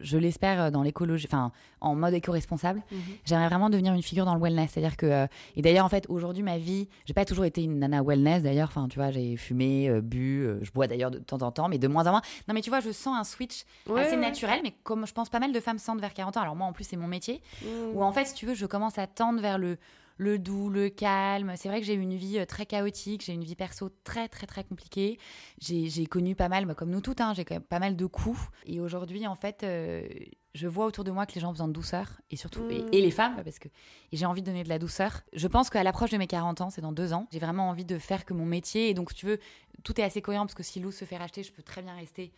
je 0.00 0.18
l'espère, 0.18 0.60
euh, 0.62 0.70
dans 0.70 0.82
l'écologie, 0.82 1.26
enfin, 1.28 1.52
en 1.80 1.94
mode 1.94 2.14
éco-responsable. 2.14 2.82
Mhm. 2.90 2.98
J'aimerais 3.24 3.48
vraiment 3.48 3.70
devenir 3.70 3.92
une 3.94 4.02
figure 4.02 4.24
dans 4.24 4.34
le 4.34 4.40
wellness. 4.40 4.70
C'est-à-dire 4.72 4.96
que. 4.96 5.06
euh, 5.06 5.26
et 5.56 5.62
d'ailleurs, 5.62 5.84
en 5.84 5.88
fait, 5.88 6.06
aujourd'hui, 6.08 6.42
ma 6.42 6.58
vie, 6.58 6.88
j'ai 7.06 7.14
pas 7.14 7.24
toujours 7.24 7.44
été 7.44 7.62
une 7.62 7.78
nana 7.78 8.02
wellness, 8.02 8.42
d'ailleurs. 8.42 8.68
Enfin, 8.68 8.88
tu 8.88 8.98
vois, 8.98 9.10
j'ai 9.10 9.36
fumé, 9.36 9.88
euh, 9.88 10.00
bu, 10.00 10.42
euh, 10.44 10.58
je 10.62 10.70
bois 10.72 10.86
d'ailleurs 10.86 11.10
de 11.10 11.18
temps 11.18 11.42
en 11.42 11.50
temps, 11.52 11.68
mais 11.68 11.78
de 11.78 11.88
moins 11.88 12.06
en 12.06 12.10
moins. 12.12 12.22
Non, 12.48 12.54
mais 12.54 12.60
tu 12.60 12.70
vois, 12.70 12.80
je 12.80 12.90
sens 12.90 13.16
un 13.18 13.24
switch 13.24 13.64
Ouais, 13.88 14.02
assez 14.02 14.14
ouais. 14.16 14.20
naturel, 14.20 14.60
mais 14.62 14.72
comme 14.82 15.06
je 15.06 15.12
pense 15.12 15.28
pas 15.28 15.38
mal 15.40 15.52
de 15.52 15.60
femmes 15.60 15.78
sentent 15.78 16.00
vers 16.00 16.14
40 16.14 16.36
ans. 16.36 16.40
Alors, 16.42 16.56
moi, 16.56 16.66
en 16.66 16.72
plus, 16.72 16.84
c'est 16.84 16.96
mon 16.96 17.06
métier. 17.08 17.40
Mhm. 17.62 17.70
Où 17.94 18.02
en 18.02 18.12
fait, 18.12 18.26
si 18.26 18.34
tu 18.34 18.46
veux, 18.46 18.54
je 18.54 18.66
commence 18.66 18.98
à 18.98 19.06
tendre 19.06 19.40
vers 19.40 19.58
le, 19.58 19.78
le 20.20 20.38
doux, 20.38 20.68
le 20.68 20.90
calme. 20.90 21.54
C'est 21.56 21.68
vrai 21.70 21.80
que 21.80 21.86
j'ai 21.86 21.94
eu 21.94 22.00
une 22.00 22.14
vie 22.14 22.38
euh, 22.38 22.44
très 22.44 22.66
chaotique, 22.66 23.24
j'ai 23.24 23.32
une 23.32 23.42
vie 23.42 23.56
perso 23.56 23.88
très, 24.04 24.28
très, 24.28 24.46
très 24.46 24.64
compliquée. 24.64 25.18
J'ai 25.60 26.04
connu 26.06 26.34
pas 26.34 26.50
mal, 26.50 26.66
bah, 26.66 26.74
comme 26.74 26.90
nous 26.90 27.00
toutes, 27.00 27.22
hein, 27.22 27.32
j'ai 27.34 27.46
quand 27.46 27.54
même 27.54 27.62
pas 27.62 27.78
mal 27.78 27.96
de 27.96 28.06
coups. 28.06 28.38
Et 28.66 28.80
aujourd'hui, 28.80 29.26
en 29.26 29.34
fait, 29.34 29.62
euh, 29.62 30.06
je 30.54 30.66
vois 30.68 30.84
autour 30.84 31.04
de 31.04 31.10
moi 31.10 31.24
que 31.24 31.32
les 31.34 31.40
gens 31.40 31.48
ont 31.48 31.52
besoin 31.52 31.68
de 31.68 31.72
douceur, 31.72 32.20
et 32.30 32.36
surtout, 32.36 32.68
et, 32.68 32.82
Mm. 32.82 32.88
et 32.92 33.00
les 33.00 33.10
femmes, 33.10 33.40
parce 33.42 33.58
que 33.58 33.68
j'ai 34.12 34.26
envie 34.26 34.42
de 34.42 34.46
donner 34.46 34.62
de 34.62 34.68
la 34.68 34.78
douceur. 34.78 35.22
Je 35.32 35.48
pense 35.48 35.70
qu'à 35.70 35.82
l'approche 35.82 36.10
de 36.10 36.18
mes 36.18 36.26
40 36.26 36.60
ans, 36.60 36.68
c'est 36.68 36.82
dans 36.82 36.92
deux 36.92 37.14
ans, 37.14 37.26
j'ai 37.32 37.38
vraiment 37.38 37.70
envie 37.70 37.86
de 37.86 37.98
faire 37.98 38.26
que 38.26 38.34
mon 38.34 38.44
métier, 38.44 38.90
et 38.90 38.94
donc, 38.94 39.12
si 39.12 39.16
tu 39.16 39.26
veux, 39.26 39.38
tout 39.84 39.98
est 39.98 40.04
assez 40.04 40.20
cohérent, 40.20 40.44
parce 40.44 40.54
que 40.54 40.62
si 40.62 40.80
Lou 40.80 40.92
se 40.92 41.06
fait 41.06 41.16
racheter, 41.16 41.42
je 41.42 41.52
peux 41.52 41.62
très 41.62 41.80
bien 41.80 41.94
rester 41.94 42.30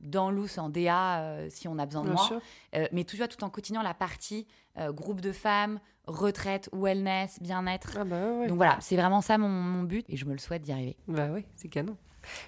dans 0.00 0.30
Lous 0.30 0.58
en 0.58 0.68
DA 0.68 1.20
euh, 1.20 1.46
si 1.50 1.68
on 1.68 1.78
a 1.78 1.86
besoin 1.86 2.02
de 2.02 2.08
Bien 2.08 2.14
moi. 2.16 2.26
sûr. 2.26 2.40
Euh, 2.74 2.86
mais 2.92 3.04
toujours 3.04 3.28
tout 3.28 3.42
en 3.44 3.50
continuant 3.50 3.82
la 3.82 3.94
partie 3.94 4.46
euh, 4.78 4.92
groupe 4.92 5.20
de 5.20 5.32
femmes, 5.32 5.80
retraite, 6.06 6.68
wellness, 6.72 7.38
bien-être. 7.40 7.96
Ah 8.00 8.04
bah 8.04 8.32
ouais. 8.32 8.48
Donc 8.48 8.56
voilà, 8.56 8.78
c'est 8.80 8.96
vraiment 8.96 9.20
ça 9.20 9.38
mon, 9.38 9.48
mon 9.48 9.82
but 9.82 10.04
et 10.08 10.16
je 10.16 10.24
me 10.24 10.32
le 10.32 10.38
souhaite 10.38 10.62
d'y 10.62 10.72
arriver. 10.72 10.96
Bah 11.08 11.28
ouais, 11.28 11.44
c'est 11.56 11.68
canon. 11.68 11.96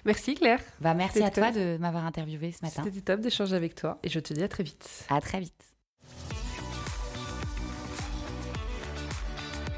Merci 0.05 0.35
Claire. 0.35 0.59
Bah, 0.81 0.93
merci 0.93 1.23
à 1.23 1.31
toi 1.31 1.47
top. 1.47 1.55
de 1.55 1.77
m'avoir 1.77 2.05
interviewé 2.05 2.51
ce 2.51 2.63
matin. 2.63 2.83
C'était 2.85 3.01
top 3.01 3.21
d'échanger 3.21 3.55
avec 3.55 3.75
toi 3.75 3.97
et 4.03 4.09
je 4.09 4.19
te 4.19 4.33
dis 4.33 4.43
à 4.43 4.47
très 4.47 4.63
vite. 4.63 5.05
À 5.09 5.19
très 5.21 5.39
vite. 5.39 5.73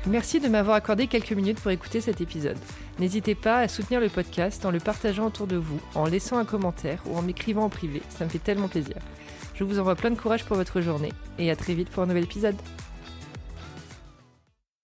Merci 0.08 0.40
de 0.40 0.48
m'avoir 0.50 0.76
accordé 0.76 1.08
quelques 1.08 1.32
minutes 1.32 1.60
pour 1.60 1.72
écouter 1.72 2.00
cet 2.00 2.22
épisode. 2.22 2.58
N'hésitez 2.97 3.36
pas 3.36 3.60
à 3.60 3.67
soutenir 3.67 3.99
le 3.99 4.08
podcast 4.08 4.65
en 4.65 4.71
le 4.71 4.79
partageant 4.79 5.27
autour 5.27 5.47
de 5.47 5.58
vous, 5.58 5.79
en 5.95 6.05
laissant 6.05 6.38
un 6.38 6.45
commentaire 6.45 7.01
ou 7.05 7.17
en 7.17 7.21
m'écrivant 7.21 7.63
en 7.63 7.69
privé, 7.69 8.01
ça 8.10 8.23
me 8.23 8.29
fait 8.29 8.39
tellement 8.39 8.69
plaisir. 8.69 8.95
Je 9.53 9.63
vous 9.63 9.79
envoie 9.79 9.95
plein 9.95 10.12
de 10.12 10.19
courage 10.19 10.45
pour 10.45 10.55
votre 10.55 10.81
journée 10.81 11.12
et 11.38 11.51
à 11.51 11.55
très 11.55 11.73
vite 11.73 11.89
pour 11.89 12.03
un 12.03 12.08
nouvel 12.08 12.23
épisode. 12.23 12.55